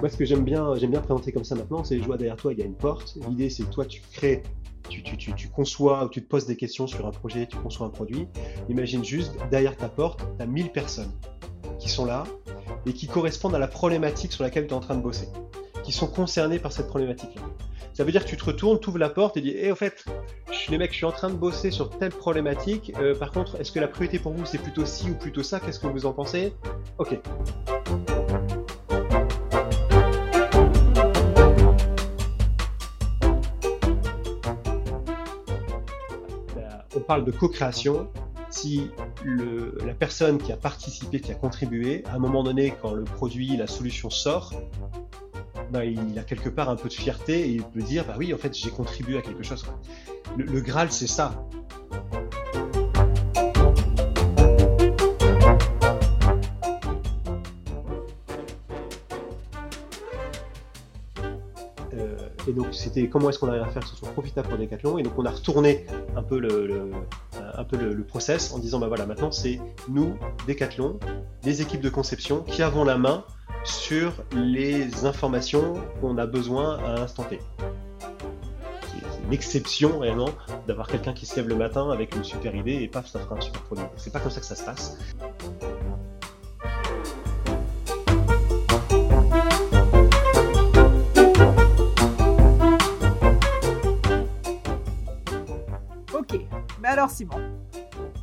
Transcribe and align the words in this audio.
Moi, 0.00 0.08
ce 0.08 0.16
que 0.16 0.24
j'aime 0.24 0.44
bien, 0.44 0.74
j'aime 0.76 0.92
bien 0.92 1.02
présenter 1.02 1.30
comme 1.30 1.44
ça 1.44 1.54
maintenant, 1.54 1.84
c'est 1.84 1.98
je 1.98 2.04
vois 2.04 2.16
derrière 2.16 2.36
toi, 2.36 2.54
il 2.54 2.58
y 2.58 2.62
a 2.62 2.64
une 2.64 2.74
porte. 2.74 3.18
L'idée, 3.28 3.50
c'est 3.50 3.64
que 3.64 3.70
toi, 3.70 3.84
tu 3.84 4.00
crées, 4.12 4.42
tu, 4.88 5.48
conçois 5.48 6.06
ou 6.06 6.08
tu 6.08 6.22
te 6.22 6.26
poses 6.26 6.46
des 6.46 6.56
questions 6.56 6.86
sur 6.86 7.06
un 7.06 7.10
projet, 7.10 7.46
tu 7.46 7.58
conçois 7.58 7.86
un 7.86 7.90
produit. 7.90 8.26
Imagine 8.70 9.04
juste, 9.04 9.34
derrière 9.50 9.76
ta 9.76 9.90
porte, 9.90 10.20
tu 10.38 10.42
as 10.42 10.46
1000 10.46 10.72
personnes 10.72 11.12
qui 11.78 11.90
sont 11.90 12.06
là 12.06 12.24
et 12.86 12.94
qui 12.94 13.08
correspondent 13.08 13.54
à 13.54 13.58
la 13.58 13.68
problématique 13.68 14.32
sur 14.32 14.42
laquelle 14.42 14.66
tu 14.66 14.70
es 14.70 14.76
en 14.76 14.80
train 14.80 14.94
de 14.94 15.02
bosser, 15.02 15.28
qui 15.84 15.92
sont 15.92 16.06
concernées 16.06 16.58
par 16.58 16.72
cette 16.72 16.86
problématique-là. 16.86 17.42
Ça 17.92 18.02
veut 18.02 18.12
dire 18.12 18.24
que 18.24 18.30
tu 18.30 18.38
te 18.38 18.44
retournes, 18.44 18.80
tu 18.80 18.88
ouvres 18.88 18.98
la 18.98 19.10
porte 19.10 19.36
et 19.36 19.42
dis 19.42 19.52
Eh, 19.54 19.70
au 19.70 19.74
fait, 19.74 20.06
les 20.70 20.78
mecs, 20.78 20.92
je 20.92 20.96
suis 20.96 21.06
en 21.06 21.12
train 21.12 21.28
de 21.28 21.34
bosser 21.34 21.70
sur 21.70 21.90
telle 21.90 22.12
problématique. 22.12 22.92
Euh, 22.98 23.14
par 23.14 23.32
contre, 23.32 23.60
est-ce 23.60 23.70
que 23.70 23.80
la 23.80 23.88
priorité 23.88 24.18
pour 24.18 24.32
vous, 24.32 24.46
c'est 24.46 24.58
plutôt 24.58 24.86
ci 24.86 25.10
ou 25.10 25.14
plutôt 25.14 25.42
ça? 25.42 25.60
Qu'est-ce 25.60 25.80
que 25.80 25.88
vous 25.88 26.06
en 26.06 26.14
pensez? 26.14 26.54
Ok. 26.96 27.18
Parle 37.10 37.24
de 37.24 37.32
co-création 37.32 38.06
si 38.50 38.88
la 39.24 39.94
personne 39.94 40.38
qui 40.38 40.52
a 40.52 40.56
participé, 40.56 41.18
qui 41.18 41.32
a 41.32 41.34
contribué, 41.34 42.04
à 42.06 42.14
un 42.14 42.18
moment 42.20 42.44
donné, 42.44 42.72
quand 42.80 42.92
le 42.92 43.02
produit, 43.02 43.56
la 43.56 43.66
solution 43.66 44.10
sort, 44.10 44.52
bah, 45.72 45.84
il 45.84 46.16
a 46.16 46.22
quelque 46.22 46.48
part 46.48 46.70
un 46.70 46.76
peu 46.76 46.88
de 46.88 46.92
fierté 46.92 47.40
et 47.40 47.48
il 47.48 47.64
peut 47.64 47.82
dire 47.82 48.04
bah 48.06 48.14
oui 48.16 48.32
en 48.32 48.38
fait 48.38 48.56
j'ai 48.56 48.70
contribué 48.70 49.18
à 49.18 49.22
quelque 49.22 49.42
chose. 49.42 49.66
Le 50.36 50.60
Graal 50.60 50.92
c'est 50.92 51.08
ça. 51.08 51.34
Et 62.50 62.52
donc 62.52 62.68
c'était 62.72 63.08
comment 63.08 63.30
est-ce 63.30 63.38
qu'on 63.38 63.48
arrive 63.48 63.62
à 63.62 63.66
faire 63.66 63.82
que 63.82 63.88
ce 63.88 63.96
soit 63.96 64.10
profitable 64.10 64.48
pour 64.48 64.58
Decathlon 64.58 64.98
et 64.98 65.02
donc 65.02 65.12
on 65.16 65.24
a 65.24 65.30
retourné 65.30 65.86
un 66.16 66.22
peu 66.22 66.38
le, 66.38 66.66
le 66.66 68.04
process 68.04 68.52
en 68.52 68.58
disant 68.58 68.78
bah 68.78 68.88
voilà 68.88 69.06
maintenant 69.06 69.30
c'est 69.30 69.60
nous 69.88 70.14
Decathlon 70.46 70.98
les 71.44 71.62
équipes 71.62 71.80
de 71.80 71.88
conception 71.88 72.42
qui 72.42 72.62
avons 72.62 72.84
la 72.84 72.98
main 72.98 73.24
sur 73.64 74.12
les 74.32 75.04
informations 75.04 75.74
qu'on 76.00 76.18
a 76.18 76.26
besoin 76.26 76.78
à 76.78 76.94
l'instant 76.94 77.24
T. 77.24 77.38
C'est 78.90 79.24
une 79.26 79.32
exception 79.32 79.98
réellement 79.98 80.30
d'avoir 80.66 80.88
quelqu'un 80.88 81.12
qui 81.12 81.26
se 81.26 81.36
lève 81.36 81.48
le 81.48 81.56
matin 81.56 81.90
avec 81.90 82.14
une 82.14 82.24
super 82.24 82.54
idée 82.54 82.74
et 82.74 82.88
paf, 82.88 83.08
ça 83.08 83.18
fera 83.20 83.36
un 83.36 83.40
super 83.40 83.62
produit. 83.62 83.84
C'est 83.96 84.12
pas 84.12 84.20
comme 84.20 84.30
ça 84.30 84.40
que 84.40 84.46
ça 84.46 84.54
se 84.54 84.64
passe. 84.64 84.98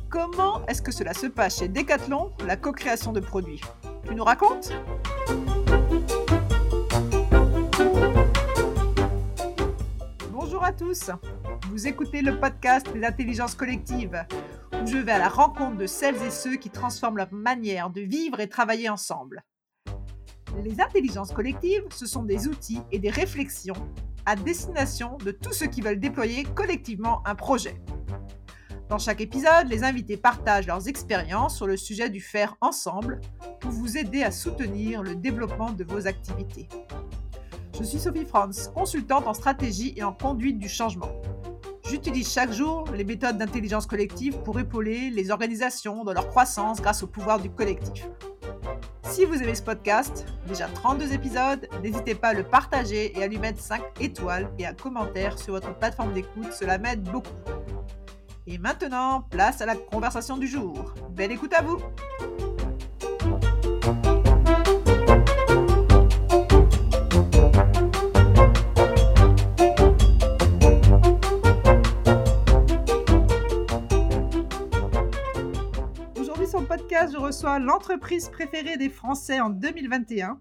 Comment 0.08 0.64
est-ce 0.66 0.82
que 0.82 0.92
cela 0.92 1.14
se 1.14 1.26
passe 1.26 1.58
chez 1.58 1.68
Decathlon, 1.68 2.32
la 2.46 2.56
co-création 2.56 3.12
de 3.12 3.20
produits? 3.20 3.60
Tu 4.06 4.14
nous 4.14 4.24
racontes? 4.24 4.72
Bonjour 10.32 10.64
à 10.64 10.72
tous, 10.72 11.10
vous 11.70 11.86
écoutez 11.86 12.22
le 12.22 12.38
podcast 12.40 12.92
des 12.92 13.04
intelligences 13.04 13.54
collectives, 13.54 14.24
où 14.72 14.86
je 14.86 14.98
vais 14.98 15.12
à 15.12 15.18
la 15.18 15.28
rencontre 15.28 15.76
de 15.76 15.86
celles 15.86 16.22
et 16.22 16.30
ceux 16.30 16.56
qui 16.56 16.70
transforment 16.70 17.18
leur 17.18 17.32
manière 17.32 17.90
de 17.90 18.00
vivre 18.00 18.40
et 18.40 18.48
travailler 18.48 18.88
ensemble. 18.88 19.42
Les 20.64 20.80
intelligences 20.80 21.32
collectives, 21.32 21.84
ce 21.90 22.06
sont 22.06 22.22
des 22.22 22.48
outils 22.48 22.80
et 22.90 22.98
des 22.98 23.10
réflexions 23.10 23.76
à 24.26 24.34
destination 24.34 25.16
de 25.24 25.30
tous 25.30 25.52
ceux 25.52 25.66
qui 25.66 25.80
veulent 25.80 26.00
déployer 26.00 26.44
collectivement 26.54 27.22
un 27.26 27.34
projet. 27.34 27.80
Dans 28.88 28.98
chaque 28.98 29.20
épisode, 29.20 29.68
les 29.68 29.84
invités 29.84 30.16
partagent 30.16 30.66
leurs 30.66 30.88
expériences 30.88 31.56
sur 31.56 31.66
le 31.66 31.76
sujet 31.76 32.08
du 32.08 32.22
faire 32.22 32.56
ensemble 32.62 33.20
pour 33.60 33.70
vous 33.70 33.98
aider 33.98 34.22
à 34.22 34.30
soutenir 34.30 35.02
le 35.02 35.14
développement 35.14 35.72
de 35.72 35.84
vos 35.84 36.06
activités. 36.06 36.68
Je 37.78 37.84
suis 37.84 37.98
Sophie 37.98 38.24
Franz, 38.24 38.70
consultante 38.74 39.26
en 39.26 39.34
stratégie 39.34 39.92
et 39.96 40.02
en 40.02 40.14
conduite 40.14 40.58
du 40.58 40.70
changement. 40.70 41.10
J'utilise 41.84 42.32
chaque 42.32 42.50
jour 42.50 42.84
les 42.94 43.04
méthodes 43.04 43.36
d'intelligence 43.36 43.86
collective 43.86 44.38
pour 44.38 44.58
épauler 44.58 45.10
les 45.10 45.30
organisations 45.30 46.02
dans 46.02 46.14
leur 46.14 46.28
croissance 46.28 46.80
grâce 46.80 47.02
au 47.02 47.06
pouvoir 47.06 47.40
du 47.40 47.50
collectif. 47.50 48.08
Si 49.02 49.26
vous 49.26 49.42
aimez 49.42 49.54
ce 49.54 49.62
podcast, 49.62 50.26
déjà 50.46 50.66
32 50.66 51.12
épisodes, 51.12 51.68
n'hésitez 51.82 52.14
pas 52.14 52.28
à 52.28 52.34
le 52.34 52.44
partager 52.44 53.18
et 53.18 53.22
à 53.22 53.26
lui 53.26 53.38
mettre 53.38 53.60
5 53.60 53.82
étoiles 54.00 54.50
et 54.58 54.66
un 54.66 54.74
commentaire 54.74 55.38
sur 55.38 55.52
votre 55.52 55.74
plateforme 55.78 56.14
d'écoute, 56.14 56.52
cela 56.52 56.78
m'aide 56.78 57.02
beaucoup. 57.02 57.34
Et 58.50 58.56
maintenant, 58.56 59.20
place 59.28 59.60
à 59.60 59.66
la 59.66 59.76
conversation 59.76 60.38
du 60.38 60.46
jour. 60.46 60.94
Belle 61.10 61.32
écoute 61.32 61.52
à 61.52 61.60
vous 61.60 61.76
Aujourd'hui 76.18 76.46
sur 76.46 76.62
le 76.62 76.66
podcast, 76.66 77.12
je 77.12 77.18
reçois 77.18 77.58
l'entreprise 77.58 78.30
préférée 78.30 78.78
des 78.78 78.88
Français 78.88 79.40
en 79.40 79.50
2021. 79.50 80.40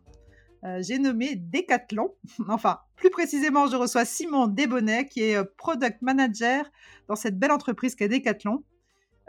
Euh, 0.67 0.81
j'ai 0.81 1.00
nommé 1.00 1.35
Decathlon. 1.35 2.13
Enfin, 2.50 2.79
plus 2.95 3.09
précisément, 3.09 3.67
je 3.67 3.75
reçois 3.75 4.05
Simon 4.05 4.47
Desbonnet, 4.47 5.05
qui 5.05 5.23
est 5.23 5.38
euh, 5.38 5.44
product 5.57 6.01
manager 6.01 6.69
dans 7.07 7.16
cette 7.16 7.39
belle 7.39 7.51
entreprise 7.51 7.95
qu'est 7.95 8.09
Decathlon, 8.09 8.63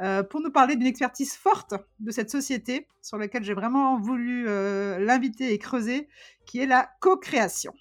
euh, 0.00 0.22
pour 0.22 0.40
nous 0.40 0.50
parler 0.50 0.74
d'une 0.76 0.86
expertise 0.86 1.34
forte 1.34 1.74
de 2.00 2.10
cette 2.10 2.30
société 2.30 2.88
sur 3.02 3.18
laquelle 3.18 3.44
j'ai 3.44 3.54
vraiment 3.54 4.00
voulu 4.00 4.44
l'inviter 4.44 5.52
et 5.52 5.58
creuser, 5.58 6.08
qui 6.44 6.60
est 6.60 6.66
la 6.66 6.90
co-création. 7.00 7.72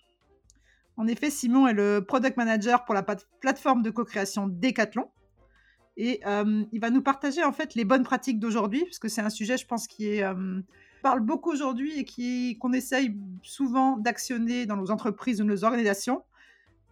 En 0.98 1.08
effet, 1.08 1.30
Simon 1.30 1.68
est 1.68 1.74
le 1.74 2.02
product 2.02 2.38
manager 2.38 2.86
pour 2.86 2.96
la 2.96 3.04
plateforme 3.04 3.82
de 3.84 3.90
co-création 3.92 4.48
Decathlon. 4.48 5.10
Et 5.96 6.22
il 6.26 6.80
va 6.80 6.90
nous 6.90 7.02
partager 7.02 7.44
en 7.44 7.52
fait 7.52 7.76
les 7.76 7.86
bonnes 7.86 8.04
pratiques 8.04 8.40
d'aujourd'hui, 8.40 8.84
parce 8.86 9.00
que 9.00 9.10
c'est 9.10 9.22
un 9.22 9.30
sujet, 9.30 9.58
je 9.58 9.68
pense, 9.68 9.88
qui 9.88 10.08
est, 10.08 10.24
parle 11.02 11.22
beaucoup 11.22 11.52
aujourd'hui 11.52 12.00
et 12.00 12.58
qu'on 12.58 12.74
essaye 12.74 13.16
souvent 13.42 13.98
d'actionner 13.98 14.66
dans 14.66 14.76
nos 14.76 14.92
entreprises 14.92 15.42
ou 15.42 15.44
nos 15.44 15.64
organisations. 15.64 16.24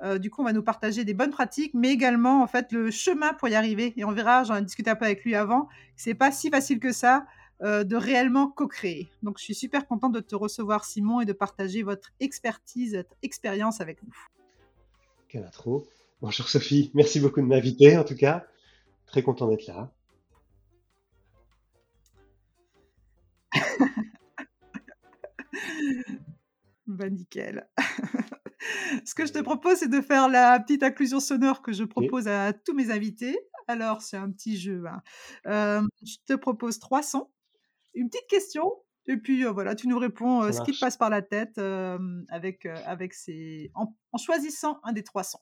Euh, 0.04 0.18
du 0.18 0.30
coup, 0.30 0.42
on 0.42 0.46
va 0.46 0.54
nous 0.54 0.64
partager 0.64 1.06
des 1.06 1.14
bonnes 1.14 1.32
pratiques, 1.32 1.74
mais 1.74 1.90
également 1.90 2.42
en 2.42 2.48
fait 2.48 2.72
le 2.72 2.92
chemin 2.92 3.34
pour 3.34 3.48
y 3.48 3.56
arriver. 3.56 3.94
Et 3.98 4.04
on 4.04 4.12
verra, 4.12 4.44
j'en 4.44 4.56
ai 4.56 4.62
discuté 4.62 4.90
un 4.90 4.96
peu 4.96 5.06
avec 5.06 5.24
lui 5.24 5.36
avant, 5.36 5.68
c'est 5.96 6.16
pas 6.16 6.32
si 6.32 6.50
facile 6.50 6.80
que 6.80 6.92
ça 6.92 7.26
euh, 7.62 7.86
de 7.86 7.96
réellement 7.96 8.48
co-créer. 8.48 9.10
Donc, 9.24 9.38
je 9.38 9.44
suis 9.44 9.56
super 9.56 9.88
contente 9.88 10.12
de 10.12 10.20
te 10.20 10.36
recevoir, 10.36 10.84
Simon, 10.84 11.22
et 11.22 11.26
de 11.26 11.32
partager 11.32 11.84
votre 11.84 12.12
expertise, 12.20 12.96
votre 12.98 13.16
expérience 13.24 13.80
avec 13.80 14.04
nous. 14.04 14.14
Quelle 15.30 15.46
intro. 15.46 15.88
Bonjour 16.22 16.48
Sophie, 16.48 16.92
merci 16.94 17.20
beaucoup 17.20 17.42
de 17.42 17.46
m'inviter 17.46 17.98
en 17.98 18.04
tout 18.04 18.16
cas. 18.16 18.46
Très 19.06 19.22
content 19.22 19.48
d'être 19.48 19.68
là. 19.68 19.92
Bah 26.88 27.10
nickel. 27.10 27.68
Ce 29.06 29.14
que 29.14 29.26
je 29.26 29.34
te 29.34 29.40
propose, 29.40 29.78
c'est 29.78 29.90
de 29.90 30.02
faire 30.02 30.28
la 30.28 30.60
petite 30.60 30.84
inclusion 30.84 31.20
sonore 31.20 31.62
que 31.62 31.72
je 31.72 31.84
propose 31.84 32.28
à 32.28 32.54
tous 32.54 32.74
mes 32.74 32.92
invités. 32.92 33.38
Alors, 33.68 34.02
c'est 34.02 34.18
un 34.18 34.32
petit 34.32 34.58
jeu. 34.58 34.84
Hein. 34.88 35.02
Euh, 35.48 35.82
je 36.04 36.16
te 36.26 36.34
propose 36.34 36.80
trois 36.80 37.04
sons, 37.04 37.30
une 37.94 38.10
petite 38.10 38.28
question, 38.28 38.72
et 39.08 39.18
puis 39.18 39.46
euh, 39.46 39.52
voilà, 39.52 39.76
tu 39.76 39.88
nous 39.88 39.98
réponds 39.98 40.44
euh, 40.44 40.52
ce 40.52 40.62
qui 40.62 40.72
te 40.72 40.80
passe 40.80 40.98
par 40.98 41.10
la 41.10 41.22
tête 41.22 41.60
avec, 42.30 42.66
avec 42.66 43.14
ces... 43.14 43.72
en, 43.76 43.94
en, 44.12 44.18
choisissant 44.18 44.80
un 44.84 44.94
des 44.94 45.04
trois 45.04 45.24
sons. 45.24 45.42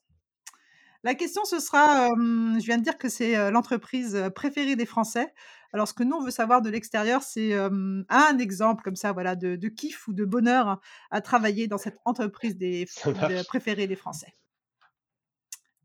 La 1.04 1.16
question, 1.16 1.44
ce 1.44 1.60
sera, 1.60 2.08
je 2.08 2.66
viens 2.66 2.78
de 2.78 2.84
dire 2.84 2.98
que 2.98 3.10
c'est 3.10 3.52
l'entreprise 3.52 4.32
préférée 4.36 4.76
des 4.76 4.86
Français. 4.86 5.34
Alors, 5.74 5.88
ce 5.88 5.94
que 5.94 6.04
nous, 6.04 6.16
on 6.16 6.24
veut 6.24 6.32
savoir 6.32 6.62
de 6.62 6.70
l'extérieur, 6.70 7.24
c'est 7.24 7.54
un 7.54 8.38
exemple 8.38 8.84
comme 8.84 8.96
ça, 8.96 9.12
voilà, 9.12 9.36
de, 9.36 9.56
de, 9.56 9.68
kiff 9.68 10.08
ou 10.08 10.14
de 10.14 10.24
bonheur 10.24 10.80
à 11.12 11.22
travailler 11.22 11.68
dans 11.68 11.78
cette 11.78 12.00
entreprise 12.06 12.56
des, 12.58 12.86
de, 13.06 13.46
préférée 13.46 13.88
des 13.88 13.98
Français. 13.98 14.34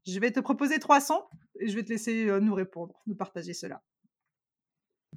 Je 0.07 0.19
vais 0.21 0.31
te 0.31 0.41
proposer 0.41 0.79
trois 0.79 1.01
sons 1.01 1.25
et 1.59 1.69
je 1.69 1.75
vais 1.75 1.83
te 1.83 1.91
laisser 1.91 2.31
nous 2.41 2.55
répondre, 2.55 2.95
nous 3.07 3.17
partager 3.17 3.55
cela. 3.55 3.83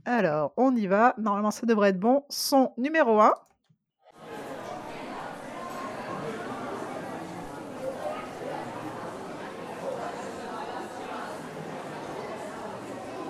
Alors, 0.05 0.53
on 0.57 0.75
y 0.75 0.87
va. 0.87 1.13
Normalement, 1.17 1.51
ça 1.51 1.65
devrait 1.65 1.89
être 1.89 1.99
bon. 1.99 2.25
Son 2.29 2.73
numéro 2.77 3.19
1. 3.19 3.33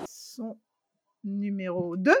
Son 0.06 0.58
numéro 1.24 1.96
2. 1.96 2.12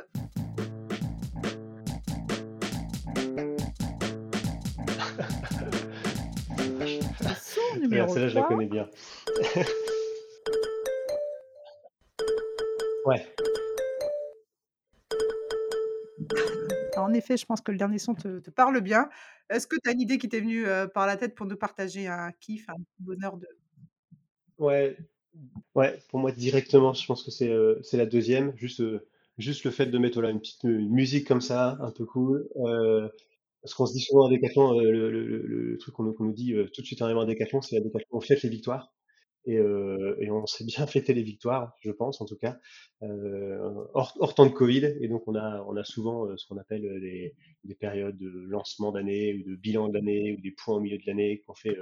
numéro 7.80 8.12
Celle-là, 8.12 8.28
je 8.28 8.34
la 8.34 8.42
connais 8.42 8.66
bien. 8.66 8.88
ouais. 13.06 13.26
En 16.96 17.12
effet, 17.14 17.36
je 17.36 17.46
pense 17.46 17.60
que 17.60 17.72
le 17.72 17.78
dernier 17.78 17.98
son 17.98 18.14
te, 18.14 18.38
te 18.38 18.50
parle 18.50 18.80
bien. 18.80 19.08
Est-ce 19.50 19.66
que 19.66 19.76
tu 19.82 19.88
as 19.88 19.92
une 19.92 20.00
idée 20.00 20.18
qui 20.18 20.28
t'est 20.28 20.40
venue 20.40 20.66
euh, 20.66 20.86
par 20.86 21.06
la 21.06 21.16
tête 21.16 21.34
pour 21.34 21.46
nous 21.46 21.56
partager 21.56 22.06
un 22.06 22.30
kiff, 22.32 22.68
un 22.68 22.76
bonheur 23.00 23.36
de... 23.36 23.48
Ouais, 24.58 24.96
ouais, 25.74 25.98
pour 26.08 26.20
moi 26.20 26.32
directement, 26.32 26.92
je 26.92 27.06
pense 27.06 27.22
que 27.22 27.30
c'est 27.30 27.48
euh, 27.48 27.80
la 27.92 28.06
deuxième. 28.06 28.56
Juste, 28.56 28.80
euh, 28.80 29.06
juste 29.38 29.64
le 29.64 29.70
fait 29.70 29.86
de 29.86 29.98
mettre 29.98 30.22
une 30.24 30.40
petite 30.40 30.64
musique 30.64 31.26
comme 31.26 31.40
ça, 31.40 31.78
un 31.80 31.90
peu 31.90 32.04
cool. 32.04 32.48
Euh, 32.56 33.08
parce 33.62 33.74
qu'on 33.74 33.86
se 33.86 33.92
dit 33.92 34.00
souvent 34.00 34.26
à 34.26 34.30
Decathlon, 34.30 34.80
euh, 34.80 34.90
le, 34.90 35.78
truc 35.78 35.94
qu'on 35.94 36.04
nous, 36.04 36.32
dit 36.32 36.54
tout 36.74 36.82
de 36.82 36.86
suite 36.86 37.00
en 37.02 37.06
arrivant 37.06 37.22
à 37.22 37.26
Decathlon, 37.26 37.62
c'est 37.62 37.76
à 37.76 37.80
Decathlon, 37.80 38.18
on 38.18 38.20
fête 38.20 38.42
les 38.42 38.48
victoires. 38.48 38.92
Et, 39.44 39.60
on 39.60 40.46
sait 40.46 40.64
bien 40.64 40.86
fêter 40.86 41.14
les 41.14 41.22
victoires, 41.22 41.76
je 41.80 41.90
pense 41.90 42.20
en 42.20 42.26
tout 42.26 42.36
cas, 42.36 42.58
hors, 43.00 44.34
temps 44.36 44.46
de 44.46 44.52
Covid. 44.52 44.96
Et 45.00 45.08
donc 45.08 45.26
on 45.26 45.34
a, 45.34 45.64
on 45.68 45.76
a 45.76 45.84
souvent 45.84 46.36
ce 46.36 46.46
qu'on 46.46 46.58
appelle 46.58 46.82
des, 47.00 47.34
des 47.64 47.74
périodes 47.74 48.16
de 48.18 48.30
lancement 48.48 48.92
d'année 48.92 49.34
ou 49.34 49.50
de 49.50 49.56
bilan 49.56 49.88
de 49.88 49.94
l'année 49.94 50.36
ou 50.36 50.40
des 50.40 50.52
points 50.52 50.76
au 50.76 50.80
milieu 50.80 50.98
de 50.98 51.06
l'année 51.06 51.40
qu'on 51.46 51.54
fait. 51.54 51.76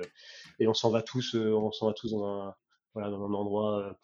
et 0.58 0.69
on 0.69 0.75
s'en 0.75 0.91
va 0.91 1.02
tous, 1.02 1.35
on 1.35 1.70
s'en 1.73 1.88
va 1.88 1.93
tous 1.93 2.12
dans 2.12 2.25
un, 2.25 2.55
voilà, 2.94 3.10
dans 3.10 3.25
un 3.25 3.34
endroit, 3.34 3.96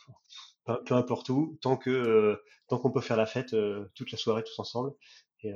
euh, 0.68 0.76
peu, 0.84 0.94
importe 0.94 1.28
où, 1.28 1.58
tant 1.60 1.76
que 1.76 1.90
euh, 1.90 2.36
tant 2.68 2.78
qu'on 2.78 2.90
peut 2.90 3.00
faire 3.00 3.16
la 3.16 3.26
fête 3.26 3.54
euh, 3.54 3.90
toute 3.94 4.12
la 4.12 4.18
soirée 4.18 4.42
tous 4.44 4.58
ensemble. 4.58 4.92
Et, 5.42 5.52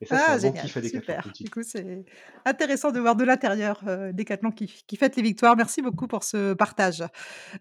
et 0.00 0.06
ça, 0.06 0.16
c'est 0.18 0.24
Ah, 0.26 0.34
bon 0.34 0.42
génial, 0.42 0.64
kiff 0.64 0.76
Decathlon, 0.76 1.00
super. 1.00 1.32
Du 1.34 1.50
coup, 1.50 1.62
c'est 1.62 2.04
intéressant 2.44 2.90
de 2.90 3.00
voir 3.00 3.16
de 3.16 3.24
l'intérieur 3.24 3.82
Décathlon 4.12 4.50
qui, 4.50 4.66
qui 4.86 4.96
fête 4.96 5.16
les 5.16 5.22
victoires. 5.22 5.56
Merci 5.56 5.80
beaucoup 5.80 6.06
pour 6.06 6.22
ce 6.22 6.52
partage. 6.54 7.02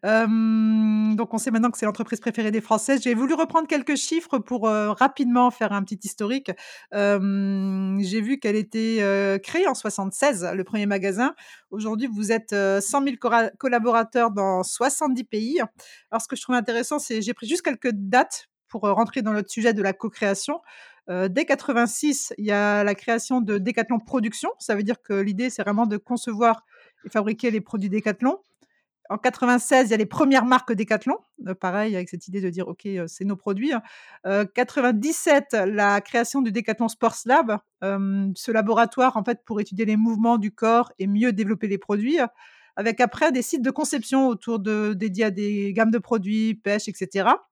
Donc 0.04 1.34
on 1.34 1.38
sait 1.38 1.52
maintenant 1.52 1.72
que 1.72 1.78
c'est 1.78 1.86
l'entreprise 1.86 2.20
préférée 2.20 2.52
des 2.52 2.62
Françaises. 2.62 3.02
J'ai 3.04 3.14
voulu 3.14 3.34
reprendre 3.34 3.68
quelques 3.68 3.96
chiffres 3.96 4.38
pour, 4.40 4.64
rapidement 4.68 5.50
faire 5.52 5.72
un 5.72 5.84
petit 5.84 6.00
historique. 6.04 6.52
J'ai 6.92 8.22
vu 8.22 8.40
qu'elle 8.40 8.58
était, 8.58 9.40
créée 9.44 9.68
en 9.68 9.76
76, 9.76 10.50
le 10.54 10.64
premier 10.64 10.86
magasin. 10.86 11.36
Aujourd'hui, 11.72 12.08
vous 12.08 12.32
êtes, 12.32 12.54
heu, 12.54 12.80
100 12.82 13.04
000 13.04 13.16
cora 13.20 13.50
collaborateurs 13.58 14.32
dans 14.32 14.64
70 14.64 15.24
pays. 15.26 15.60
Alors 16.12 16.22
ce 16.22 16.28
que 16.28 16.36
je 16.36 16.42
trouve 16.42 16.56
intéressant, 16.56 17.00
c'est 17.00 17.22
j'ai 17.22 17.34
pris 17.34 17.48
juste 17.48 17.64
quelques 17.64 17.92
dates 17.92 18.48
pour, 18.68 18.82
rentrer 18.82 19.22
dans 19.22 19.34
notre 19.34 19.50
sujet 19.50 19.74
de 19.74 19.82
la 19.82 19.94
co-création. 19.94 20.60
Dès 21.08 21.46
86, 21.46 22.34
il 22.38 22.46
y 22.46 22.52
a 22.52 22.84
la 22.84 22.96
création 22.96 23.42
de 23.42 23.58
Décathlon 23.60 24.00
Production. 24.00 24.50
Ça 24.60 24.76
veut 24.76 24.84
dire 24.84 25.02
que 25.02 25.14
l'idée, 25.14 25.50
c'est 25.52 25.62
vraiment 25.64 25.86
de 25.86 25.98
concevoir 25.98 26.66
et 27.06 27.10
fabriquer 27.10 27.52
les 27.52 27.62
produits 27.62 27.90
Décathlon. 27.90 28.40
En 29.10 29.18
96, 29.20 29.88
il 29.90 29.92
y 29.92 29.94
a 29.94 29.98
les 29.98 30.08
premières 30.08 30.46
marques 30.46 30.74
Décathlon, 30.74 31.18
heu, 31.48 31.56
pareil 31.56 31.96
avec 31.96 32.10
cette 32.10 32.28
idée 32.28 32.42
de 32.42 32.50
dire: 32.50 32.68
«OK, 32.68 32.88
c'est 33.08 33.26
nos 33.26 33.36
produits», 33.36 33.74
hein. 33.74 33.84
Heu, 34.28 34.46
97, 34.46 35.54
la 35.54 36.02
création 36.02 36.42
du 36.42 36.52
Décathlon 36.52 36.88
Sports 36.88 37.18
Lab, 37.26 37.60
ce 37.84 38.52
laboratoire 38.52 39.18
en 39.18 39.24
fait 39.24 39.42
pour 39.46 39.62
étudier 39.62 39.86
les 39.86 39.98
mouvements 39.98 40.38
du 40.40 40.52
corps 40.52 40.92
et 41.00 41.08
mieux 41.08 41.34
développer 41.34 41.68
les 41.68 41.78
produits, 41.78 42.18
avec 42.78 43.00
après 43.02 43.32
des 43.32 43.44
sites 43.44 43.62
de 43.64 43.72
conception 43.72 44.28
autour 44.28 44.60
de 44.60 44.94
dédiés 44.96 45.26
à 45.26 45.32
des 45.32 45.74
gammes 45.74 45.92
de 45.92 46.00
produits, 46.00 46.56
pêche 46.56 46.88
et 46.90 46.94
cetera 46.96 47.48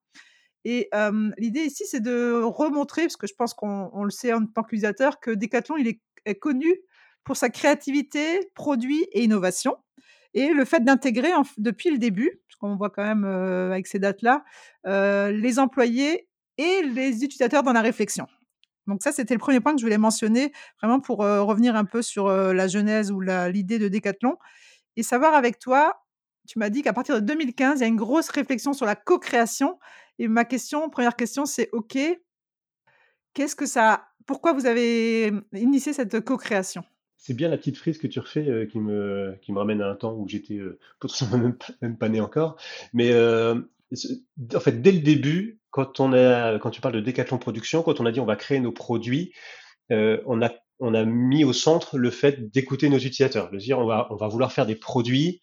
et 0.66 0.90
l'idée 1.38 1.62
ici, 1.62 1.84
c'est 1.86 2.00
de 2.00 2.42
remontrer, 2.42 3.04
parce 3.04 3.18
que 3.18 3.28
je 3.28 3.34
pense 3.34 3.54
qu'on 3.54 3.90
on 3.94 4.04
le 4.04 4.12
sait 4.12 4.34
en 4.34 4.46
tant 4.46 4.64
qu'utilisateur, 4.64 5.20
que 5.20 5.32
Decathlon, 5.32 5.78
il 5.78 6.00
est 6.26 6.36
connu 6.36 6.74
pour 7.24 7.38
sa 7.38 7.50
créativité, 7.50 8.52
produits 8.54 9.06
et 9.12 9.24
innovation. 9.24 9.78
Et 10.34 10.50
le 10.50 10.66
fait 10.66 10.84
d'intégrer 10.84 11.30
depuis 11.58 11.92
le 11.92 11.98
début, 11.98 12.42
parce 12.48 12.56
qu'on 12.60 12.76
voit 12.76 12.90
quand 12.90 13.04
même, 13.04 13.24
avec 13.24 13.88
ces 13.88 14.00
dates-là, 14.00 14.44
les 14.86 15.60
employés 15.60 16.28
et 16.58 16.82
les 16.84 17.24
utilisateurs 17.24 17.64
dans 17.64 17.74
la 17.74 17.82
réflexion. 17.82 18.28
Donc 18.88 19.02
ça, 19.02 19.12
c'était 19.12 19.34
le 19.34 19.40
premier 19.40 19.60
point 19.60 19.74
que 19.74 19.80
je 19.80 19.86
voulais 19.86 19.98
mentionner, 19.98 20.52
vraiment 20.82 21.00
pour, 21.00 21.20
revenir 21.20 21.76
un 21.76 21.86
peu 21.86 22.02
sur, 22.02 22.30
la 22.30 22.68
genèse 22.68 23.12
ou 23.12 23.20
l'idée 23.20 23.80
de 23.80 23.90
Decathlon. 23.90 24.38
Et 24.96 25.04
savoir 25.04 25.34
avec 25.34 25.60
toi, 25.60 26.04
tu 26.48 26.60
m'as 26.60 26.70
dit 26.70 26.82
qu'à 26.82 26.94
partir 26.94 27.16
de 27.16 27.22
2015, 27.22 27.80
il 27.80 27.82
y 27.82 27.86
a 27.86 27.88
une 27.88 27.96
grosse 27.96 28.30
réflexion 28.30 28.74
sur 28.74 28.86
la 28.86 28.96
co-création 28.96 29.80
et 30.20 30.28
ma 30.28 30.46
question, 30.46 30.90
première 30.90 31.16
question, 31.16 31.46
c'est 31.46 31.70
OK, 31.72 31.98
qu'est-ce 33.34 33.56
que 33.56 33.66
ça 33.66 34.06
pourquoi 34.26 34.54
vous 34.54 34.66
avez, 34.66 35.32
mmh, 35.32 35.58
initié 35.58 35.94
cette 35.94 36.22
co-création? 36.22 36.84
C'est 37.18 37.34
bien 37.34 37.50
la 37.50 37.58
petite 37.58 37.78
frise 37.78 37.98
que 37.98 38.08
tu 38.08 38.20
refais 38.20 38.48
euh, 38.50 38.66
qui 38.66 38.80
me, 38.80 39.38
qui 39.42 39.54
me 39.54 39.60
ramène 39.60 39.82
à 39.82 39.90
un 39.90 39.96
temps 39.96 40.14
où 40.14 40.28
j'étais 40.28 40.58
euh, 40.58 40.80
potentiellement 41.00 41.38
même 41.38 41.58
pas, 41.58 41.74
même 41.82 41.98
pas 41.98 42.10
né 42.10 42.20
encore. 42.20 42.58
Mais 42.94 43.12
euh, 43.12 43.56
en 44.56 44.60
fait, 44.60 44.82
dès 44.82 44.92
le 44.92 45.00
début, 45.00 45.60
quand 45.70 46.00
on 46.00 46.14
a, 46.14 46.60
quand 46.60 46.70
tu 46.70 46.82
parles 46.82 46.96
de 46.96 47.00
Décathlon 47.00 47.38
Production, 47.38 47.84
quand 47.84 48.00
on 48.00 48.06
a 48.06 48.12
dit 48.12 48.20
on 48.20 48.26
va 48.26 48.36
créer 48.36 48.60
nos 48.60 48.72
produits, 48.72 49.34
on 49.90 50.42
a, 50.42 50.52
on 50.80 50.96
a 50.96 51.04
mis 51.04 51.44
au 51.44 51.54
centre 51.54 52.00
le 52.00 52.10
fait 52.10 52.52
d'écouter 52.52 52.90
nos 52.90 52.98
utilisateurs, 52.98 53.52
de 53.52 53.58
dire 53.58 53.78
on 53.78 53.86
va, 53.86 54.08
on 54.10 54.16
va 54.16 54.28
vouloir 54.28 54.52
faire 54.52 54.66
des 54.66 54.76
produits 54.76 55.42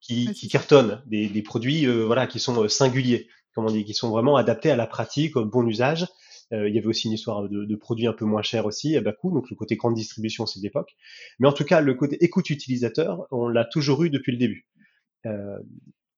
qui, 0.00 0.32
qui 0.32 0.48
cartonnent, 0.48 1.00
des, 1.06 1.28
des 1.28 1.42
produits 1.42 1.86
voilà 1.86 2.26
qui 2.26 2.40
sont 2.40 2.68
singuliers, 2.68 3.28
comme 3.54 3.66
on 3.66 3.70
dit, 3.70 3.84
qui 3.84 3.94
sont 3.94 4.10
vraiment 4.10 4.36
adaptés 4.36 4.70
à 4.70 4.76
la 4.76 4.86
pratique, 4.86 5.36
au 5.36 5.44
bon 5.44 5.66
usage. 5.66 6.06
Euh, 6.52 6.68
il 6.68 6.74
y 6.74 6.78
avait 6.78 6.86
aussi 6.86 7.06
une 7.06 7.14
histoire 7.14 7.48
de, 7.48 7.64
de 7.64 7.76
produits 7.76 8.06
un 8.06 8.12
peu 8.12 8.24
moins 8.24 8.42
chers 8.42 8.66
aussi, 8.66 8.96
à 8.96 9.00
bas 9.00 9.12
coût, 9.12 9.32
donc 9.32 9.48
le 9.50 9.56
côté 9.56 9.76
grande 9.76 9.94
distribution, 9.94 10.46
c'est 10.46 10.60
de 10.60 10.64
l'époque. 10.64 10.94
Mais 11.38 11.48
en 11.48 11.52
tout 11.52 11.64
cas, 11.64 11.80
le 11.80 11.94
côté 11.94 12.22
écoute 12.22 12.50
utilisateur, 12.50 13.26
on 13.30 13.48
l'a 13.48 13.64
toujours 13.64 14.04
eu 14.04 14.10
depuis 14.10 14.32
le 14.32 14.38
début. 14.38 14.66
Euh, 15.26 15.58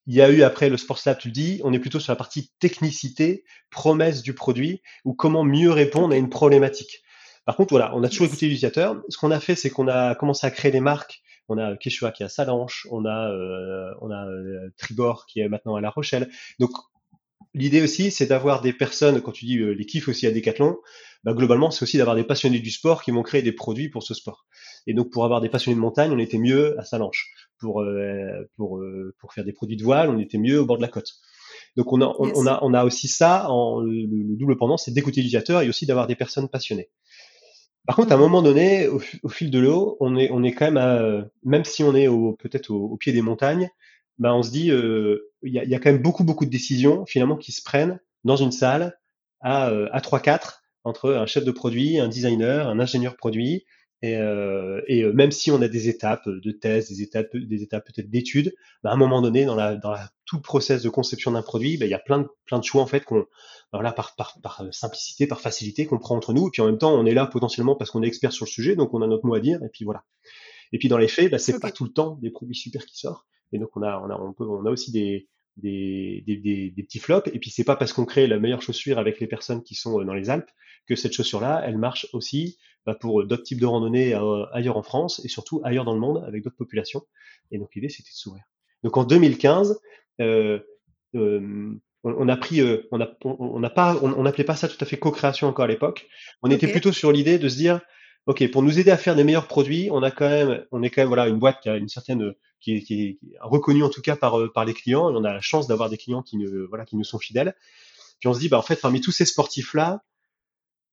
il 0.07 0.15
y 0.15 0.23
a 0.23 0.31
eu 0.31 0.43
après 0.43 0.69
le 0.69 0.77
Sports 0.77 1.01
Lab, 1.05 1.19
tu 1.19 1.29
le 1.29 1.33
dis, 1.33 1.61
on 1.65 1.73
est 1.73 1.81
plutôt 1.81 1.99
sur 1.99 2.13
la 2.13 2.17
partie 2.17 2.53
technicité, 2.61 3.45
promesse 3.71 4.23
du 4.23 4.35
produit, 4.35 4.83
ou 5.05 5.15
comment 5.15 5.45
mieux 5.45 5.73
répondre 5.73 6.15
à 6.15 6.17
une 6.17 6.31
problématique. 6.31 7.03
Par 7.45 7.57
contre, 7.57 7.71
voilà, 7.71 7.95
on 7.95 8.03
a 8.03 8.09
toujours 8.09 8.27
écouté 8.27 8.47
l'utilisateur. 8.47 9.03
Ce 9.09 9.19
qu'on 9.19 9.31
a 9.31 9.41
fait, 9.41 9.55
c'est 9.55 9.71
qu'on 9.71 9.89
a 9.89 10.15
commencé 10.15 10.47
à 10.47 10.51
créer 10.51 10.71
des 10.71 10.81
marques. 10.81 11.23
On 11.49 11.59
a 11.59 11.77
Quechua 11.77 12.11
qui 12.11 12.23
est 12.23 12.27
à 12.27 12.29
Salanches, 12.29 12.89
on 12.91 13.05
a, 13.05 13.31
euh, 13.31 13.95
on 14.01 14.11
a 14.11 14.27
euh, 14.27 14.71
Tribord 14.77 15.27
qui 15.27 15.41
est 15.41 15.49
maintenant 15.49 15.77
à 15.77 15.81
La 15.81 15.91
Rochelle. 15.91 16.29
Donc, 16.59 16.71
l'idée 17.55 17.83
aussi, 17.83 18.11
c'est 18.11 18.27
d'avoir 18.27 18.61
des 18.61 18.73
personnes, 18.73 19.21
quand 19.21 19.33
tu 19.33 19.45
dis 19.45 19.59
euh, 19.59 19.73
les 19.73 19.87
kiffs 19.87 20.09
aussi 20.09 20.27
à 20.27 20.31
Decathlon, 20.31 20.77
bah, 21.25 21.33
globalement, 21.33 21.71
c'est 21.71 21.83
aussi 21.83 21.97
d'avoir 21.99 22.17
des 22.17 22.25
passionnés 22.25 22.61
du 22.61 22.71
sport 22.71 23.03
qui 23.03 23.11
vont 23.11 23.23
créer 23.23 23.43
des 23.43 23.53
produits 23.53 23.89
pour 23.89 24.03
ce 24.03 24.15
sport. 24.15 24.47
Et 24.87 24.95
donc, 24.95 25.11
pour 25.11 25.25
avoir 25.25 25.41
des 25.41 25.49
passionnés 25.49 25.75
de 25.75 25.81
montagne, 25.81 26.11
on 26.13 26.19
était 26.19 26.39
mieux 26.39 26.79
à 26.79 26.85
Salanches. 26.85 27.33
Pour, 27.59 27.81
euh, 27.81 28.49
pour, 28.57 28.79
euh, 28.79 29.15
pour 29.19 29.33
faire 29.33 29.45
des 29.45 29.53
produits 29.53 29.77
de 29.77 29.83
voile, 29.83 30.11
on 30.11 30.19
était 30.19 30.39
mieux 30.39 30.61
au 30.61 30.67
bord 30.67 30.77
de 30.77 30.83
la 30.83 30.89
côte. 30.89 31.11
Donc, 31.77 31.93
on 31.93 32.01
a, 32.01 32.15
on, 32.19 32.47
a, 32.47 32.59
on 32.63 32.75
a 32.75 32.85
aussi 32.85 33.09
ça, 33.09 33.51
en, 33.51 33.81
le, 33.81 34.07
le 34.07 34.37
double 34.37 34.57
pendant, 34.57 34.77
c'est 34.77 34.93
d'écouter 34.93 35.21
l'utilisateur 35.21 35.63
et 35.63 35.69
aussi 35.69 35.87
d'avoir 35.87 36.07
des 36.07 36.17
personnes 36.17 36.49
passionnées. 36.49 36.91
Par 37.87 37.97
contre, 37.97 38.13
à 38.13 38.15
un 38.15 38.19
Mmh 38.19 38.21
moment 38.21 38.43
donné, 38.43 38.89
au, 38.89 39.01
au 39.23 39.29
fil 39.29 39.51
de 39.51 39.59
l'eau, 39.59 39.97
on 40.01 40.17
est, 40.17 40.31
on 40.33 40.43
est 40.43 40.53
quand 40.53 40.67
même, 40.67 40.77
à, 40.77 41.25
même 41.45 41.65
si 41.65 41.83
on 41.85 41.95
est 41.95 42.09
au, 42.09 42.33
peut-être 42.35 42.71
au, 42.71 42.87
au 42.87 42.97
pied 42.97 43.13
des 43.13 43.23
montagnes, 43.23 43.71
bah 44.19 44.35
on 44.35 44.43
se 44.43 44.51
dit, 44.51 44.71
euh, 44.71 45.31
il 45.47 45.55
y, 45.55 45.59
a, 45.59 45.65
y 45.65 45.75
a 45.75 45.79
quand 45.79 45.91
même 45.91 46.03
beaucoup, 46.03 46.25
beaucoup 46.25 46.45
de 46.45 46.51
décisions 46.51 47.07
finalement 47.07 47.37
qui 47.37 47.53
se 47.53 47.63
prennent 47.63 48.01
dans 48.25 48.37
une 48.37 48.53
salle 48.53 48.99
à, 49.41 49.71
euh, 49.71 49.89
à 49.93 50.01
3-4 50.01 50.61
entre 50.85 51.13
un 51.13 51.27
chef 51.27 51.45
de 51.45 51.51
produit, 51.51 51.99
un 51.99 52.09
designer, 52.09 52.69
un 52.69 52.79
ingénieur 52.79 53.17
produit. 53.17 53.65
Et, 54.03 54.17
euh, 54.17 54.83
et 54.89 55.03
euh, 55.03 55.13
même 55.13 55.33
si 55.33 55.51
on 55.51 55.63
a 55.63 55.69
des 55.69 55.89
étapes 55.89 56.29
de 56.29 56.53
thèse, 56.53 56.89
des 56.89 57.03
étapes, 57.03 57.35
des 57.35 57.63
étapes 57.63 57.87
peut-être 57.87 58.11
d'études, 58.11 58.55
bah 58.83 58.91
à 58.91 58.93
un 58.93 58.97
moment 58.97 59.23
donné, 59.23 59.47
dans, 59.47 59.55
la, 59.55 59.75
dans 59.75 59.91
la, 59.91 60.11
tout 60.27 60.37
le 60.37 60.43
process 60.43 60.83
de 60.83 60.89
conception 60.91 61.33
d'un 61.33 61.43
produit, 61.43 61.79
bah, 61.79 61.87
il 61.87 61.91
y 61.91 61.95
a 61.95 61.99
plein 61.99 62.21
de, 62.21 62.29
plein 62.45 62.59
de 62.59 62.65
choix 62.65 62.83
en 62.83 62.87
fait 62.87 63.01
qu'on, 63.05 63.25
voilà, 63.73 63.93
par, 63.93 64.15
par, 64.15 64.39
par 64.43 64.63
simplicité, 64.71 65.27
par 65.27 65.41
facilité 65.41 65.87
qu'on 65.87 65.99
prend 65.99 66.15
entre 66.15 66.35
nous. 66.35 66.49
Et 66.49 66.51
puis 66.53 66.63
en 66.63 66.67
même 66.67 66.79
temps, 66.79 66.95
on 66.95 67.07
est 67.07 67.15
là 67.15 67.27
potentiellement 67.27 67.75
parce 67.75 67.91
qu'on 67.91 68.03
est 68.03 68.07
expert 68.07 68.33
sur 68.33 68.45
le 68.45 68.51
sujet, 68.51 68.77
donc 68.77 68.93
on 68.93 69.01
a 69.01 69.07
notre 69.07 69.25
mot 69.27 69.35
à 69.35 69.41
dire. 69.41 69.63
Et 69.65 69.71
puis 69.73 69.85
voilà. 69.85 70.05
Et 70.73 70.79
puis 70.79 70.89
dans 70.89 70.99
les 70.99 71.09
faits, 71.09 71.31
bah, 71.31 71.39
c'est 71.39 71.59
pas 71.59 71.69
OK. 71.69 71.75
tout 71.75 71.85
le 71.85 71.93
temps 71.93 72.19
des 72.21 72.31
produits 72.31 72.55
super 72.55 72.85
qui 72.85 72.99
sortent. 72.99 73.27
Et 73.53 73.59
donc 73.59 73.71
on 73.77 73.83
a, 73.83 73.99
on 73.99 74.11
a, 74.11 74.21
on 74.21 74.33
peut, 74.33 74.45
on 74.45 74.67
a 74.67 74.71
aussi 74.71 74.93
des, 74.93 75.29
des, 75.57 76.23
des, 76.27 76.37
des, 76.37 76.71
des 76.71 76.83
petits 76.83 76.99
flops. 76.99 77.31
Et 77.33 77.39
puis 77.39 77.51
c'est 77.51 77.65
pas 77.65 77.77
parce 77.77 77.93
qu'on 77.93 78.05
crée 78.05 78.27
la 78.27 78.39
meilleure 78.39 78.63
chaussure 78.63 78.99
avec 78.99 79.21
les 79.21 79.27
personnes 79.27 79.63
qui 79.63 79.75
sont 79.75 80.01
euh, 80.01 80.05
dans 80.05 80.15
les 80.15 80.31
Alpes 80.31 80.51
que 80.87 80.95
cette 80.97 81.13
chaussure-là, 81.13 81.63
elle 81.65 81.79
marche 81.79 82.07
aussi 82.13 82.59
bah, 82.85 82.95
pour 82.95 83.25
d'autres 83.27 83.43
types 83.43 83.61
de 83.61 83.67
randonnées 83.67 84.15
euh, 84.15 84.45
ailleurs 84.53 84.77
en 84.77 84.83
France 84.83 85.21
et 85.25 85.29
surtout 85.29 85.61
ailleurs 85.65 85.85
dans 85.85 85.95
le 85.95 86.01
monde 86.01 86.25
avec 86.27 86.45
d'autres 86.45 86.57
populations. 86.57 87.03
Et 87.51 87.59
donc 87.59 87.75
l'idée, 87.75 87.89
c'était 87.89 88.11
de 88.11 88.17
s'ouvrir. 88.17 88.45
Donc 88.83 88.97
en 88.97 89.05
2015, 89.05 89.81
euh, 90.21 90.61
euh, 91.15 91.75
on, 92.05 92.15
on 92.19 92.29
a 92.29 92.37
pris, 92.37 92.61
euh, 92.61 92.87
on 92.93 93.01
a, 93.01 93.09
on 93.25 93.59
n'a 93.59 93.71
pas, 93.71 93.97
on 94.03 94.23
n'appelait 94.23 94.45
pas 94.45 94.57
ça 94.57 94.69
tout 94.69 94.77
à 94.81 94.85
fait 94.85 94.99
co-création 94.99 95.49
encore 95.49 95.65
à 95.65 95.69
l'époque. 95.69 96.07
On 96.43 96.51
était 96.51 96.69
plutôt 96.69 96.93
sur 96.93 97.11
l'idée 97.11 97.39
de 97.39 97.49
se 97.49 97.57
dire, 97.57 97.81
ok, 98.27 98.49
pour 98.51 98.63
nous 98.63 98.79
aider 98.79 98.91
à 98.91 98.97
faire 98.97 99.17
des 99.17 99.25
meilleurs 99.25 99.49
produits, 99.49 99.89
on 99.91 100.03
a 100.03 100.11
quand 100.11 100.29
même, 100.29 100.65
on 100.71 100.83
est 100.83 100.91
quand 100.91 101.03
même 101.03 101.09
voilà 101.09 101.27
une 101.29 101.39
boîte 101.39 101.61
qui 101.61 101.69
a 101.69 101.77
une 101.77 101.89
certaine, 101.89 102.33
qui 102.61 102.77
est, 102.77 102.83
qui 102.83 103.03
est- 103.05 103.19
reconnue 103.41 103.83
en 103.85 103.91
tout 103.91 104.03
cas 104.03 104.17
par 104.17 104.39
euh, 104.41 104.53
par 104.53 104.65
les 104.65 104.75
clients. 104.75 105.11
Et 105.11 105.15
on 105.17 105.25
a 105.25 105.33
la 105.33 105.41
chance 105.41 105.67
d'avoir 105.67 105.91
des 105.91 105.97
clients 105.99 106.23
qui 106.23 106.37
ne, 106.37 106.49
voilà, 106.67 106.85
qui 106.85 106.97
nous 106.97 107.05
sont 107.05 107.19
fidèles. 107.19 107.55
Puis 108.21 108.29
on 108.29 108.35
se 108.35 108.41
dit, 108.41 108.49
bah 108.49 108.59
en 108.59 108.63
fait, 108.63 108.81
parmi 108.81 109.01
tous 109.01 109.13
ces 109.13 109.27
sportifs 109.27 109.75
là, 109.75 110.03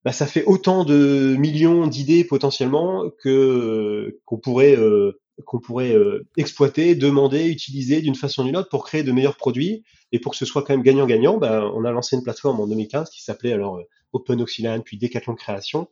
bah, 0.04 0.12
ça 0.12 0.26
fait 0.26 0.44
autant 0.44 0.84
de 0.84 1.34
millions 1.38 1.86
d'idées 1.86 2.24
potentiellement 2.24 3.10
que 3.22 4.20
qu'on 4.26 4.38
pourrait 4.38 4.76
euh, 4.76 5.20
qu'on 5.46 5.58
pourrait 5.60 5.94
euh, 5.96 6.26
exploiter, 6.36 6.94
demander, 6.94 7.48
utiliser 7.48 8.00
d'une 8.02 8.14
façon 8.14 8.42
ou 8.42 8.46
d'une 8.46 8.56
autre 8.56 8.68
pour 8.68 8.84
créer 8.84 9.02
de 9.02 9.10
meilleurs 9.12 9.36
produits 9.36 9.82
et 10.12 10.20
pour 10.20 10.32
que 10.32 10.38
ce 10.38 10.44
soit 10.44 10.62
quand 10.62 10.74
même 10.74 10.82
gagnant-gagnant. 10.82 11.38
Ben, 11.38 11.62
on 11.74 11.84
a 11.84 11.90
lancé 11.90 12.16
une 12.16 12.22
plateforme 12.22 12.60
en 12.60 12.66
2015 12.66 13.10
qui 13.10 13.22
s'appelait 13.22 13.52
alors 13.52 13.78
euh, 13.78 13.82
Open 14.12 14.40
Oxyland 14.42 14.80
puis 14.80 14.98
Decathlon 14.98 15.34
Création. 15.34 15.88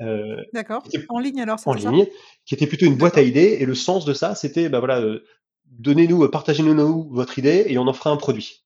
Euh, 0.00 0.36
D'accord. 0.52 0.82
En 1.08 1.18
ligne 1.18 1.42
alors. 1.42 1.58
En 1.66 1.74
ligne, 1.74 2.06
qui 2.46 2.54
était 2.54 2.66
plutôt 2.66 2.86
une 2.86 2.96
boîte 2.96 3.18
à 3.18 3.22
idées 3.22 3.58
et 3.60 3.66
le 3.66 3.74
sens 3.74 4.04
de 4.04 4.14
ça, 4.14 4.34
c'était 4.34 4.68
ben 4.68 4.78
voilà, 4.78 5.02
donnez-nous, 5.66 6.28
partagez-nous 6.28 7.08
votre 7.10 7.38
idée 7.38 7.66
et 7.68 7.78
on 7.78 7.86
en 7.86 7.92
fera 7.92 8.10
un 8.10 8.16
produit 8.16 8.64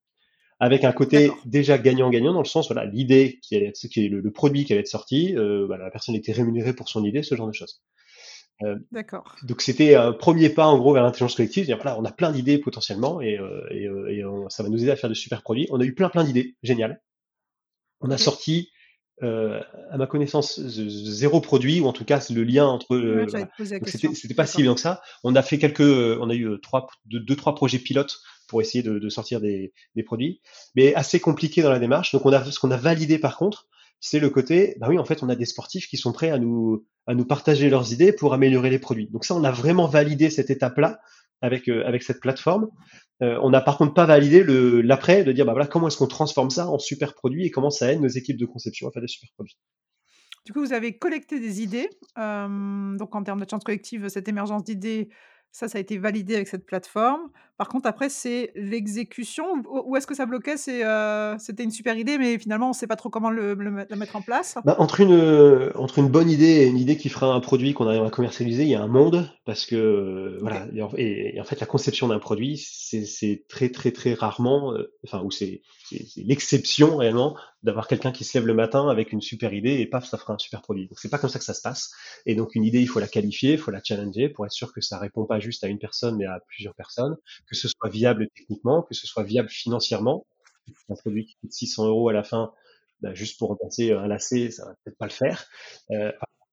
avec 0.61 0.85
un 0.85 0.93
côté 0.93 1.31
déjà 1.45 1.79
gagnant-gagnant 1.79 2.33
dans 2.33 2.43
le 2.43 2.47
sens 2.47 2.69
voilà 2.69 2.85
l'idée 2.87 3.39
qui 3.43 3.57
allait 3.57 3.67
être, 3.67 3.87
qui 3.89 4.07
est 4.07 4.09
le, 4.09 4.31
produit 4.31 4.65
qui 4.65 4.73
allait 4.73 4.81
être 4.81 4.89
sorti, 4.89 5.37
euh, 5.37 5.67
voilà, 5.67 5.85
la 5.85 5.91
personne 5.91 6.15
était 6.15 6.33
rémunérée 6.33 6.73
pour 6.73 6.89
son 6.89 7.05
idée, 7.05 7.23
ce 7.23 7.35
genre 7.35 7.49
de 7.49 7.53
choses. 7.53 7.83
Euh, 8.63 8.77
D'accord. 8.93 9.37
Donc 9.43 9.63
c'était 9.63 9.97
un 9.97 10.13
premier 10.13 10.49
pas 10.49 10.67
en 10.67 10.79
gros 10.79 10.95
vers 10.95 11.03
l'intelligence 11.03 11.35
collective. 11.35 11.67
Dire, 11.67 11.77
voilà, 11.77 11.99
on 11.99 12.05
a 12.05 12.13
plein 12.13 12.31
d'idées 12.31 12.59
potentiellement 12.59 13.21
et, 13.21 13.37
euh, 13.39 13.67
et, 13.71 13.85
et 13.85 14.25
ça 14.49 14.63
va 14.63 14.69
nous 14.69 14.81
aider 14.81 14.93
à 14.93 14.97
faire 14.97 15.11
de 15.11 15.15
super 15.15 15.43
produits. 15.43 15.67
On 15.71 15.81
a 15.81 15.85
eu 15.85 15.95
plein 15.95 16.09
plein 16.09 16.25
d'idées, 16.25 16.57
génial. 16.63 17.03
On 18.01 18.11
a 18.11 18.19
sorti 18.19 18.71
euh, 19.23 19.61
à 19.91 19.97
ma 19.97 20.07
connaissance, 20.07 20.61
zéro 20.61 21.41
produit, 21.41 21.81
ou 21.81 21.87
en 21.87 21.93
tout 21.93 22.05
cas 22.05 22.21
le 22.31 22.43
lien 22.43 22.67
entre. 22.67 22.95
Euh, 22.95 23.27
c'était 23.63 24.35
pas 24.35 24.47
si 24.47 24.61
évident 24.61 24.75
que 24.75 24.81
ça. 24.81 25.03
On 25.23 25.37
a 25.37 25.43
fait 25.43 25.59
quelques, 25.59 25.81
on 25.81 26.29
a 26.31 26.35
eu 26.35 26.61
trois, 26.61 26.89
deux, 27.07 27.37
trois 27.37 27.55
projets 27.55 27.79
pilotes 27.79 28.19
pour 28.49 28.61
essayer 28.61 28.83
de, 28.83 28.99
de 28.99 29.09
sortir 29.09 29.41
des, 29.41 29.73
des, 29.95 30.03
produits, 30.03 30.41
mais 30.75 30.95
assez 30.95 31.21
compliqué 31.21 31.63
dans 31.63 31.71
la 31.71 31.79
démarche. 31.79 32.13
Donc 32.13 32.27
on 32.27 32.33
a, 32.33 32.45
ce 32.45 32.59
qu'on 32.59 32.71
a 32.71 32.77
validé 32.77 33.19
par 33.19 33.37
contre, 33.37 33.67
c'est 34.01 34.19
le 34.19 34.29
côté, 34.29 34.77
bah 34.81 34.89
oui, 34.91 34.99
en 34.99 35.05
fait, 35.05 35.23
on 35.23 35.31
a 35.31 35.35
des 35.35 35.47
sportifs 35.47 35.89
qui 35.89 35.97
sont 35.97 36.13
prêts 36.13 36.31
à 36.31 36.39
nous, 36.39 36.85
à 37.07 37.15
nous 37.15 37.25
partager 37.25 37.71
leurs 37.71 37.93
idées 37.93 38.13
pour 38.13 38.35
améliorer 38.35 38.69
les 38.69 38.79
produits. 38.79 39.09
Donc 39.11 39.25
ça, 39.25 39.35
on 39.35 39.45
a 39.45 39.51
vraiment 39.51 39.87
validé 39.87 40.29
cette 40.29 40.51
étape-là 40.51 41.01
avec, 41.45 41.69
euh, 41.69 41.87
avec 41.87 42.03
cette 42.03 42.21
plateforme. 42.21 42.69
Euh, 43.23 43.39
on 43.43 43.51
n'a 43.51 43.61
par 43.61 43.77
contre 43.79 43.95
pas 43.95 44.07
validé 44.07 44.43
l'après 44.83 45.23
de 45.23 45.31
dire 45.31 45.45
bah 45.45 45.67
comment 45.67 45.89
est-ce 45.89 45.99
qu'on 45.99 46.09
transforme 46.09 46.51
ça 46.51 46.69
en 46.69 46.79
super 46.79 47.15
produit 47.15 47.47
et 47.47 47.51
comment 47.51 47.71
ça 47.71 47.93
aide 47.93 48.01
nos 48.01 48.09
équipes 48.09 48.39
de 48.39 48.47
conception 48.47 48.89
à 48.89 48.91
faire 48.91 49.03
des 49.03 49.09
super 49.09 49.31
produits. 49.35 49.57
Du 50.47 50.53
coup, 50.53 50.61
vous 50.61 50.73
avez 50.73 50.99
collecté 50.99 51.41
des 51.41 51.63
idées. 51.63 51.89
Euh, 52.19 52.97
donc, 52.97 53.15
en 53.15 53.23
termes 53.23 53.41
de 53.41 53.49
chance 53.49 53.65
collective, 53.65 54.09
cette 54.09 54.29
émergence 54.29 54.65
d'idées, 54.65 55.09
ça, 55.55 55.69
ça 55.69 55.79
a 55.79 55.81
été 55.81 55.99
validé 55.99 56.35
avec 56.35 56.49
cette 56.49 56.67
plateforme. 56.67 57.31
Par 57.59 57.69
contre, 57.69 57.87
après, 57.87 58.09
c'est 58.09 58.51
l'exécution. 58.57 59.45
Où 59.69 59.95
est-ce 59.95 60.09
que 60.09 60.15
ça 60.17 60.27
bloquait 60.27 60.57
C'est, 60.57 60.85
euh, 60.85 61.39
C'était 61.39 61.63
une 61.63 61.71
super 61.71 61.97
idée, 61.97 62.19
mais 62.19 62.41
finalement, 62.41 62.67
on 62.67 62.71
ne 62.71 62.75
sait 62.75 62.89
pas 62.89 62.97
trop 62.97 63.09
comment 63.09 63.31
le, 63.31 63.55
la 63.89 63.97
mettre 63.97 64.17
en 64.17 64.21
place? 64.21 64.57
Bah, 64.65 64.75
entre, 64.81 65.01
une, 65.01 65.71
entre 65.77 66.01
une 66.01 66.09
bonne 66.09 66.29
idée 66.29 66.63
et 66.63 66.67
une 66.67 66.77
idée 66.77 66.97
qui 66.97 67.09
fera 67.09 67.33
un 67.33 67.39
produit 67.39 67.73
qu'on 67.73 67.87
arrive 67.87 68.03
à 68.03 68.11
commercialiser, 68.11 68.65
il 68.65 68.69
y 68.69 68.75
a 68.75 68.83
un 68.83 68.89
monde. 68.89 69.31
Parce 69.45 69.65
que, 69.65 70.39
voilà, 70.41 70.67
et, 70.97 71.41
en 71.41 71.45
fait, 71.45 71.61
la 71.61 71.67
conception 71.67 72.09
d'un 72.09 72.19
produit, 72.19 72.57
c'est 72.59 73.45
très, 73.49 73.69
très, 73.69 73.93
très 73.93 74.15
rarement, 74.15 74.75
euh, 74.75 74.93
enfin, 75.05 75.23
ou 75.23 75.31
c'est 75.31 75.63
l'exception 76.17 76.97
réellement 76.97 77.37
d'avoir 77.65 77.89
quelqu'un 77.89 78.13
qui 78.13 78.25
se 78.25 78.37
lève 78.37 78.47
le 78.47 78.55
matin 78.55 78.89
avec 78.89 79.13
une 79.13 79.23
super 79.23 79.53
idée 79.55 79.81
et 79.81 79.87
paf, 79.87 80.07
ça 80.07 80.19
fera 80.19 80.35
un 80.35 80.39
super 80.39 80.61
produit. 80.61 80.87
Donc, 80.87 80.99
c'est 81.01 81.09
pas 81.09 81.19
comme 81.19 81.31
ça 81.31 81.39
que 81.39 81.45
ça 81.45 81.55
se 81.55 81.63
passe. 81.63 81.93
Et 82.27 82.35
donc, 82.35 82.55
une 82.55 82.63
idée, 82.63 82.81
il 82.81 82.87
faut 82.87 83.01
la 83.01 83.09
qualifier, 83.09 83.53
il 83.53 83.59
faut 83.59 83.71
la 83.71 83.83
challenger 83.83 84.29
pour 84.29 84.45
être 84.45 84.53
sûr 84.53 84.73
que 84.73 84.83
ça 84.83 84.99
répond 84.99 85.25
pas 85.25 85.41
juste 85.41 85.65
à 85.65 85.69
une 85.69 85.79
personne, 85.79 86.17
mais 86.17 86.27
à 86.27 86.41
plusieurs 86.47 86.75
personnes 86.75 87.17
que 87.47 87.57
ce 87.57 87.69
soit 87.69 87.89
viable 87.89 88.29
techniquement, 88.37 88.83
que 88.83 88.95
ce 88.95 89.07
soit 89.07 89.23
viable 89.23 89.49
financièrement. 89.49 90.27
Un 90.89 90.95
produit 90.95 91.25
qui 91.27 91.37
coûte 91.41 91.53
600 91.53 91.89
euros 91.89 92.11
à 92.11 92.13
la 92.13 92.23
fin, 92.23 92.53
bah, 93.01 93.15
juste 93.15 93.39
pour 93.39 93.49
remplacer 93.49 93.93
un 93.93 94.07
lacet, 94.07 94.51
ça 94.51 94.67
va 94.67 94.75
peut-être 94.85 94.99
pas 94.99 95.07
le 95.07 95.13
faire. 95.13 95.47
Euh, 95.91 96.13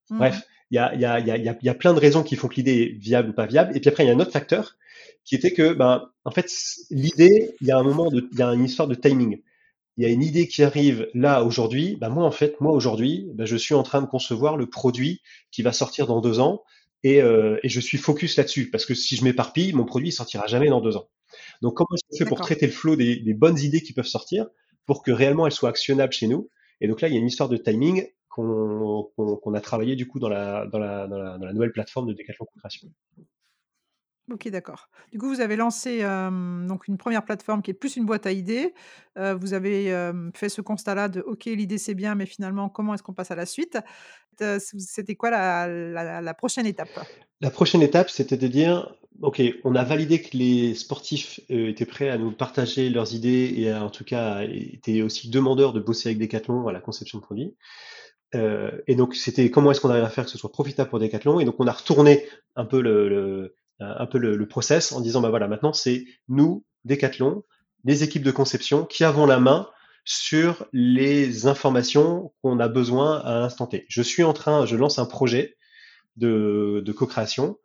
mmh. 0.09 0.17
Bref, 0.17 0.41
il 0.71 0.75
y 0.75 0.79
a, 0.79 0.95
y, 0.95 1.03
a, 1.03 1.19
y, 1.19 1.31
a, 1.31 1.57
y 1.61 1.69
a, 1.69 1.73
plein 1.75 1.93
de 1.93 1.99
raisons 1.99 2.23
qui 2.23 2.37
font 2.37 2.47
que 2.47 2.55
l'idée 2.55 2.83
est 2.83 2.97
viable 2.97 3.29
ou 3.29 3.33
pas 3.33 3.45
viable. 3.45 3.75
Et 3.75 3.81
puis 3.81 3.89
après, 3.89 4.05
il 4.05 4.07
y 4.07 4.09
a 4.09 4.13
un 4.13 4.19
autre 4.19 4.31
facteur 4.31 4.77
qui 5.25 5.35
était 5.35 5.51
que, 5.51 5.73
ben, 5.73 6.09
en 6.23 6.31
fait, 6.31 6.49
l'idée, 6.89 7.55
il 7.59 7.67
y 7.67 7.71
a 7.71 7.77
un 7.77 7.83
moment, 7.83 8.09
il 8.11 8.39
y 8.39 8.41
a 8.41 8.47
une 8.53 8.63
histoire 8.63 8.87
de 8.87 8.95
timing. 8.95 9.41
Il 9.97 10.03
y 10.03 10.07
a 10.07 10.09
une 10.09 10.23
idée 10.23 10.47
qui 10.47 10.63
arrive 10.63 11.09
là 11.13 11.43
aujourd'hui. 11.43 11.97
Ben 11.99 12.09
moi, 12.09 12.25
en 12.25 12.31
fait, 12.31 12.59
moi 12.61 12.71
aujourd'hui, 12.71 13.29
ben, 13.35 13.45
je 13.45 13.57
suis 13.57 13.75
en 13.75 13.83
train 13.83 14.01
de 14.01 14.07
concevoir 14.07 14.57
le 14.57 14.69
produit 14.69 15.21
qui 15.51 15.61
va 15.61 15.73
sortir 15.73 16.07
dans 16.07 16.21
deux 16.21 16.39
ans 16.39 16.63
et, 17.03 17.21
euh, 17.21 17.59
et 17.63 17.69
je 17.69 17.79
suis 17.79 17.97
focus 17.97 18.37
là-dessus 18.37 18.69
parce 18.69 18.85
que 18.85 18.93
si 18.93 19.15
je 19.15 19.23
m'éparpille, 19.23 19.73
mon 19.73 19.85
produit 19.85 20.11
sortira 20.11 20.47
jamais 20.47 20.69
dans 20.69 20.81
deux 20.81 20.95
ans. 20.95 21.09
Donc 21.61 21.75
comment 21.75 21.89
est-ce 21.95 22.03
qu'on 22.09 22.17
fait 22.17 22.29
pour 22.29 22.41
traiter 22.41 22.67
le 22.67 22.71
flow 22.71 22.95
des, 22.95 23.17
des, 23.17 23.33
bonnes 23.33 23.59
idées 23.59 23.81
qui 23.81 23.93
peuvent 23.93 24.05
sortir 24.05 24.47
pour 24.85 25.03
que 25.03 25.11
réellement 25.11 25.45
elles 25.45 25.53
soient 25.53 25.69
actionnables 25.69 26.13
chez 26.13 26.27
nous? 26.27 26.49
Et 26.79 26.87
donc 26.87 27.01
là, 27.01 27.07
il 27.07 27.13
y 27.13 27.17
a 27.17 27.19
une 27.19 27.27
histoire 27.27 27.49
de 27.49 27.57
timing 27.57 28.07
qu'on 28.27 29.53
a 29.53 29.61
travaillé 29.61 29.95
du 29.95 30.07
coup 30.07 30.19
dans 30.19 30.29
la, 30.29 30.65
dans 30.67 30.79
la, 30.79 31.07
dans 31.07 31.17
la, 31.17 31.37
dans 31.37 31.45
la 31.45 31.53
nouvelle 31.53 31.71
plateforme 31.71 32.07
de 32.07 32.13
Decathlon 32.13 32.45
Création. 32.57 32.87
OK, 34.29 34.47
d'accord. 34.49 34.89
Du 35.11 35.17
coup, 35.17 35.27
vous 35.27 35.41
avez 35.41 35.55
lancé, 35.55 36.01
donc 36.01 36.87
une 36.87 36.97
première 36.97 37.25
plateforme 37.25 37.61
qui 37.61 37.71
est 37.71 37.73
plus 37.73 37.95
une 37.97 38.05
boîte 38.05 38.25
à 38.25 38.31
idées. 38.31 38.73
vous 39.15 39.53
avez, 39.53 40.11
fait 40.35 40.49
ce 40.49 40.61
constat-là 40.61 41.09
de: 41.09 41.21
«OK, 41.21 41.45
l'idée 41.45 41.77
c'est 41.77 41.95
bien, 41.95 42.15
mais 42.15 42.25
finalement 42.25 42.69
comment 42.69 42.93
est-ce 42.93 43.03
qu'on 43.03 43.13
passe 43.13 43.31
à 43.31 43.35
la 43.35 43.45
suite?» 43.45 43.77
c'était 44.59 45.15
quoi 45.15 45.29
la 45.31 46.33
prochaine 46.33 46.65
étape? 46.65 46.89
La 47.41 47.51
prochaine 47.51 47.81
étape, 47.81 48.09
c'était 48.09 48.37
de 48.37 48.47
dire: 48.47 48.95
«OK, 49.21 49.41
on 49.63 49.75
a 49.75 49.83
validé 49.83 50.21
que 50.21 50.37
les 50.37 50.75
sportifs, 50.75 51.41
étaient 51.49 51.85
prêts 51.85 52.09
à 52.09 52.17
nous 52.17 52.31
partager 52.31 52.89
leurs 52.89 53.13
idées 53.13 53.53
et 53.57 53.73
en 53.73 53.89
tout 53.89 54.05
cas, 54.05 54.43
étaient 54.43 55.01
aussi 55.01 55.29
demandeurs 55.29 55.73
de 55.73 55.79
bosser 55.79 56.09
avec 56.09 56.19
Decathlon 56.19 56.67
à 56.67 56.71
la 56.71 56.79
conception 56.79 57.17
de 57.17 57.23
produits». 57.23 57.55
et 58.33 58.95
donc 58.95 59.15
c'était 59.15 59.51
comment 59.51 59.71
est-ce 59.71 59.81
qu'on 59.81 59.89
arrive 59.89 60.05
à 60.05 60.09
faire 60.09 60.23
que 60.23 60.31
ce 60.31 60.37
soit 60.37 60.51
profitable 60.51 60.89
pour 60.89 60.99
Decathlon? 60.99 61.41
Et 61.41 61.45
donc 61.45 61.55
on 61.59 61.67
a 61.67 61.73
retourné 61.73 62.25
un 62.55 62.65
peu 62.65 62.81
le 62.81 63.55
un 63.81 64.05
peu 64.05 64.17
le, 64.17 64.47
process 64.47 64.91
en 64.91 65.01
disant 65.01 65.21
bah 65.21 65.29
voilà 65.29 65.47
maintenant 65.47 65.73
c'est 65.73 66.05
nous 66.27 66.65
Decathlon 66.85 67.43
les 67.83 68.03
équipes 68.03 68.23
de 68.23 68.31
conception 68.31 68.85
qui 68.85 69.03
avons 69.03 69.25
la 69.25 69.39
main 69.39 69.67
sur 70.05 70.65
les 70.73 71.47
informations 71.47 72.33
qu'on 72.41 72.59
a 72.59 72.67
besoin 72.67 73.19
à 73.19 73.39
l'instant 73.39 73.67
T. 73.67 73.85
Je 73.87 74.01
suis 74.01 74.23
en 74.23 74.33
train, 74.33 74.65
je 74.65 74.75
lance 74.75 74.99
un 74.99 75.05
projet 75.05 75.57
de, 76.17 76.81
de 76.83 76.91
co-création, 76.91 77.57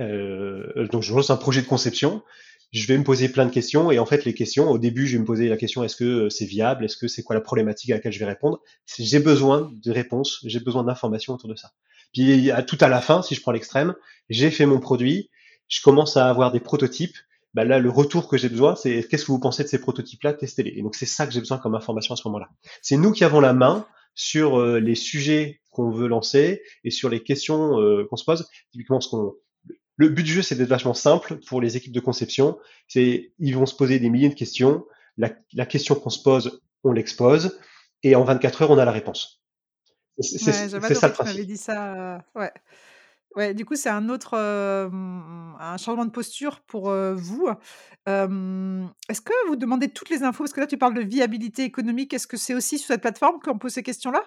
euh, 0.00 0.86
donc 0.88 1.02
je 1.02 1.14
lance 1.14 1.30
un 1.30 1.36
projet 1.36 1.62
de 1.62 1.66
conception. 1.66 2.22
Je 2.70 2.86
vais 2.86 2.98
me 2.98 3.04
poser 3.04 3.30
plein 3.30 3.46
de 3.46 3.50
questions 3.50 3.90
et 3.90 3.98
en 3.98 4.04
fait 4.04 4.26
les 4.26 4.34
questions, 4.34 4.70
au 4.70 4.76
début 4.76 5.06
je 5.06 5.14
vais 5.14 5.20
me 5.20 5.24
poser 5.24 5.48
la 5.48 5.56
question 5.56 5.82
est-ce 5.84 5.96
que 5.96 6.28
c'est 6.28 6.44
viable, 6.44 6.84
est-ce 6.84 6.98
que 6.98 7.08
c'est 7.08 7.22
quoi 7.22 7.34
la 7.34 7.40
problématique 7.40 7.90
à 7.90 7.94
laquelle 7.94 8.12
je 8.12 8.18
vais 8.18 8.26
répondre? 8.26 8.60
J'ai 8.98 9.20
besoin 9.20 9.72
de 9.72 9.90
réponses, 9.90 10.40
j'ai 10.44 10.60
besoin 10.60 10.84
d'informations 10.84 11.32
autour 11.32 11.48
de 11.48 11.56
ça. 11.56 11.72
Puis 12.12 12.50
à, 12.50 12.62
tout 12.62 12.76
à 12.80 12.88
la 12.88 13.00
fin, 13.00 13.22
si 13.22 13.34
je 13.34 13.40
prends 13.40 13.52
l'extrême, 13.52 13.94
j'ai 14.28 14.50
fait 14.50 14.66
mon 14.66 14.80
produit, 14.80 15.30
je 15.68 15.80
commence 15.82 16.16
à 16.16 16.28
avoir 16.28 16.52
des 16.52 16.60
prototypes. 16.60 17.16
Bah 17.54 17.64
là, 17.64 17.78
le 17.78 17.90
retour 17.90 18.28
que 18.28 18.36
j'ai 18.36 18.48
besoin, 18.48 18.76
c'est 18.76 19.06
qu'est-ce 19.08 19.24
que 19.24 19.32
vous 19.32 19.40
pensez 19.40 19.62
de 19.62 19.68
ces 19.68 19.80
prototypes-là, 19.80 20.34
testez-les. 20.34 20.72
Et 20.76 20.82
donc 20.82 20.94
c'est 20.94 21.06
ça 21.06 21.26
que 21.26 21.32
j'ai 21.32 21.40
besoin 21.40 21.58
comme 21.58 21.74
information 21.74 22.14
à 22.14 22.16
ce 22.16 22.26
moment-là. 22.28 22.48
C'est 22.82 22.96
nous 22.96 23.12
qui 23.12 23.24
avons 23.24 23.40
la 23.40 23.52
main 23.52 23.86
sur 24.14 24.58
euh, 24.58 24.80
les 24.80 24.94
sujets 24.94 25.60
qu'on 25.70 25.90
veut 25.90 26.08
lancer 26.08 26.62
et 26.84 26.90
sur 26.90 27.08
les 27.08 27.22
questions 27.22 27.80
euh, 27.80 28.06
qu'on 28.08 28.16
se 28.16 28.24
pose. 28.24 28.48
Typiquement, 28.72 29.00
ce 29.00 29.08
qu'on 29.08 29.34
le 29.96 30.08
but 30.08 30.22
du 30.22 30.32
jeu, 30.32 30.42
c'est 30.42 30.54
d'être 30.54 30.68
vachement 30.68 30.94
simple 30.94 31.40
pour 31.46 31.60
les 31.60 31.76
équipes 31.76 31.92
de 31.92 32.00
conception. 32.00 32.58
C'est 32.86 33.32
ils 33.38 33.56
vont 33.56 33.66
se 33.66 33.74
poser 33.74 33.98
des 33.98 34.10
milliers 34.10 34.28
de 34.28 34.34
questions. 34.34 34.86
La, 35.16 35.32
la 35.54 35.66
question 35.66 35.96
qu'on 35.96 36.10
se 36.10 36.22
pose, 36.22 36.62
on 36.84 36.92
l'expose 36.92 37.58
et 38.04 38.14
en 38.14 38.24
24 38.24 38.62
heures, 38.62 38.70
on 38.70 38.78
a 38.78 38.84
la 38.84 38.92
réponse. 38.92 39.42
C'est 40.20 40.74
ouais, 40.74 40.94
ça 40.94 41.08
le 41.08 41.14
principe. 41.14 41.46
dit 41.46 41.56
ça. 41.56 42.16
Euh, 42.16 42.18
ouais. 42.36 42.52
Ouais, 43.36 43.54
du 43.54 43.64
coup, 43.64 43.76
c'est 43.76 43.88
un 43.90 44.08
autre, 44.08 44.36
un 44.36 45.76
changement 45.76 46.04
de 46.04 46.10
posture 46.10 46.60
pour, 46.66 46.90
vous. 46.90 47.48
est-ce 48.06 49.20
que 49.20 49.48
vous 49.48 49.56
demandez 49.56 49.88
toutes 49.88 50.10
les 50.10 50.22
infos? 50.22 50.44
Parce 50.44 50.52
que 50.52 50.60
là, 50.60 50.66
tu 50.66 50.78
parles 50.78 50.94
de 50.94 51.02
viabilité 51.02 51.62
économique. 51.64 52.14
Est-ce 52.14 52.26
que 52.26 52.36
c'est 52.36 52.54
aussi 52.54 52.78
sur 52.78 52.88
cette 52.88 53.02
plateforme 53.02 53.38
qu'on 53.40 53.58
pose 53.58 53.72
ces 53.72 53.82
questions-là? 53.82 54.22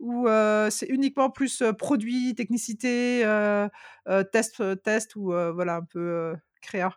Ou, 0.00 0.28
c'est 0.70 0.86
uniquement 0.86 1.30
plus, 1.30 1.62
produit, 1.78 2.34
technicité, 2.34 3.24
test, 4.32 4.62
test 4.82 5.16
ou, 5.16 5.32
voilà, 5.54 5.76
un 5.76 5.84
peu, 5.84 6.34
créa? 6.60 6.90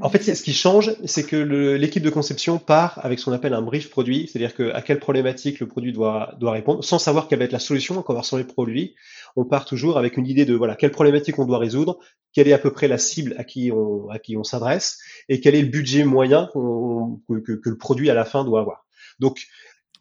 En 0.00 0.08
fait, 0.08 0.22
ce 0.22 0.42
qui 0.42 0.52
change, 0.52 0.94
c'est 1.04 1.24
que 1.24 1.34
l'équipe 1.74 2.02
de 2.02 2.10
conception 2.10 2.58
part 2.58 3.00
avec 3.02 3.18
ce 3.18 3.24
qu'on 3.24 3.32
appelle 3.32 3.54
un 3.54 3.62
brief 3.62 3.90
produit, 3.90 4.28
c'est-à-dire 4.28 4.54
que 4.54 4.70
à 4.72 4.82
quelle 4.82 5.00
problématique 5.00 5.58
le 5.58 5.66
produit 5.66 5.92
doit, 5.92 6.34
doit 6.38 6.52
répondre, 6.52 6.84
sans 6.84 7.00
savoir 7.00 7.26
quelle 7.26 7.40
va 7.40 7.46
être 7.46 7.52
la 7.52 7.58
solution 7.58 8.00
quand 8.00 8.12
on 8.12 8.14
va 8.14 8.20
ressembler 8.20 8.44
le 8.44 8.52
produit. 8.52 8.94
On 9.36 9.44
part 9.44 9.64
toujours 9.64 9.98
avec 9.98 10.16
une 10.16 10.26
idée 10.26 10.44
de 10.44 10.54
voilà 10.54 10.76
quelle 10.76 10.90
problématique 10.90 11.38
on 11.38 11.46
doit 11.46 11.58
résoudre, 11.58 11.98
quelle 12.32 12.48
est 12.48 12.52
à 12.52 12.58
peu 12.58 12.72
près 12.72 12.88
la 12.88 12.98
cible 12.98 13.34
à 13.38 13.44
qui 13.44 13.70
on, 13.72 14.08
à 14.08 14.18
qui 14.18 14.36
on 14.36 14.44
s'adresse, 14.44 14.98
et 15.28 15.40
quel 15.40 15.54
est 15.54 15.62
le 15.62 15.68
budget 15.68 16.04
moyen 16.04 16.48
que, 16.54 17.56
que, 17.56 17.68
le 17.68 17.78
produit 17.78 18.10
à 18.10 18.14
la 18.14 18.24
fin 18.24 18.44
doit 18.44 18.60
avoir. 18.60 18.86
Donc, 19.18 19.46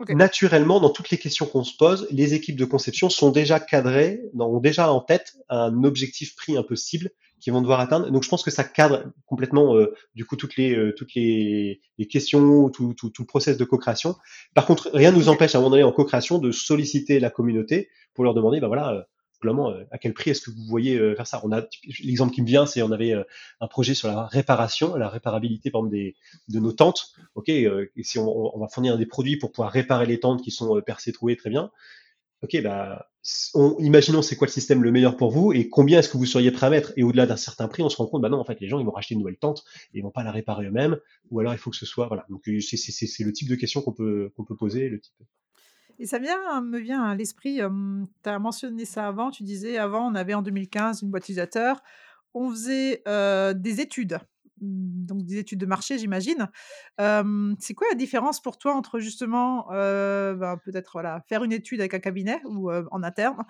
Naturellement, 0.07 0.79
dans 0.79 0.91
toutes 0.91 1.09
les 1.09 1.17
questions 1.17 1.45
qu'on 1.45 1.65
se 1.65 1.75
pose, 1.75 2.07
les 2.09 2.33
équipes 2.33 2.55
de 2.55 2.63
conception 2.63 3.09
sont 3.09 3.31
déjà 3.31 3.59
cadrées, 3.59 4.21
ont 4.39 4.61
déjà 4.61 4.93
en 4.93 5.01
tête 5.01 5.33
un 5.49 5.83
objectif 5.83 6.37
pris 6.37 6.55
un 6.55 6.63
peu 6.63 6.77
cible 6.77 7.11
qui 7.41 7.49
vont 7.49 7.61
devoir 7.61 7.81
atteindre. 7.81 8.09
Donc 8.09 8.23
je 8.23 8.29
pense 8.29 8.43
que 8.43 8.51
ça 8.51 8.63
cadre 8.63 9.11
complètement 9.25 9.75
euh, 9.75 9.93
du 10.15 10.25
coup 10.25 10.37
toutes 10.37 10.55
les 10.55 10.73
euh, 10.73 10.93
toutes 10.95 11.13
les, 11.15 11.81
les 11.97 12.07
questions, 12.07 12.69
tout, 12.69 12.93
tout, 12.93 13.09
tout, 13.09 13.23
le 13.23 13.27
process 13.27 13.57
de 13.57 13.65
co-création. 13.65 14.15
Par 14.53 14.65
contre, 14.65 14.89
rien 14.93 15.11
ne 15.11 15.17
nous 15.17 15.27
empêche 15.27 15.55
à 15.55 15.57
un 15.57 15.61
moment 15.61 15.71
donné 15.71 15.83
en 15.83 15.91
co-création 15.91 16.37
de 16.37 16.51
solliciter 16.51 17.19
la 17.19 17.29
communauté 17.29 17.89
pour 18.13 18.23
leur 18.23 18.33
demander, 18.33 18.61
bah 18.61 18.67
voilà, 18.67 18.93
euh, 18.93 19.01
Globalement, 19.41 19.73
à 19.91 19.97
quel 19.97 20.13
prix 20.13 20.31
est-ce 20.31 20.41
que 20.41 20.51
vous 20.51 20.65
voyez 20.67 20.97
faire 21.15 21.27
ça? 21.27 21.41
L'exemple 22.03 22.33
qui 22.33 22.41
me 22.41 22.47
vient, 22.47 22.65
c'est 22.65 22.81
on 22.81 22.91
avait 22.91 23.13
un 23.61 23.67
projet 23.67 23.93
sur 23.93 24.09
la 24.09 24.25
réparation, 24.25 24.95
la 24.95 25.07
réparabilité 25.07 25.71
de 25.71 26.59
nos 26.59 26.73
tentes. 26.73 27.13
Ok, 27.35 27.51
si 28.01 28.19
on, 28.19 28.59
va 28.59 28.67
fournir 28.67 28.97
des 28.97 29.05
produits 29.05 29.37
pour 29.37 29.51
pouvoir 29.51 29.71
réparer 29.71 30.05
les 30.05 30.19
tentes 30.19 30.41
qui 30.41 30.51
sont 30.51 30.81
percées, 30.81 31.13
trouées, 31.13 31.37
très 31.37 31.49
bien. 31.49 31.71
Ok, 32.41 32.61
bah, 32.63 33.09
on, 33.53 33.77
imaginons 33.79 34.21
c'est 34.21 34.37
quoi 34.37 34.47
le 34.47 34.51
système 34.51 34.81
le 34.81 34.91
meilleur 34.91 35.17
pour 35.17 35.31
vous 35.31 35.51
et 35.51 35.67
combien 35.69 35.99
est-ce 35.99 36.09
que 36.09 36.17
vous 36.17 36.25
seriez 36.25 36.51
prêt 36.51 36.67
à 36.67 36.69
mettre? 36.69 36.93
Et 36.95 37.03
au-delà 37.03 37.25
d'un 37.25 37.35
certain 37.35 37.67
prix, 37.67 37.83
on 37.83 37.89
se 37.89 37.97
rend 37.97 38.07
compte, 38.07 38.21
bah 38.21 38.29
non, 38.29 38.39
en 38.39 38.45
fait, 38.45 38.59
les 38.61 38.69
gens 38.69 38.79
ils 38.79 38.85
vont 38.85 38.91
racheter 38.91 39.13
une 39.13 39.19
nouvelle 39.19 39.37
tente 39.37 39.65
et 39.93 39.99
ils 39.99 40.03
vont 40.03 40.11
pas 40.11 40.23
la 40.23 40.31
réparer 40.31 40.65
eux-mêmes. 40.65 40.97
Ou 41.31 41.39
alors 41.39 41.53
il 41.53 41.57
faut 41.57 41.69
que 41.69 41.75
ce 41.75 41.85
soit, 41.85 42.07
voilà. 42.07 42.25
Donc 42.29 42.43
c'est 42.45 43.23
le 43.23 43.33
type 43.33 43.49
de 43.49 43.55
question 43.55 43.81
qu'on 43.81 43.93
peut 43.93 44.31
qu'on 44.35 44.45
peut 44.45 44.55
poser, 44.55 44.89
le 44.89 44.99
type. 45.01 45.15
Et 45.99 46.05
ça 46.05 46.17
vient, 46.17 46.61
me 46.61 46.79
vient 46.79 47.03
à 47.03 47.15
l'esprit, 47.15 47.59
tu 48.23 48.29
as 48.29 48.39
mentionné 48.39 48.85
ça 48.85 49.07
avant, 49.07 49.31
tu 49.31 49.43
disais 49.43 49.77
avant 49.77 50.09
on 50.09 50.15
avait 50.15 50.33
en 50.33 50.41
2015 50.41 51.01
une 51.01 51.09
boîte 51.09 51.23
utilisateur, 51.23 51.81
on 52.33 52.49
faisait 52.51 53.03
des 53.55 53.81
études 53.81 54.19
Mmh, 54.61 55.05
donc 55.05 55.25
des 55.25 55.37
études 55.37 55.59
de 55.59 55.65
marché, 55.65 55.97
j'imagine. 55.97 56.49
c'est 56.97 57.73
quoi 57.73 57.87
la 57.89 57.95
différence 57.95 58.41
pour 58.41 58.57
toi 58.57 58.75
entre 58.75 58.99
justement, 58.99 59.67
ben, 59.69 60.57
peut-être 60.63 60.91
voilà, 60.93 61.21
faire 61.27 61.43
une 61.43 61.51
étude 61.51 61.79
avec 61.79 61.93
un 61.93 61.99
cabinet 61.99 62.41
ou 62.45 62.71
en 62.71 63.03
interne 63.03 63.43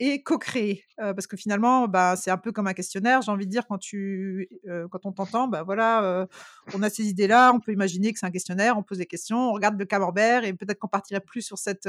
et 0.00 0.22
co-créer 0.22 0.84
Parce 0.98 1.26
que 1.26 1.36
finalement, 1.36 1.88
bah, 1.88 2.16
c'est 2.16 2.30
un 2.30 2.36
peu 2.36 2.52
comme 2.52 2.66
un 2.66 2.74
questionnaire, 2.74 3.22
j'ai 3.22 3.30
envie 3.30 3.46
de 3.46 3.50
dire, 3.50 3.66
quand, 3.66 3.78
tu, 3.78 4.48
quand 4.90 5.06
on 5.06 5.12
t'entend, 5.12 5.48
bah, 5.48 5.62
voilà, 5.62 6.26
on 6.74 6.82
a 6.82 6.90
ces 6.90 7.04
idées-là, 7.08 7.52
on 7.54 7.60
peut 7.60 7.72
imaginer 7.72 8.12
que 8.12 8.18
c'est 8.18 8.26
un 8.26 8.30
questionnaire, 8.30 8.76
on 8.76 8.82
pose 8.82 8.98
des 8.98 9.06
questions, 9.06 9.50
on 9.50 9.52
regarde 9.52 9.78
le 9.78 9.84
camembert 9.84 10.44
et 10.44 10.52
peut-être 10.52 10.78
qu'on 10.78 10.88
partirait 10.88 11.20
plus 11.20 11.42
sur 11.42 11.58
cette, 11.58 11.88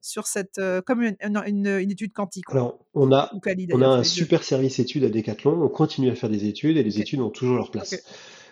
sur 0.00 0.26
cette 0.26 0.60
comme 0.86 1.02
une, 1.02 1.16
une, 1.46 1.90
étude 1.90 2.12
quantique. 2.12 2.44
Alors, 2.50 2.78
on 2.94 3.12
a, 3.12 3.30
on 3.72 3.82
a 3.82 3.88
un 3.88 4.02
super 4.02 4.42
service 4.42 4.78
études 4.78 5.04
à 5.04 5.08
Decathlon, 5.08 5.62
on 5.62 5.68
continue 5.68 6.10
à 6.10 6.14
faire 6.14 6.30
des 6.30 6.46
études 6.46 6.76
et 6.76 6.82
les 6.82 7.00
études 7.00 7.20
ont 7.20 7.30
toujours 7.30 7.56
leur 7.56 7.70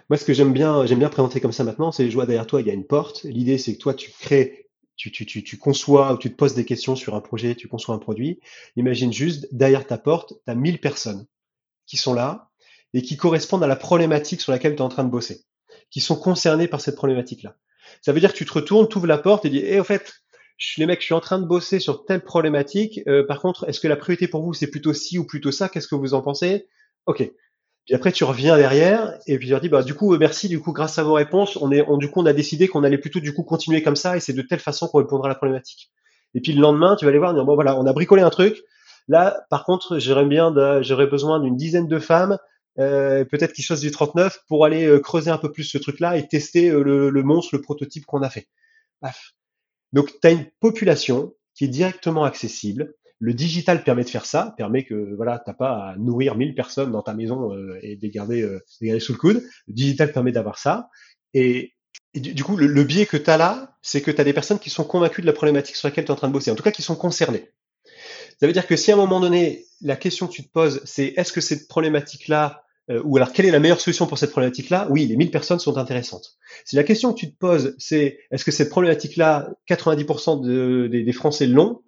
moi, 0.09 0.19
ce 0.19 0.25
que 0.25 0.33
j'aime 0.33 0.53
bien, 0.53 0.85
j'aime 0.85 0.99
bien 0.99 1.09
présenter 1.09 1.41
comme 1.41 1.53
ça 1.53 1.65
maintenant, 1.65 1.93
c'est 1.93 2.11
je 2.11 2.15
vois 2.15 2.27
derrière 2.27 2.47
toi, 2.47 2.61
il 2.61 2.67
y 2.67 2.71
a 2.71 2.75
une 2.75 2.85
porte. 2.85 3.23
L'idée, 3.25 3.59
c'est 3.59 3.75
que 3.75 3.79
toi, 3.79 3.95
tu 3.95 4.11
crées, 4.11 4.67
tu, 5.11 5.59
conçois 5.59 6.13
ou 6.13 6.19
tu 6.19 6.31
te 6.31 6.37
poses 6.37 6.55
des 6.55 6.65
questions 6.65 6.95
sur 6.95 7.15
un 7.15 7.21
projet, 7.21 7.55
tu 7.55 7.69
conçois 7.69 7.95
un 7.95 7.99
produit. 7.99 8.41
Imagine 8.77 9.13
juste, 9.13 9.49
derrière 9.53 9.87
ta 9.87 9.99
porte, 9.99 10.35
tu 10.45 10.51
as 10.51 10.55
1000 10.55 10.81
personnes 10.81 11.27
qui 11.87 11.97
sont 11.97 12.15
là 12.15 12.51
et 12.95 13.03
qui 13.03 13.17
correspondent 13.17 13.65
à 13.65 13.67
la 13.67 13.77
problématique 13.77 14.41
sur 14.41 14.53
laquelle 14.53 14.73
tu 14.73 14.79
es 14.79 14.83
en 14.83 14.89
train 14.89 15.05
de 15.05 15.11
bosser, 15.11 15.45
qui 15.91 16.01
sont 16.01 16.17
concernées 16.17 16.69
par 16.69 16.81
cette 16.81 16.97
problématique-là. 16.97 17.57
Ça 18.01 18.13
veut 18.13 18.21
dire 18.21 18.33
que 18.33 18.39
tu 18.39 18.47
te 18.47 18.53
retournes, 18.53 18.89
tu 18.89 18.99
ouvres 18.99 19.07
la 19.07 19.19
porte 19.19 19.45
et 19.45 19.51
dis, 19.51 19.63
eh, 19.65 19.81
au 19.81 19.85
fait, 19.85 20.13
les 20.77 20.87
mecs, 20.87 21.01
je 21.01 21.07
suis 21.07 21.15
en 21.15 21.21
train 21.21 21.39
de 21.39 21.47
bosser 21.47 21.81
sur 21.81 22.05
telle 22.05 22.23
problématique. 22.23 23.01
Euh, 23.09 23.27
par 23.27 23.41
contre, 23.41 23.69
est-ce 23.69 23.81
que 23.81 23.89
la 23.89 23.97
priorité 23.97 24.29
pour 24.29 24.43
vous, 24.43 24.53
c'est 24.53 24.69
plutôt 24.69 24.95
ci 24.95 25.19
ou 25.19 25.27
plutôt 25.27 25.51
ça? 25.51 25.69
Qu'est-ce 25.69 25.89
que 25.89 25.95
vous 25.95 26.15
en 26.15 26.23
pensez? 26.23 26.69
Ok. 27.07 27.29
Puis 27.87 27.95
après, 27.95 28.13
tu 28.13 28.25
reviens 28.25 28.57
derrière 28.57 29.19
et 29.27 29.39
puis 29.39 29.49
tu 29.49 29.51
leur 29.51 29.61
dis, 29.61 29.69
bah, 29.69 29.83
du 29.83 29.95
coup, 29.95 30.15
euh, 30.15 30.19
merci, 30.19 30.49
du 30.49 30.61
coup, 30.61 30.73
grâce 30.73 30.99
à 30.99 31.03
vos 31.03 31.15
réponses, 31.15 31.57
on 31.57 31.73
est, 31.73 31.83
on, 31.89 31.97
du 31.97 32.09
coup, 32.11 32.21
on 32.21 32.27
a 32.27 32.33
décidé 32.33 32.69
qu'on 32.69 32.85
allait 32.85 32.99
plutôt, 32.99 33.21
du 33.21 33.35
coup, 33.35 33.43
continuer 33.43 33.83
comme 33.83 33.97
ça 33.97 34.17
et 34.17 34.21
c'est 34.21 34.33
de 34.33 34.43
telle 34.43 34.61
façon 34.61 34.87
qu'on 34.89 34.99
répondra 34.99 35.27
à 35.27 35.31
la 35.31 35.35
problématique. 35.35 35.91
Et 36.35 36.41
puis 36.41 36.53
le 36.53 36.61
lendemain, 36.61 36.97
tu 36.97 37.05
vas 37.05 37.11
aller 37.11 37.19
voir, 37.19 37.35
voilà, 37.45 37.79
on 37.79 37.87
a 37.87 37.93
bricolé 37.93 38.23
un 38.23 38.31
truc. 38.31 38.63
Là, 39.09 39.45
par 39.51 39.65
contre, 39.65 39.99
j'aurais 39.99 40.25
bien, 40.25 40.55
j'aurais 40.83 41.09
besoin 41.09 41.41
d'une 41.41 41.57
dizaine 41.57 41.89
de 41.89 41.99
femmes, 41.99 42.39
euh, 42.79 43.25
peut-être 43.25 43.53
qu'ils 43.53 43.65
choisissent 43.65 43.91
du 43.91 43.91
39 43.91 44.39
pour 44.49 44.65
aller 44.65 44.87
euh, 44.87 45.01
creuser 45.01 45.31
un 45.31 45.39
peu 45.39 45.53
plus 45.53 45.65
ce 45.65 45.77
truc-là 45.77 46.17
et 46.17 46.29
tester 46.29 46.71
le, 46.71 47.11
monstre, 47.23 47.57
le 47.57 47.61
prototype 47.61 48.07
qu'on 48.07 48.23
a 48.23 48.31
fait. 48.31 48.49
Paf. 49.01 49.35
Donc, 49.93 50.11
tu 50.21 50.27
as 50.27 50.31
une 50.31 50.47
population 50.61 51.35
qui 51.55 51.65
est 51.65 51.69
directement 51.69 52.25
accessible, 52.25 52.95
le 53.23 53.35
digital 53.35 53.85
permet 53.85 54.03
de 54.03 54.11
faire 54.11 54.27
ça, 54.27 54.53
permet 54.57 54.85
que 54.85 55.15
voilà, 55.15 55.39
t'as 55.39 55.53
pas 55.53 55.91
à 55.91 55.97
nourrir 55.97 56.35
1000 56.35 56.57
personnes 56.57 56.91
dans 56.91 57.03
ta 57.03 57.15
maison 57.15 57.55
euh, 57.55 57.79
et 57.81 57.95
de 57.95 58.03
les 58.03 58.11
garder, 58.11 58.43
euh, 58.43 58.59
garder, 58.83 58.99
sous 58.99 59.13
le 59.13 59.19
coude. 59.19 59.45
Le 59.69 59.75
digital 59.75 60.11
permet 60.11 60.33
d'avoir 60.33 60.59
ça. 60.59 60.89
Et, 61.33 61.73
du, 62.17 62.43
coup, 62.43 62.57
le, 62.57 62.83
biais 62.83 63.07
que 63.07 63.17
tu 63.17 63.31
as 63.31 63.37
là, 63.37 63.77
c'est 63.81 64.03
que 64.03 64.11
tu 64.11 64.21
as 64.21 64.25
des 64.25 64.33
personnes 64.33 64.59
qui 64.59 64.71
sont 64.71 64.83
convaincues 64.83 65.21
de 65.21 65.27
la 65.27 65.33
problématique 65.33 65.77
sur 65.77 65.87
laquelle 65.87 66.05
tu 66.05 66.09
es 66.09 66.13
en 66.13 66.17
train 66.17 66.27
de 66.27 66.33
bosser, 66.33 66.51
en 66.51 66.57
tout 66.57 66.65
cas 66.65 66.73
qui 66.73 66.83
sont 66.83 66.97
concernées. 66.97 67.49
Ça 68.41 68.49
veut 68.49 68.53
dire 68.53 68.67
que 68.67 68.75
si 68.75 68.91
à 68.91 68.95
un 68.95 68.99
moment 68.99 69.21
donné, 69.21 69.67
la 69.83 69.95
question 69.95 70.27
que 70.27 70.33
tu 70.33 70.43
te 70.43 70.51
poses, 70.51 70.81
c'est 70.85 71.15
est-ce 71.17 71.33
que 71.33 71.41
cette 71.41 71.69
problématique-là, 71.69 72.65
euh, 72.91 73.03
ou 73.05 73.19
alors 73.19 73.33
quelle 73.33 73.47
est 73.47 73.53
la 73.53 73.61
meilleure 73.61 73.81
solution 73.81 74.09
pour 74.09 74.19
cette 74.19 74.33
problématique-là? 74.33 74.89
Oui, 74.91 75.07
les 75.07 75.15
1000 75.15 75.31
personnes 75.31 75.61
sont 75.61 75.79
intéressantes. 75.79 76.39
Si 76.65 76.75
la 76.75 76.83
question 76.83 77.13
que 77.13 77.21
tu 77.21 77.31
te 77.31 77.39
poses, 77.39 77.77
c'est 77.79 78.19
est-ce 78.33 78.45
que 78.45 78.51
cette 78.51 78.71
problématique-là, 78.71 79.53
90% 79.71 80.45
de, 80.45 80.89
des, 80.91 81.05
des 81.05 81.13
Français 81.13 81.47
l'ont? 81.47 81.83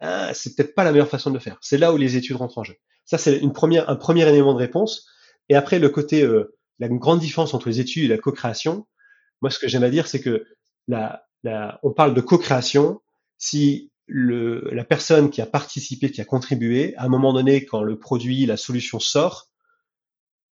Ah, 0.00 0.32
c'est 0.34 0.54
peut-être 0.54 0.74
pas 0.74 0.84
la 0.84 0.92
meilleure 0.92 1.08
façon 1.08 1.30
de 1.30 1.34
le 1.34 1.40
faire. 1.40 1.58
C'est 1.60 1.78
là 1.78 1.92
où 1.92 1.96
les 1.96 2.16
études 2.16 2.36
rentrent 2.36 2.58
en 2.58 2.64
jeu. 2.64 2.74
Ça, 3.04 3.18
c'est 3.18 3.38
une 3.38 3.52
première, 3.52 3.88
un 3.88 3.96
premier 3.96 4.28
élément 4.28 4.54
de 4.54 4.58
réponse. 4.58 5.06
Et 5.48 5.54
après, 5.54 5.78
le 5.78 5.88
côté, 5.88 6.22
euh, 6.22 6.56
la 6.78 6.88
grande 6.88 7.20
différence 7.20 7.54
entre 7.54 7.68
les 7.68 7.80
études 7.80 8.04
et 8.04 8.08
la 8.08 8.18
co-création, 8.18 8.86
moi, 9.40 9.50
ce 9.50 9.58
que 9.58 9.68
j'aime 9.68 9.84
à 9.84 9.90
dire, 9.90 10.06
c'est 10.06 10.20
que 10.20 10.46
la, 10.88 11.24
on 11.82 11.92
parle 11.92 12.14
de 12.14 12.20
co-création 12.20 13.00
si 13.38 13.90
le, 14.06 14.70
la 14.72 14.84
personne 14.84 15.30
qui 15.30 15.40
a 15.40 15.46
participé, 15.46 16.10
qui 16.10 16.20
a 16.20 16.24
contribué, 16.24 16.94
à 16.96 17.04
un 17.04 17.08
moment 17.08 17.32
donné, 17.32 17.64
quand 17.64 17.82
le 17.82 17.98
produit, 17.98 18.46
la 18.46 18.56
solution 18.56 19.00
sort, 19.00 19.48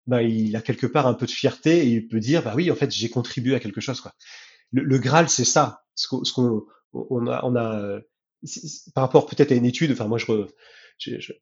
ben, 0.07 0.21
il 0.21 0.57
a 0.57 0.63
quelque 0.63 0.87
part 0.87 1.07
un 1.07 1.15
peu 1.15 1.27
de 1.27 1.31
fierté 1.31 1.87
et 1.87 1.89
il 1.89 2.09
peut 2.09 2.21
dire, 2.21 2.43
bah 2.43 2.55
oui, 2.57 2.71
en 2.71 2.75
fait, 2.75 2.91
j'ai 2.91 3.09
contribué 3.09 3.55
à 3.55 3.61
quelque 3.61 3.81
chose. 3.81 4.01
Quoi. 4.01 4.13
Le, 4.73 4.83
le 4.83 4.99
Graal, 4.99 5.29
c'est 5.29 5.45
ça. 5.45 5.85
Ce 5.95 6.09
qu'on 6.09 6.67
on 6.93 7.27
a, 7.27 7.41
on 7.45 7.57
a 7.57 8.01
par 8.95 9.05
rapport 9.05 9.27
peut-être 9.27 9.53
à 9.53 9.55
une 9.55 9.67
étude, 9.67 9.93
enfin 9.93 10.07
moi 10.07 10.19
je, 10.19 10.27
je, 10.99 11.33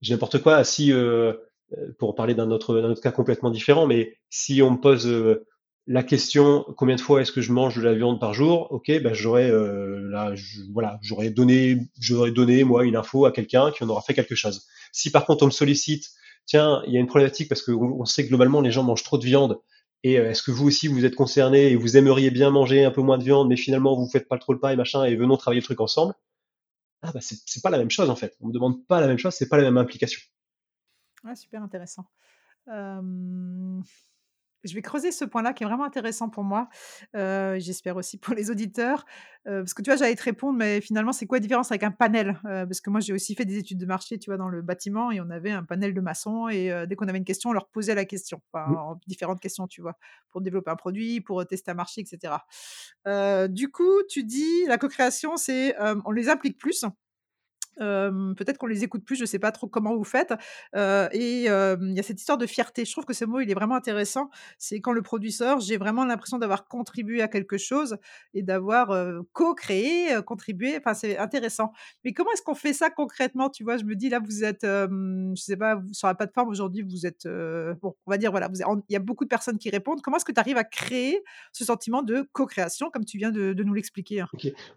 je 0.00 0.12
n'importe 0.12 0.42
quoi. 0.42 0.64
Si 0.64 0.92
euh, 0.92 1.32
euh, 1.78 1.92
pour 1.98 2.14
parler 2.14 2.34
d'un 2.34 2.50
autre, 2.50 2.80
d'un 2.80 2.90
autre 2.90 3.00
cas 3.00 3.12
complètement 3.12 3.50
différent, 3.50 3.86
mais 3.86 4.16
si 4.30 4.62
on 4.62 4.72
me 4.72 4.76
pose 4.76 5.06
euh, 5.06 5.46
la 5.86 6.02
question 6.02 6.64
combien 6.76 6.96
de 6.96 7.00
fois 7.00 7.22
est-ce 7.22 7.32
que 7.32 7.40
je 7.40 7.52
mange 7.52 7.76
de 7.76 7.82
la 7.82 7.94
viande 7.94 8.20
par 8.20 8.34
jour, 8.34 8.68
ok, 8.70 8.88
ben 9.02 9.14
j'aurais 9.14 9.50
euh, 9.50 10.08
là, 10.10 10.34
voilà, 10.72 10.98
j'aurais 11.02 11.30
donné, 11.30 11.78
j'aurais 11.98 12.30
donné 12.30 12.64
moi 12.64 12.84
une 12.84 12.96
info 12.96 13.24
à 13.24 13.32
quelqu'un 13.32 13.70
qui 13.72 13.82
en 13.84 13.88
aura 13.88 14.02
fait 14.02 14.14
quelque 14.14 14.34
chose. 14.34 14.66
Si 14.92 15.10
par 15.10 15.24
contre 15.24 15.44
on 15.44 15.46
me 15.46 15.50
sollicite, 15.50 16.10
tiens, 16.46 16.82
il 16.86 16.92
y 16.92 16.96
a 16.96 17.00
une 17.00 17.06
problématique 17.06 17.48
parce 17.48 17.62
qu'on 17.62 18.00
on 18.00 18.04
sait 18.04 18.24
que 18.24 18.28
globalement 18.28 18.60
les 18.60 18.70
gens 18.70 18.82
mangent 18.82 19.04
trop 19.04 19.18
de 19.18 19.24
viande. 19.24 19.60
Et 20.04 20.14
est-ce 20.14 20.42
que 20.42 20.50
vous 20.50 20.66
aussi 20.66 20.88
vous 20.88 21.04
êtes 21.04 21.14
concerné 21.14 21.70
et 21.70 21.76
vous 21.76 21.96
aimeriez 21.96 22.32
bien 22.32 22.50
manger 22.50 22.84
un 22.84 22.90
peu 22.90 23.02
moins 23.02 23.18
de 23.18 23.24
viande, 23.24 23.48
mais 23.48 23.56
finalement 23.56 23.94
vous 23.96 24.08
faites 24.08 24.28
pas 24.28 24.36
trop 24.38 24.52
le 24.52 24.58
pas 24.58 24.72
et 24.72 24.76
machin 24.76 25.04
et 25.04 25.14
venons 25.14 25.36
travailler 25.36 25.60
le 25.60 25.64
truc 25.64 25.80
ensemble 25.80 26.14
ah 27.02 27.10
bah 27.12 27.20
c'est 27.20 27.62
pas 27.62 27.70
la 27.70 27.78
même 27.78 27.90
chose 27.90 28.10
en 28.10 28.16
fait. 28.16 28.36
On 28.40 28.48
me 28.48 28.52
demande 28.52 28.86
pas 28.86 29.00
la 29.00 29.06
même 29.06 29.18
chose, 29.18 29.34
c'est 29.34 29.48
pas 29.48 29.56
la 29.56 29.64
même 29.64 29.78
implication. 29.78 30.20
Ah, 31.24 31.34
super 31.34 31.62
intéressant. 31.62 32.06
Je 34.64 34.74
vais 34.74 34.82
creuser 34.82 35.12
ce 35.12 35.24
point-là 35.24 35.52
qui 35.52 35.64
est 35.64 35.66
vraiment 35.66 35.84
intéressant 35.84 36.28
pour 36.28 36.44
moi. 36.44 36.68
J'espère 37.14 37.96
aussi 37.96 38.18
pour 38.18 38.34
les 38.34 38.50
auditeurs. 38.50 39.04
parce 39.44 39.74
que 39.74 39.82
tu 39.82 39.90
vois, 39.90 39.96
j'allais 39.96 40.14
te 40.14 40.22
répondre, 40.22 40.58
mais 40.58 40.80
finalement, 40.80 41.12
c'est 41.12 41.26
quoi 41.26 41.38
la 41.38 41.42
différence 41.42 41.70
avec 41.72 41.82
un 41.82 41.90
panel 41.90 42.38
Parce 42.42 42.80
que 42.80 42.90
moi, 42.90 43.00
j'ai 43.00 43.12
aussi 43.12 43.34
fait 43.34 43.44
des 43.44 43.58
études 43.58 43.78
de 43.78 43.86
marché, 43.86 44.18
tu 44.18 44.30
vois, 44.30 44.36
dans 44.36 44.48
le 44.48 44.62
bâtiment, 44.62 45.10
et 45.10 45.20
on 45.20 45.30
avait 45.30 45.50
un 45.50 45.64
panel 45.64 45.94
de 45.94 46.00
maçons, 46.00 46.48
et 46.48 46.72
dès 46.86 46.94
qu'on 46.96 47.08
avait 47.08 47.18
une 47.18 47.24
question, 47.24 47.50
on 47.50 47.52
leur 47.52 47.68
posait 47.68 47.94
la 47.94 48.04
question. 48.04 48.40
Enfin, 48.52 48.98
différentes 49.06 49.40
questions, 49.40 49.66
tu 49.66 49.82
vois, 49.82 49.96
pour 50.30 50.40
développer 50.40 50.70
un 50.70 50.76
produit, 50.76 51.20
pour 51.20 51.44
tester 51.46 51.70
un 51.70 51.74
marché, 51.74 52.00
etc. 52.02 52.34
du 53.48 53.70
coup, 53.70 54.02
tu 54.08 54.24
dis, 54.24 54.64
la 54.66 54.78
co-création, 54.78 55.36
c'est 55.36 55.76
on 56.04 56.10
les 56.12 56.28
implique 56.28 56.58
plus 56.58 56.84
peut-être 57.78 58.58
qu'on 58.58 58.66
les 58.66 58.84
écoute 58.84 59.04
plus, 59.04 59.16
je 59.16 59.24
sais 59.24 59.38
pas 59.38 59.52
trop 59.52 59.66
comment 59.66 59.96
vous 59.96 60.04
faites. 60.04 60.32
et 60.74 61.44
il 61.44 61.94
y 61.94 62.00
a 62.00 62.02
cette 62.02 62.20
histoire 62.20 62.38
de 62.38 62.46
fierté. 62.46 62.84
Je 62.84 62.92
trouve 62.92 63.04
que 63.04 63.14
ce 63.14 63.24
mot, 63.24 63.40
il 63.40 63.50
est 63.50 63.54
vraiment 63.54 63.76
intéressant. 63.76 64.30
C'est 64.58 64.80
quand 64.80 64.92
le 64.92 65.02
produit 65.02 65.32
sort, 65.32 65.60
j'ai 65.60 65.76
vraiment 65.76 66.04
l'impression 66.04 66.38
d'avoir 66.38 66.66
contribué 66.66 67.22
à 67.22 67.28
quelque 67.28 67.58
chose 67.58 67.96
et 68.34 68.42
d'avoir 68.42 68.96
co-créé, 69.32 70.20
contribué. 70.26 70.76
Enfin, 70.78 70.94
c'est 70.94 71.18
intéressant. 71.18 71.72
Mais 72.04 72.12
comment 72.12 72.30
est-ce 72.32 72.42
qu'on 72.42 72.54
fait 72.54 72.72
ça 72.72 72.90
concrètement 72.90 73.50
Tu 73.50 73.64
vois, 73.64 73.76
je 73.76 73.84
me 73.84 73.94
dis 73.94 74.08
là, 74.08 74.20
vous 74.20 74.44
êtes, 74.44 74.62
je 74.62 75.32
sais 75.36 75.56
pas, 75.56 75.80
sur 75.92 76.08
la 76.08 76.14
plateforme 76.14 76.48
aujourd'hui, 76.48 76.82
vous 76.82 77.06
êtes, 77.06 77.26
bon, 77.26 77.94
on 78.06 78.10
va 78.10 78.18
dire 78.18 78.30
voilà, 78.30 78.48
il 78.88 78.92
y 78.92 78.96
a 78.96 79.00
beaucoup 79.00 79.24
de 79.24 79.28
personnes 79.28 79.58
qui 79.58 79.70
répondent. 79.70 80.00
Comment 80.02 80.16
est-ce 80.16 80.24
que 80.24 80.32
tu 80.32 80.40
arrives 80.40 80.56
à 80.56 80.64
créer 80.64 81.22
ce 81.52 81.64
sentiment 81.64 82.02
de 82.02 82.28
co-création, 82.32 82.90
comme 82.90 83.04
tu 83.04 83.18
viens 83.18 83.30
de, 83.30 83.62
nous 83.62 83.74
l'expliquer 83.74 84.20
hein? 84.20 84.28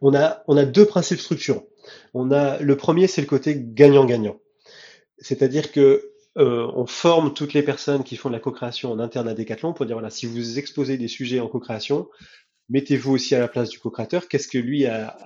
On 0.02 0.14
a 0.14 0.44
on 0.48 0.58
a 0.58 0.66
deux 0.66 0.86
principes 0.86 1.20
structurants. 1.20 1.66
On 2.14 2.32
a 2.32 2.60
le 2.60 2.78
premier, 2.86 3.08
c'est 3.08 3.22
le 3.22 3.26
côté 3.26 3.56
gagnant-gagnant. 3.60 4.38
C'est-à-dire 5.18 5.72
que 5.72 6.12
euh, 6.38 6.70
on 6.76 6.86
forme 6.86 7.34
toutes 7.34 7.54
les 7.54 7.64
personnes 7.64 8.04
qui 8.04 8.16
font 8.16 8.30
de 8.30 8.36
la 8.36 8.40
co-création 8.40 8.92
en 8.92 9.00
interne 9.00 9.28
à 9.28 9.34
Decathlon 9.34 9.74
pour 9.74 9.88
dire 9.88 9.96
voilà, 9.96 10.12
si 10.12 10.28
vous 10.28 10.60
exposez 10.60 10.96
des 10.96 11.08
sujets 11.08 11.40
en 11.40 11.48
co-création, 11.48 12.08
mettez-vous 12.70 13.14
aussi 13.14 13.34
à 13.34 13.40
la 13.40 13.48
place 13.48 13.70
du 13.70 13.80
co-créateur. 13.80 14.28
Qu'est-ce 14.28 14.48
que 14.48 14.60
lui 14.60 14.86
a, 14.86 15.18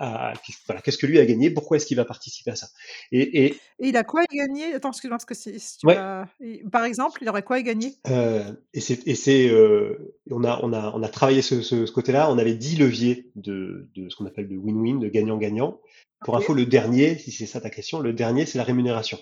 voilà, 0.67 0.81
qu'est-ce 0.81 0.97
que 0.97 1.05
lui 1.05 1.19
a 1.19 1.25
gagné? 1.25 1.49
Pourquoi 1.49 1.75
est-ce 1.75 1.85
qu'il 1.85 1.97
va 1.97 2.05
participer 2.05 2.51
à 2.51 2.55
ça? 2.55 2.67
Et, 3.11 3.45
et, 3.45 3.57
il 3.79 3.97
a 3.97 4.05
quoi 4.05 4.21
gagné 4.31 4.73
Attends, 4.73 4.91
excuse-moi, 4.91 5.17
parce 5.17 5.25
que 5.25 5.33
si, 5.33 5.77
tu 5.79 6.69
par 6.71 6.85
exemple, 6.85 7.19
il 7.21 7.27
aurait 7.27 7.43
quoi 7.43 7.57
à 7.57 7.61
gagner? 7.61 7.95
Euh, 8.07 8.53
Et 8.73 8.79
c'est, 8.79 9.05
et 9.05 9.15
c'est, 9.15 9.49
euh, 9.49 10.15
on 10.31 10.45
a, 10.45 10.61
on 10.63 10.71
a, 10.71 10.93
on 10.95 11.03
a 11.03 11.09
travaillé 11.09 11.41
ce, 11.41 11.61
ce, 11.61 11.91
côté-là. 11.91 12.31
On 12.31 12.37
avait 12.37 12.55
10 12.55 12.77
leviers 12.77 13.31
de, 13.35 13.89
de 13.95 14.07
ce 14.07 14.15
qu'on 14.15 14.27
appelle 14.27 14.47
de 14.47 14.55
win-win, 14.55 14.99
de 14.99 15.09
gagnant-gagnant. 15.09 15.81
Pour 16.25 16.35
info, 16.35 16.53
le 16.53 16.65
dernier, 16.65 17.17
si 17.17 17.31
c'est 17.31 17.45
ça 17.45 17.61
ta 17.61 17.69
question, 17.69 17.99
le 17.99 18.13
dernier, 18.13 18.45
c'est 18.45 18.57
la 18.57 18.63
rémunération 18.63 19.19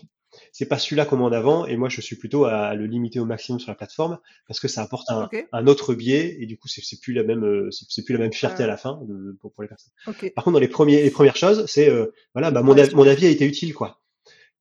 c'est 0.52 0.66
pas 0.66 0.78
celui-là 0.78 1.06
comme 1.06 1.22
en 1.22 1.32
avant, 1.32 1.66
et 1.66 1.78
moi 1.78 1.90
je 1.90 2.02
suis 2.02 2.16
plutôt 2.16 2.46
à 2.46 2.76
le 2.76 2.86
limiter 2.86 3.20
au 3.20 3.26
maximum 3.26 3.60
sur 3.60 3.70
la 3.70 3.76
plateforme 3.76 4.20
parce 4.48 4.60
que 4.60 4.68
ça 4.68 4.82
apporte 4.82 5.08
un, 5.10 5.68
autre 5.68 5.94
biais 5.94 6.38
et 6.40 6.46
du 6.46 6.58
coup 6.58 6.68
c'est 6.68 7.00
plus 7.00 7.14
la 7.14 7.24
même 7.24 7.44
euh, 7.44 7.70
c'est 7.72 8.04
plus 8.04 8.14
la 8.14 8.20
même 8.20 8.34
fierté 8.34 8.64
à 8.64 8.68
la 8.68 8.78
fin 8.78 9.00
pour, 9.42 9.54
les 9.62 9.68
personnes. 9.68 9.94
Par 10.36 10.44
contre 10.44 10.56
dans 10.56 10.60
les 10.60 10.68
premiers 10.68 11.04
les 11.04 11.12
premières 11.12 11.36
choses 11.36 11.66
c'est 11.68 11.90
euh, 11.90 12.08
voilà 12.34 12.52
bah, 12.52 12.62
mon, 12.62 12.76
mon 12.94 13.08
avis 13.08 13.26
a 13.26 13.30
été 13.30 13.46
utile 13.46 13.74
quoi. 13.74 14.02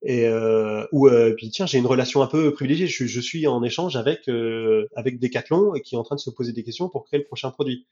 Et 0.02 0.26
euh, 0.26 0.86
ou 0.92 1.08
euh, 1.08 1.34
puis 1.34 1.50
tiens 1.50 1.66
j'ai 1.66 1.78
une 1.78 1.86
relation 1.86 2.22
un 2.22 2.26
peu 2.26 2.52
privilégiée 2.52 2.86
je, 2.86 3.06
je 3.06 3.20
suis 3.20 3.46
en 3.46 3.62
échange 3.62 3.96
avec 3.96 4.28
avec 4.94 5.18
Decathlon 5.18 5.74
et 5.74 5.80
qui 5.80 5.94
est 5.94 5.98
en 5.98 6.04
train 6.04 6.16
de 6.16 6.20
se 6.20 6.30
poser 6.30 6.52
des 6.52 6.62
questions 6.62 6.88
pour 6.88 7.04
créer 7.04 7.18
le 7.18 7.26
prochain 7.26 7.50
produit. 7.50 7.86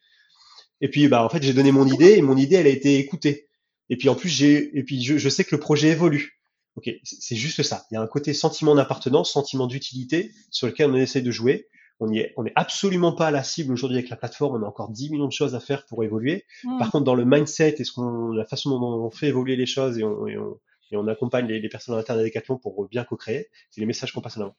Et 0.81 0.89
puis 0.89 1.09
bah 1.09 1.25
en 1.25 1.29
fait 1.29 1.43
j'ai 1.43 1.55
donné 1.55 1.73
mon 1.73 1.87
idée 1.87 2.13
et 2.13 2.23
mon 2.23 2.37
idée 2.37 2.57
elle 2.57 2.67
a 2.67 2.71
été 2.71 2.99
écoutée. 2.99 3.49
Et 3.91 3.97
puis 3.97 4.09
en 4.09 4.15
plus 4.15 4.29
j'ai 4.29 4.77
et 4.79 4.83
puis 4.83 5.03
je, 5.03 5.19
je 5.19 5.29
sais 5.29 5.45
que 5.45 5.55
le 5.55 5.61
projet 5.61 5.89
évolue. 5.89 6.41
Ok, 6.77 6.91
c'est 7.05 7.37
juste 7.37 7.63
ça. 7.63 7.85
Il 7.91 7.95
y 7.95 7.97
a 7.97 8.01
un 8.01 8.07
côté 8.09 8.35
sentiment 8.35 8.75
d'appartenance, 8.75 9.33
sentiment 9.33 9.69
d'utilité 9.69 10.33
sur 10.51 10.67
lequel 10.67 10.91
on 10.91 10.97
essaie 10.97 11.23
de 11.23 11.31
jouer. 11.31 11.69
On 12.01 12.11
y 12.11 12.19
est, 12.19 12.35
on 12.37 12.45
est 12.45 12.53
absolument 12.57 13.13
pas 13.13 13.29
à 13.29 13.31
la 13.31 13.45
cible 13.45 13.73
aujourd'hui 13.73 13.99
avec 13.99 14.11
la 14.11 14.17
plateforme. 14.17 14.61
On 14.61 14.67
a 14.67 14.69
encore 14.69 14.91
10 14.91 15.11
millions 15.11 15.29
de 15.29 15.33
choses 15.33 15.55
à 15.55 15.61
faire 15.61 15.87
pour 15.87 16.03
évoluer. 16.03 16.45
Mmh. 16.65 16.79
Par 16.79 16.91
contre, 16.91 17.05
dans 17.05 17.15
le 17.15 17.25
mindset 17.25 17.77
et 17.79 17.85
ce 17.85 17.93
qu'on, 17.93 18.33
la 18.33 18.45
façon 18.45 18.71
dont 18.71 18.83
on 18.83 19.11
fait 19.11 19.29
évoluer 19.29 19.55
les 19.55 19.67
choses 19.67 19.99
et 19.99 20.03
on, 20.03 20.27
et 20.27 20.37
on, 20.37 20.59
et 20.91 20.97
on 20.97 21.07
accompagne 21.07 21.47
les, 21.47 21.61
les 21.61 21.69
personnes 21.69 21.95
à 21.95 21.99
l'intérieur 21.99 22.25
des 22.25 22.41
pour 22.61 22.89
bien 22.89 23.05
co-créer, 23.05 23.49
c'est 23.71 23.81
les 23.81 23.87
messages 23.87 24.13
qu'on 24.13 24.21
passe 24.21 24.37
en 24.37 24.43
avant. 24.43 24.57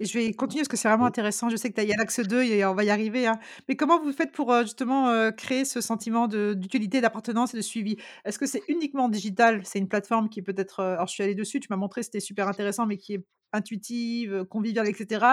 Et 0.00 0.04
je 0.06 0.18
vais 0.18 0.32
continuer 0.32 0.62
parce 0.62 0.68
que 0.68 0.76
c'est 0.76 0.88
vraiment 0.88 1.06
intéressant. 1.06 1.48
Je 1.48 1.56
sais 1.56 1.70
que 1.70 1.74
tu 1.74 1.80
as- 1.80 1.84
il 1.84 1.90
y 1.90 1.92
a 1.92 1.96
l'axe 1.96 2.20
2 2.20 2.42
et 2.42 2.64
on 2.64 2.74
va 2.74 2.84
y 2.84 2.90
arriver. 2.90 3.26
hein. 3.26 3.38
Mais 3.68 3.76
comment 3.76 4.00
vous 4.02 4.12
faites 4.12 4.32
pour 4.32 4.52
euh, 4.52 4.62
justement 4.62 5.08
euh, 5.10 5.30
créer 5.30 5.64
ce 5.64 5.80
sentiment 5.80 6.28
de- 6.28 6.54
d'utilité, 6.56 7.00
d'appartenance 7.00 7.54
et 7.54 7.56
de 7.58 7.62
suivi? 7.62 7.96
Est-ce 8.24 8.38
que 8.38 8.46
c'est 8.46 8.62
uniquement 8.68 9.08
digital? 9.08 9.60
C'est 9.64 9.78
une 9.78 9.88
plateforme 9.88 10.28
qui 10.28 10.42
peut-être. 10.42 10.80
euh, 10.80 10.94
Alors, 10.94 11.06
je 11.08 11.12
suis 11.14 11.22
allée 11.22 11.34
dessus, 11.34 11.60
tu 11.60 11.68
m'as 11.70 11.76
montré, 11.76 12.02
c'était 12.02 12.20
super 12.20 12.48
intéressant, 12.48 12.86
mais 12.86 12.96
qui 12.98 13.14
est 13.14 13.24
intuitive, 13.52 14.44
conviviale, 14.44 14.88
etc. 14.88 15.24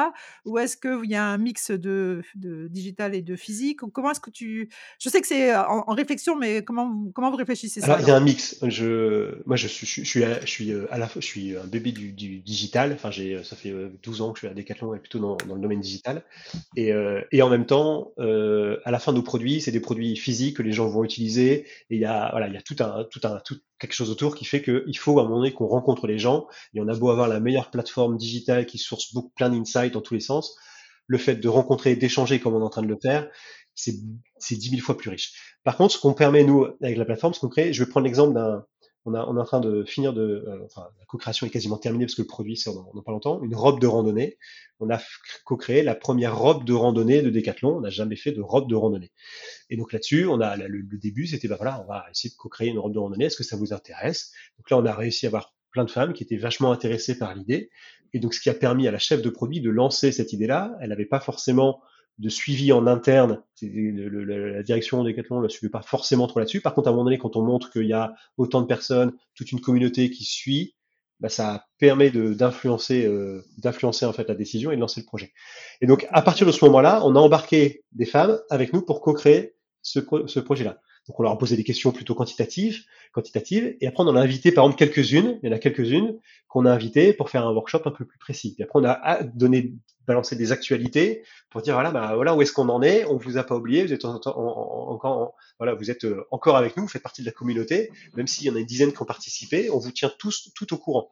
Ou 0.46 0.58
est-ce 0.58 0.78
qu'il 0.78 1.10
y 1.10 1.16
a 1.16 1.26
un 1.26 1.38
mix 1.38 1.72
de, 1.72 2.22
de 2.36 2.68
digital 2.70 3.16
et 3.16 3.22
de 3.22 3.36
physique 3.36 3.80
Comment 3.94 4.12
est-ce 4.12 4.20
que 4.20 4.30
tu... 4.30 4.70
Je 5.00 5.10
sais 5.10 5.22
que 5.22 5.28
c'est 5.28 5.56
en, 5.56 5.94
réflexion, 5.94 6.36
mais 6.38 6.64
comment, 6.64 7.12
comment 7.14 7.30
vous 7.30 7.38
réfléchissez 7.38 7.82
ça 7.82 7.98
il 8.00 8.08
y 8.08 8.12
a 8.12 8.16
un 8.16 8.20
mix. 8.20 8.58
Je, 8.64 9.42
moi, 9.46 9.56
je 9.56 9.68
suis, 9.68 9.86
je, 9.88 10.04
suis, 10.04 10.24
je 10.24 10.46
suis 10.46 10.74
à 10.90 10.98
la 10.98 11.10
je 11.16 11.20
suis 11.26 11.56
un 11.56 11.66
bébé 11.66 11.92
du, 11.92 12.12
du 12.12 12.40
digital. 12.40 12.94
Enfin, 12.94 13.12
ça 13.44 13.56
fait 13.56 13.74
12 14.02 14.22
ans 14.22 14.32
que 14.32 14.40
je 14.40 14.46
suis 14.46 14.48
à 14.48 14.54
Decathlon 14.54 14.94
et 14.96 15.00
plutôt 15.00 15.20
dans, 15.20 15.38
dans 15.48 15.56
le 15.56 15.62
domaine 15.62 15.82
digital. 15.82 16.24
Et, 16.76 16.92
et 17.32 17.42
en 17.42 17.50
même 17.50 17.66
temps, 17.66 18.14
euh, 18.20 18.78
à 18.86 18.92
la 18.92 19.00
fin, 19.00 19.12
nos 19.12 19.22
produits, 19.22 19.62
c'est 19.62 19.72
des 19.72 19.80
produits 19.80 20.16
physiques 20.16 20.58
que 20.58 20.64
les 20.64 20.72
gens 20.72 20.88
vont 20.88 21.04
utiliser. 21.04 21.66
Et 21.90 21.96
il 21.96 22.00
y 22.00 22.06
a, 22.06 22.30
voilà, 22.32 22.48
il 22.48 22.54
y 22.54 22.58
a 22.58 22.62
tout 22.62 22.76
un, 22.80 23.06
tout 23.10 23.22
un, 23.24 23.40
tout, 23.40 23.58
quelque 23.80 23.94
chose 23.94 24.10
autour 24.10 24.36
qui 24.36 24.46
fait 24.46 24.62
qu'il 24.62 24.98
faut 24.98 25.20
à 25.20 25.24
un 25.24 25.26
moment 25.26 25.38
donné 25.38 25.52
qu'on 25.52 25.68
rencontre 25.68 26.08
les 26.08 26.18
gens. 26.18 26.48
Et 26.74 26.82
on 26.82 26.88
a 26.88 26.96
beau 26.96 27.10
avoir 27.10 27.28
la 27.28 27.40
meilleure 27.40 27.70
plateforme 27.70 28.13
digitale 28.18 28.66
qui 28.66 28.78
source 28.78 29.14
beaucoup 29.14 29.32
plein 29.36 29.50
d'insights 29.50 29.94
dans 29.94 30.02
tous 30.02 30.14
les 30.14 30.20
sens, 30.20 30.56
le 31.08 31.18
fait 31.18 31.36
de 31.36 31.48
rencontrer 31.48 31.96
d'échanger 31.96 32.40
comme 32.40 32.56
on 32.56 32.62
est 32.62 32.64
en 32.64 32.70
train 32.70 32.82
de 32.82 32.88
le 32.88 32.98
faire, 33.02 33.30
c'est 33.76 33.96
dix 34.52 34.72
mille 34.72 34.82
fois 34.82 34.98
plus 34.98 35.10
riche. 35.10 35.58
Par 35.64 35.78
contre, 35.78 35.96
ce 35.96 36.00
qu'on 36.00 36.14
permet 36.14 36.44
nous 36.44 36.66
avec 36.82 36.98
la 36.98 37.06
plateforme, 37.06 37.34
ce 37.34 37.40
qu'on 37.40 37.50
crée, 37.50 37.74
je 37.74 37.84
vais 37.84 37.90
prendre 37.90 38.06
l'exemple 38.06 38.34
d'un 38.34 38.66
on, 39.06 39.14
est 39.14 39.40
en 39.40 39.44
train 39.44 39.60
de 39.60 39.84
finir 39.84 40.14
de, 40.14 40.46
euh, 40.48 40.66
enfin, 40.66 40.88
la 41.00 41.06
co-création 41.06 41.46
est 41.46 41.50
quasiment 41.50 41.78
terminée 41.78 42.06
parce 42.06 42.16
que 42.16 42.22
le 42.22 42.28
produit 42.28 42.56
sort 42.56 42.90
dans, 42.94 43.02
pas 43.02 43.12
longtemps, 43.12 43.44
une 43.44 43.56
robe 43.56 43.80
de 43.80 43.88
randonnée. 43.88 44.38
On 44.80 44.90
a 44.90 45.02
co-créé 45.44 45.84
la 45.84 45.96
première 45.96 46.38
robe 46.38 46.64
de 46.66 46.74
randonnée 46.74 47.22
de 47.22 47.30
Decathlon. 47.30 47.78
On 47.78 47.82
n'a 47.82 47.90
jamais 47.90 48.16
fait 48.16 48.32
de 48.32 48.42
robe 48.42 48.70
de 48.70 48.76
randonnée. 48.76 49.12
Et 49.70 49.76
donc 49.76 49.92
là-dessus, 49.92 50.26
on 50.28 50.40
a 50.40 50.56
le, 50.56 50.84
début, 50.98 51.28
c'était 51.28 51.48
bah 51.48 51.58
voilà, 51.58 51.82
on 51.82 51.88
va 51.88 52.06
essayer 52.12 52.30
de 52.30 52.36
co-créer 52.36 52.70
une 52.70 52.80
robe 52.80 52.94
de 52.94 53.00
randonnée. 53.00 53.26
Est-ce 53.26 53.38
que 53.38 53.44
ça 53.44 53.58
vous 53.58 53.74
intéresse? 53.74 54.32
Donc 54.58 54.70
là, 54.70 54.78
on 54.78 54.86
a 54.86 54.94
réussi 54.94 55.26
à 55.26 55.30
avoir 55.30 55.54
plein 55.72 55.84
de 55.84 55.92
femmes 55.92 56.14
qui 56.14 56.24
étaient 56.24 56.38
vachement 56.38 56.72
intéressées 56.72 57.18
par 57.18 57.36
l'idée. 57.36 57.72
Et 58.14 58.20
donc, 58.20 58.34
ce 58.34 58.42
qui 58.42 58.50
a 58.50 58.54
permis 58.54 58.88
à 58.88 58.92
la 58.92 59.00
chef 59.00 59.22
de 59.22 59.30
produit 59.30 59.62
de 59.62 59.70
lancer 59.70 60.12
cette 60.12 60.34
idée-là, 60.34 60.76
elle 60.82 60.90
n'avait 60.90 61.06
pas 61.06 61.20
forcément 61.20 61.82
de 62.20 62.30
suivi 62.30 62.72
en 62.72 62.86
interne. 62.86 63.42
la 63.62 64.64
direction 64.64 65.04
Decathlon 65.04 65.42
ne 65.42 65.48
suivait 65.48 65.72
pas 65.72 65.82
forcément 65.82 66.28
trop 66.28 66.40
là-dessus. 66.40 66.62
Par 66.62 66.74
contre, 66.74 66.88
à 66.88 66.92
un 66.92 66.94
moment 66.94 67.06
donné, 67.06 67.18
quand 67.18 67.36
on 67.36 67.42
montre 67.42 67.72
qu'il 67.72 67.88
y 67.88 67.94
a 67.94 68.14
autant 68.38 68.62
de 68.62 68.68
personnes, 68.68 69.14
toute 69.36 69.52
une 69.52 69.62
communauté 69.62 70.12
qui 70.12 70.24
suit, 70.24 70.76
bah, 71.20 71.30
ça 71.30 71.66
permet 71.80 72.12
d'influencer 72.12 73.06
euh, 73.06 73.44
d'influencer 73.58 74.06
en 74.06 74.14
fait 74.14 74.28
la 74.28 74.36
décision 74.36 74.72
et 74.72 74.76
de 74.76 74.82
lancer 74.82 75.02
le 75.02 75.06
projet. 75.06 75.32
Et 75.82 75.88
donc, 75.88 76.06
à 76.12 76.22
partir 76.22 76.46
de 76.46 76.52
ce 76.52 76.64
moment-là, 76.66 77.02
on 77.06 77.16
a 77.16 77.20
embarqué 77.20 77.84
des 77.94 78.06
femmes 78.06 78.40
avec 78.50 78.74
nous 78.74 78.82
pour 78.84 79.02
co-créer 79.02 79.56
ce 79.82 80.40
projet-là. 80.40 80.80
Donc 81.08 81.20
on 81.20 81.24
leur 81.24 81.34
a 81.34 81.38
posé 81.38 81.58
des 81.58 81.64
questions 81.64 81.92
plutôt 81.92 82.16
quantitatives, 82.16 82.86
quantitatives, 83.12 83.76
et 83.82 83.88
après 83.88 84.04
on 84.04 84.08
en 84.08 84.16
a 84.16 84.22
invité 84.22 84.52
par 84.52 84.64
exemple 84.64 84.80
quelques-unes, 84.80 85.40
il 85.44 85.50
y 85.50 85.52
en 85.52 85.56
a 85.56 85.60
quelques-unes 85.60 86.18
qu'on 86.48 86.66
a 86.66 86.72
invitées 86.72 87.14
pour 87.14 87.30
faire 87.30 87.46
un 87.46 87.54
workshop 87.54 87.82
un 87.86 87.92
peu 87.92 88.06
plus 88.06 88.18
précis. 88.18 88.56
Et 88.60 88.64
après 88.64 88.80
on 88.80 88.86
a 88.86 89.24
donné, 89.24 89.74
balancé 90.08 90.36
des 90.36 90.52
actualités 90.52 91.24
pour 91.50 91.62
dire 91.62 91.76
voilà 91.76 91.92
bah 91.92 92.14
voilà 92.16 92.36
où 92.36 92.42
est-ce 92.42 92.52
qu'on 92.52 92.70
en 92.70 92.82
est, 92.82 93.06
on 93.06 93.18
vous 93.18 93.38
a 93.38 93.44
pas 93.44 93.56
oublié, 93.56 93.86
vous 93.86 93.94
êtes 93.94 94.06
encore 94.06 95.36
voilà 95.60 95.76
vous 95.76 95.92
êtes 95.92 96.06
euh, 96.06 96.26
encore 96.32 96.58
avec 96.58 96.76
nous, 96.78 96.84
vous 96.84 96.90
faites 96.90 97.04
partie 97.04 97.22
de 97.22 97.26
la 97.28 97.32
communauté, 97.32 97.92
même 98.16 98.28
s'il 98.28 98.48
y 98.48 98.50
en 98.50 98.56
a 98.56 98.60
une 98.60 98.66
dizaine 98.66 98.92
qui 98.92 99.02
ont 99.02 99.06
participé, 99.06 99.70
on 99.70 99.80
vous 99.80 99.92
tient 99.92 100.12
tous 100.18 100.52
tout 100.56 100.74
au 100.74 100.78
courant. 100.78 101.12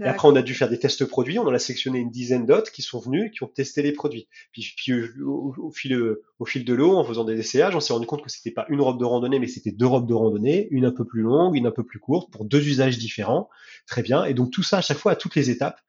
Et 0.00 0.04
après, 0.04 0.28
on 0.28 0.36
a 0.36 0.42
dû 0.42 0.54
faire 0.54 0.68
des 0.68 0.78
tests 0.78 1.04
produits. 1.04 1.38
On 1.38 1.46
en 1.46 1.52
a 1.52 1.58
sélectionné 1.58 1.98
une 1.98 2.10
dizaine 2.10 2.46
d'autres 2.46 2.72
qui 2.72 2.82
sont 2.82 2.98
venus, 2.98 3.30
qui 3.32 3.42
ont 3.42 3.48
testé 3.48 3.82
les 3.82 3.92
produits. 3.92 4.28
Puis, 4.52 4.74
puis 4.76 4.92
au, 5.22 5.70
fil, 5.70 6.16
au 6.38 6.44
fil 6.44 6.64
de 6.64 6.74
l'eau, 6.74 6.96
en 6.96 7.04
faisant 7.04 7.24
des 7.24 7.38
essayages, 7.38 7.74
on 7.74 7.80
s'est 7.80 7.92
rendu 7.92 8.06
compte 8.06 8.22
que 8.22 8.30
c'était 8.30 8.50
pas 8.50 8.66
une 8.68 8.80
robe 8.80 8.98
de 8.98 9.04
randonnée, 9.04 9.38
mais 9.38 9.46
c'était 9.46 9.72
deux 9.72 9.86
robes 9.86 10.08
de 10.08 10.14
randonnée, 10.14 10.68
une 10.70 10.84
un 10.84 10.92
peu 10.92 11.04
plus 11.04 11.22
longue, 11.22 11.56
une 11.56 11.66
un 11.66 11.70
peu 11.70 11.84
plus 11.84 11.98
courte, 11.98 12.30
pour 12.30 12.44
deux 12.44 12.66
usages 12.66 12.98
différents. 12.98 13.48
Très 13.86 14.02
bien. 14.02 14.24
Et 14.24 14.34
donc 14.34 14.50
tout 14.50 14.62
ça, 14.62 14.78
à 14.78 14.82
chaque 14.82 14.98
fois, 14.98 15.12
à 15.12 15.16
toutes 15.16 15.34
les 15.34 15.50
étapes, 15.50 15.80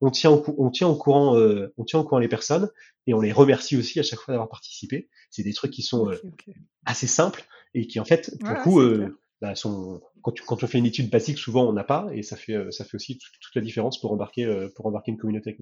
on 0.00 0.10
tient 0.10 0.30
au, 0.30 0.44
on 0.58 0.70
tient 0.70 0.88
au 0.88 0.96
courant, 0.96 1.36
euh, 1.36 1.72
on 1.76 1.84
tient 1.84 1.98
au 1.98 2.04
courant 2.04 2.18
les 2.18 2.28
personnes 2.28 2.68
et 3.06 3.14
on 3.14 3.20
les 3.20 3.32
remercie 3.32 3.76
aussi 3.76 3.98
à 3.98 4.02
chaque 4.02 4.20
fois 4.20 4.32
d'avoir 4.32 4.48
participé. 4.48 5.08
C'est 5.30 5.42
des 5.42 5.54
trucs 5.54 5.70
qui 5.70 5.82
sont 5.82 6.10
euh, 6.10 6.16
assez 6.84 7.06
simples 7.06 7.44
et 7.74 7.86
qui 7.86 8.00
en 8.00 8.04
fait, 8.04 8.36
pour 8.40 8.54
coup, 8.62 8.80
euh, 8.80 9.18
bah, 9.40 9.54
sont, 9.54 10.02
quand, 10.26 10.32
tu, 10.32 10.42
quand 10.42 10.64
on 10.64 10.66
fait 10.66 10.78
une 10.78 10.86
étude 10.86 11.08
basique, 11.08 11.38
souvent 11.38 11.68
on 11.68 11.72
n'a 11.72 11.84
pas, 11.84 12.08
et 12.12 12.24
ça 12.24 12.34
fait, 12.34 12.54
euh, 12.54 12.72
ça 12.72 12.84
fait 12.84 12.96
aussi 12.96 13.16
toute, 13.16 13.54
la 13.54 13.62
différence 13.62 14.00
pour 14.00 14.10
embarquer, 14.10 14.44
euh, 14.44 14.68
pour 14.74 14.86
embarquer 14.86 15.12
une 15.12 15.18
communauté 15.18 15.56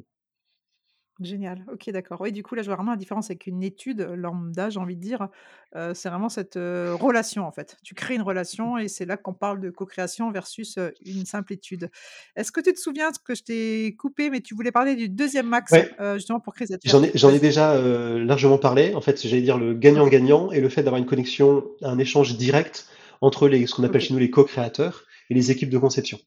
Génial. 1.20 1.64
OK, 1.70 1.90
d'accord. 1.90 2.20
Oui, 2.22 2.32
du 2.32 2.42
coup, 2.42 2.56
là, 2.56 2.62
je 2.62 2.66
vois 2.66 2.74
vraiment 2.74 2.90
la 2.90 2.96
différence 2.96 3.26
avec 3.26 3.46
une 3.46 3.62
étude 3.62 4.00
lambda, 4.00 4.68
j'ai 4.70 4.80
envie 4.80 4.96
de 4.96 5.00
dire. 5.00 5.28
c'est 5.72 6.08
vraiment 6.08 6.28
cette 6.28 6.56
relation, 6.56 7.46
en 7.46 7.52
fait. 7.52 7.76
Tu 7.84 7.94
crées 7.94 8.16
une 8.16 8.22
relation 8.22 8.78
et 8.78 8.88
c'est 8.88 9.04
là 9.04 9.16
qu'on 9.16 9.32
parle 9.32 9.60
de 9.60 9.70
co-création 9.70 10.32
versus 10.32 10.76
une 11.06 11.24
simple 11.24 11.52
étude. 11.52 11.88
Est-ce 12.34 12.50
que 12.50 12.60
tu 12.60 12.72
te 12.72 12.80
souviens 12.80 13.10
que 13.24 13.36
je 13.36 13.44
t'ai 13.44 13.94
coupé, 13.96 14.28
mais 14.28 14.40
tu 14.40 14.56
voulais 14.56 14.72
parler 14.72 14.96
du 14.96 15.08
deuxième 15.08 15.46
max, 15.46 15.72
justement 16.16 16.40
pour 16.40 16.52
créer 16.52 16.66
cette 16.66 16.80
J'en 16.84 17.04
ai, 17.04 17.12
j'en 17.14 17.30
ai 17.30 17.38
déjà 17.38 17.80
largement 18.18 18.58
parlé. 18.58 18.92
En 18.96 19.00
fait, 19.00 19.24
j'allais 19.24 19.42
dire 19.42 19.56
le 19.56 19.72
gagnant-gagnant 19.72 20.50
et 20.50 20.60
le 20.60 20.68
fait 20.68 20.82
d'avoir 20.82 21.00
une 21.00 21.06
connexion, 21.06 21.64
un 21.82 21.98
échange 21.98 22.36
direct 22.36 22.88
entre 23.24 23.48
les, 23.48 23.66
ce 23.66 23.74
qu'on 23.74 23.84
appelle 23.84 24.02
chez 24.02 24.12
nous 24.12 24.20
les 24.20 24.30
co-créateurs 24.30 25.04
et 25.30 25.34
les 25.34 25.50
équipes 25.50 25.70
de 25.70 25.78
conception. 25.78 26.18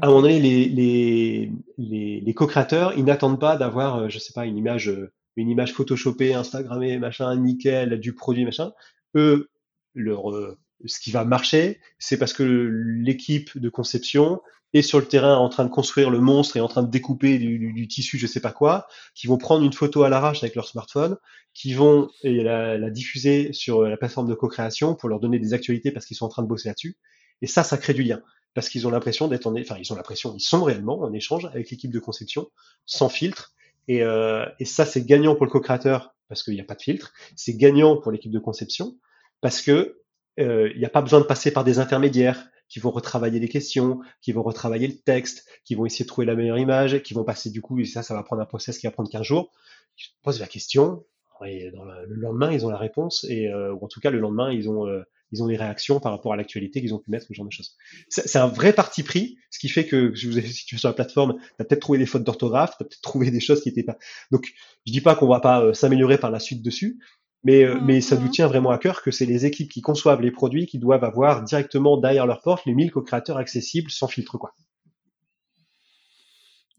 À 0.00 0.06
un 0.06 0.08
moment 0.08 0.22
donné, 0.22 0.38
les, 0.40 0.68
les, 0.68 1.52
les, 1.78 2.20
les 2.20 2.34
co-créateurs, 2.34 2.96
ils 2.96 3.04
n'attendent 3.04 3.40
pas 3.40 3.56
d'avoir, 3.56 3.96
euh, 3.96 4.08
je 4.08 4.18
sais 4.18 4.32
pas, 4.32 4.46
une 4.46 4.56
image, 4.56 4.88
euh, 4.88 5.12
une 5.36 5.50
image 5.50 5.72
photoshopée, 5.72 6.32
instagrammée, 6.32 6.98
machin, 6.98 7.34
nickel, 7.36 7.98
du 7.98 8.14
produit, 8.14 8.44
machin. 8.44 8.72
Eux, 9.16 9.50
leur, 9.94 10.30
euh, 10.30 10.56
ce 10.84 11.00
qui 11.00 11.10
va 11.10 11.24
marcher, 11.24 11.80
c'est 11.98 12.18
parce 12.18 12.32
que 12.32 12.44
l'équipe 12.44 13.58
de 13.58 13.68
conception 13.68 14.40
est 14.74 14.82
sur 14.82 14.98
le 14.98 15.06
terrain 15.06 15.36
en 15.36 15.48
train 15.48 15.64
de 15.64 15.70
construire 15.70 16.10
le 16.10 16.20
monstre 16.20 16.56
et 16.56 16.60
en 16.60 16.68
train 16.68 16.82
de 16.82 16.90
découper 16.90 17.38
du, 17.38 17.72
du, 17.72 17.88
tissu, 17.88 18.18
je 18.18 18.26
sais 18.26 18.40
pas 18.40 18.52
quoi, 18.52 18.86
qui 19.14 19.26
vont 19.26 19.38
prendre 19.38 19.64
une 19.64 19.72
photo 19.72 20.02
à 20.02 20.08
l'arrache 20.08 20.42
avec 20.42 20.54
leur 20.54 20.66
smartphone, 20.66 21.16
qui 21.54 21.72
vont 21.72 22.10
la, 22.24 22.76
la, 22.76 22.90
diffuser 22.90 23.52
sur 23.52 23.82
la 23.82 23.96
plateforme 23.96 24.28
de 24.28 24.34
co-création 24.34 24.94
pour 24.94 25.08
leur 25.08 25.20
donner 25.20 25.38
des 25.38 25.54
actualités 25.54 25.92
parce 25.92 26.06
qu'ils 26.06 26.16
sont 26.16 26.26
en 26.26 26.30
train 26.30 26.42
de 26.42 26.48
bosser 26.48 26.68
là-dessus. 26.68 26.96
Et 27.40 27.46
ça, 27.46 27.62
ça 27.62 27.78
crée 27.78 27.94
du 27.94 28.02
lien 28.02 28.20
parce 28.54 28.68
qu'ils 28.68 28.86
ont 28.86 28.90
l'impression 28.90 29.28
d'être 29.28 29.46
en, 29.46 29.58
enfin 29.58 29.76
ils 29.78 29.92
ont 29.92 29.96
l'impression, 29.96 30.34
ils 30.36 30.40
sont 30.40 30.62
réellement 30.62 31.00
en 31.00 31.12
échange 31.12 31.46
avec 31.46 31.70
l'équipe 31.70 31.90
de 31.90 31.98
conception, 31.98 32.50
sans 32.86 33.08
filtre. 33.08 33.52
Et, 33.88 34.02
euh, 34.02 34.46
et 34.60 34.64
ça, 34.64 34.86
c'est 34.86 35.04
gagnant 35.04 35.34
pour 35.34 35.44
le 35.44 35.50
co-créateur 35.50 36.14
parce 36.28 36.42
qu'il 36.42 36.54
n'y 36.54 36.60
a 36.60 36.64
pas 36.64 36.74
de 36.74 36.82
filtre. 36.82 37.12
C'est 37.36 37.54
gagnant 37.54 37.96
pour 37.96 38.12
l'équipe 38.12 38.32
de 38.32 38.38
conception 38.38 38.96
parce 39.40 39.60
que 39.60 40.00
euh, 40.40 40.70
il 40.74 40.78
n'y 40.78 40.84
a 40.84 40.90
pas 40.90 41.02
besoin 41.02 41.20
de 41.20 41.24
passer 41.24 41.52
par 41.52 41.64
des 41.64 41.78
intermédiaires 41.78 42.48
qui 42.68 42.80
vont 42.80 42.90
retravailler 42.90 43.40
les 43.40 43.48
questions, 43.48 44.00
qui 44.20 44.32
vont 44.32 44.42
retravailler 44.42 44.88
le 44.88 44.96
texte, 44.96 45.46
qui 45.64 45.74
vont 45.74 45.86
essayer 45.86 46.04
de 46.04 46.08
trouver 46.08 46.26
la 46.26 46.34
meilleure 46.34 46.58
image, 46.58 47.02
qui 47.02 47.14
vont 47.14 47.24
passer 47.24 47.50
du 47.50 47.60
coup, 47.60 47.78
et 47.78 47.84
ça, 47.84 48.02
ça 48.02 48.14
va 48.14 48.22
prendre 48.22 48.42
un 48.42 48.46
process 48.46 48.78
qui 48.78 48.86
va 48.86 48.90
prendre 48.90 49.10
15 49.10 49.22
jours. 49.22 49.52
Je 49.96 50.08
pose 50.22 50.40
la 50.40 50.46
question, 50.46 51.04
le 51.42 52.14
lendemain, 52.16 52.50
ils 52.50 52.64
ont 52.64 52.70
la 52.70 52.78
réponse, 52.78 53.24
et, 53.28 53.52
ou 53.52 53.84
en 53.84 53.88
tout 53.88 54.00
cas, 54.00 54.10
le 54.10 54.18
lendemain, 54.18 54.50
ils 54.50 54.68
ont, 54.68 54.86
ils 55.34 55.42
ont 55.42 55.48
des 55.48 55.56
réactions 55.56 56.00
par 56.00 56.12
rapport 56.12 56.32
à 56.32 56.36
l'actualité 56.36 56.80
qu'ils 56.80 56.94
ont 56.94 56.98
pu 56.98 57.10
mettre, 57.10 57.26
ce 57.26 57.34
genre 57.34 57.46
de 57.46 57.52
choses. 57.52 57.76
C'est 58.08 58.38
un 58.38 58.46
vrai 58.46 58.72
parti 58.72 59.02
pris, 59.02 59.36
ce 59.50 59.58
qui 59.58 59.68
fait 59.68 59.84
que 59.84 60.14
je 60.14 60.28
vous 60.28 60.40
si 60.40 60.64
tu 60.64 60.78
sur 60.78 60.88
la 60.88 60.94
plateforme, 60.94 61.34
tu 61.38 61.62
as 61.62 61.64
peut-être 61.64 61.80
trouvé 61.80 61.98
des 61.98 62.06
fautes 62.06 62.24
d'orthographe, 62.24 62.76
tu 62.78 62.84
as 62.84 62.86
peut-être 62.86 63.02
trouvé 63.02 63.30
des 63.30 63.40
choses 63.40 63.60
qui 63.60 63.68
n'étaient 63.68 63.82
pas. 63.82 63.98
Donc, 64.30 64.52
je 64.86 64.92
dis 64.92 65.00
pas 65.00 65.16
qu'on 65.16 65.28
va 65.28 65.40
pas 65.40 65.62
euh, 65.62 65.72
s'améliorer 65.72 66.18
par 66.18 66.30
la 66.30 66.38
suite 66.38 66.62
dessus, 66.62 67.00
mais, 67.44 67.64
euh, 67.64 67.78
mais 67.82 68.00
ça 68.00 68.16
nous 68.16 68.26
mmh. 68.26 68.30
tient 68.30 68.46
vraiment 68.46 68.70
à 68.70 68.78
cœur 68.78 69.02
que 69.02 69.10
c'est 69.10 69.26
les 69.26 69.46
équipes 69.46 69.70
qui 69.70 69.82
conçoivent 69.82 70.22
les 70.22 70.30
produits 70.30 70.66
qui 70.66 70.78
doivent 70.78 71.04
avoir 71.04 71.42
directement 71.42 71.96
derrière 71.96 72.26
leur 72.26 72.40
porte 72.40 72.64
les 72.66 72.74
1000 72.74 72.90
co-créateurs 72.90 73.36
accessibles 73.36 73.90
sans 73.90 74.08
filtre, 74.08 74.38
quoi. 74.38 74.54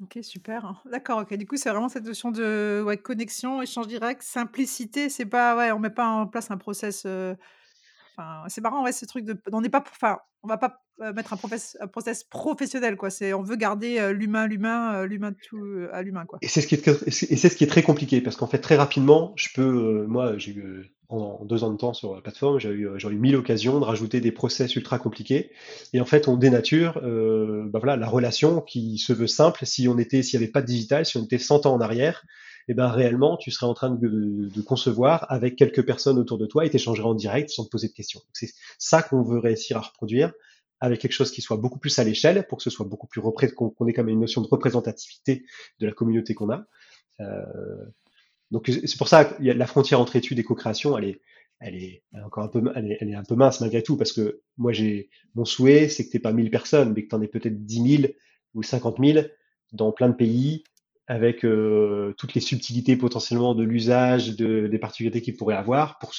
Ok, 0.04 0.20
super. 0.24 0.84
D'accord, 0.92 1.20
ok. 1.20 1.34
Du 1.36 1.48
coup, 1.48 1.56
c'est 1.56 1.70
vraiment 1.70 1.88
cette 1.88 2.04
notion 2.04 2.30
de 2.30 2.84
ouais, 2.86 2.98
connexion, 2.98 3.62
échange 3.62 3.88
direct, 3.88 4.22
simplicité. 4.22 5.08
C'est 5.10 5.26
pas, 5.26 5.56
ouais, 5.56 5.72
on 5.72 5.80
met 5.80 5.90
pas 5.90 6.08
en 6.08 6.28
place 6.28 6.52
un 6.52 6.58
process 6.58 7.04
euh, 7.06 7.34
c'est 8.48 8.62
marrant, 8.62 8.84
ouais, 8.84 8.92
ce 8.92 9.06
truc 9.06 9.26
de, 9.26 9.40
on 9.52 9.62
n'est 9.62 9.70
pas, 9.70 9.84
enfin, 9.92 10.18
on 10.44 10.48
va 10.48 10.58
pas 10.58 10.82
mettre 11.14 11.34
un, 11.34 11.38
process 11.88 12.24
professionnel, 12.24 12.96
quoi. 12.96 13.10
C'est, 13.10 13.34
on 13.34 13.42
veut 13.42 13.56
garder 13.56 14.14
l'humain, 14.14 14.48
l'humain, 14.48 15.06
l'humain 15.06 15.34
tout 15.48 15.88
à 15.92 16.02
l'humain, 16.02 16.26
quoi. 16.26 16.40
Et 16.42 16.48
c'est 16.48 16.62
ce 16.62 16.68
qui 16.68 16.76
est, 16.76 16.88
et 16.88 17.12
c'est 17.36 17.50
ce 17.50 17.56
qui 17.56 17.64
est 17.64 17.68
très 17.68 17.84
compliqué 17.84 18.22
parce 18.22 18.36
qu'en 18.36 18.48
fait, 18.48 18.60
très 18.60 18.76
rapidement, 18.76 19.34
je 19.36 19.50
peux, 19.54 20.06
moi, 20.08 20.36
en 21.10 21.44
deux 21.46 21.64
ans 21.64 21.72
de 21.72 21.78
temps 21.78 21.94
sur 21.94 22.16
la 22.16 22.22
plateforme, 22.22 22.60
j'ai 22.60 22.70
eu, 22.70 22.90
j'ai 22.98 23.08
eu 23.10 23.16
mille 23.16 23.36
occasions 23.36 23.80
de 23.80 23.86
rajouter 23.86 24.22
des 24.22 24.32
process 24.32 24.76
ultra 24.76 25.00
compliqués. 25.00 25.52
Et 25.94 26.02
en 26.02 26.06
fait, 26.06 26.28
on 26.28 26.38
dénature, 26.38 27.00
bah 27.02 27.80
voilà, 27.80 27.98
la 27.98 28.08
relation 28.08 28.62
qui 28.62 28.98
se 28.98 29.14
veut 29.14 29.28
simple. 29.28 29.66
Si 29.66 29.88
on 29.88 29.98
était, 29.98 30.24
s'il 30.24 30.40
n'y 30.40 30.46
avait 30.46 30.52
pas 30.52 30.62
de 30.62 30.68
digital, 30.68 31.06
si 31.06 31.18
on 31.18 31.24
était 31.24 31.38
100 31.38 31.66
ans 31.66 31.74
en 31.74 31.82
arrière, 31.82 32.24
eh 32.68 32.74
ben 32.74 32.88
réellement, 32.88 33.38
tu 33.38 33.52
serais 33.52 33.68
en 33.68 33.74
train 33.74 33.92
de, 33.92 34.50
de, 34.54 34.62
concevoir 34.62 35.26
avec 35.32 35.56
quelques 35.56 35.86
personnes 35.86 36.18
autour 36.18 36.38
de 36.38 36.46
toi 36.46 36.66
et 36.66 36.70
t'échangerais 36.70 37.08
en 37.08 37.14
direct 37.14 37.50
sans 37.50 37.66
te 37.66 37.70
poser 37.70 37.88
de 37.88 37.94
questions. 37.94 38.22
C'est 38.34 38.50
ça 38.80 39.04
qu'on 39.04 39.22
veut 39.22 39.40
réussir 39.40 39.78
à 39.78 39.82
reproduire 39.82 40.34
avec 40.80 41.00
quelque 41.00 41.14
chose 41.14 41.32
qui 41.32 41.42
soit 41.42 41.58
beaucoup 41.58 41.80
plus 41.80 41.98
à 42.00 42.04
l'échelle 42.04 42.46
pour 42.48 42.58
que 42.58 42.64
ce 42.64 42.70
soit 42.70 42.86
beaucoup 42.86 43.08
plus 43.08 43.22
qu'on 43.22 43.88
ait 43.88 43.94
quand 43.94 44.04
même 44.04 44.14
une 44.14 44.20
notion 44.20 44.42
de 44.42 44.48
représentativité 44.48 45.46
de 45.80 45.86
la 45.86 45.92
communauté 45.92 46.34
qu'on 46.34 46.50
a. 46.50 46.66
Euh, 47.22 47.86
donc 48.52 48.68
c'est 48.70 48.98
pour 48.98 49.08
ça 49.08 49.26
que 49.26 49.44
la 49.44 49.68
frontière 49.68 50.00
entre 50.00 50.16
études 50.16 50.40
et 50.40 50.44
co-création, 50.44 50.98
elle 50.98 51.06
est, 51.06 51.22
elle 51.60 51.76
est 51.76 52.04
encore 52.24 52.44
un 52.44 52.48
peu, 52.48 52.62
elle 52.76 52.92
est, 52.92 52.98
elle 53.00 53.10
est, 53.10 53.16
un 53.16 53.24
peu 53.24 53.36
mince 53.36 53.62
malgré 53.62 53.82
tout 53.82 53.98
parce 53.98 54.12
que 54.12 54.42
moi 54.58 54.74
j'ai 54.74 55.10
mon 55.34 55.46
souhait, 55.46 55.88
c'est 55.88 56.06
que 56.06 56.12
t'aies 56.12 56.20
pas 56.20 56.34
1000 56.34 56.52
personnes, 56.52 56.94
mais 56.94 57.04
que 57.04 57.10
tu 57.10 57.16
en 57.16 57.22
aies 57.22 57.28
peut-être 57.28 57.66
10 57.66 57.98
000 58.02 58.14
ou 58.54 58.64
50 58.64 58.98
000 59.04 59.28
dans 59.72 59.92
plein 59.92 60.10
de 60.10 60.16
pays 60.16 60.64
avec 61.08 61.46
euh, 61.46 62.14
toutes 62.18 62.34
les 62.34 62.42
subtilités 62.42 62.98
potentiellement 62.98 63.54
de 63.54 63.64
l'usage, 63.64 64.36
de, 64.36 64.68
des 64.68 64.80
particularités 64.80 65.22
qu'il 65.22 65.36
pourrait 65.36 65.56
avoir 65.56 66.00
pour, 66.00 66.12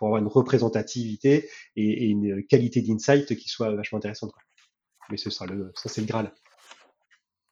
avoir 0.00 0.20
une 0.20 0.26
représentativité 0.26 1.48
et, 1.76 2.06
une 2.06 2.44
qualité 2.46 2.82
d'insight 2.82 3.36
qui 3.36 3.48
soit 3.48 3.74
vachement 3.74 3.98
intéressante. 3.98 4.32
Mais 5.10 5.16
ce 5.16 5.30
sera 5.30 5.46
le, 5.46 5.70
ça 5.74 5.88
c'est 5.88 6.00
le 6.00 6.06
Graal. 6.06 6.32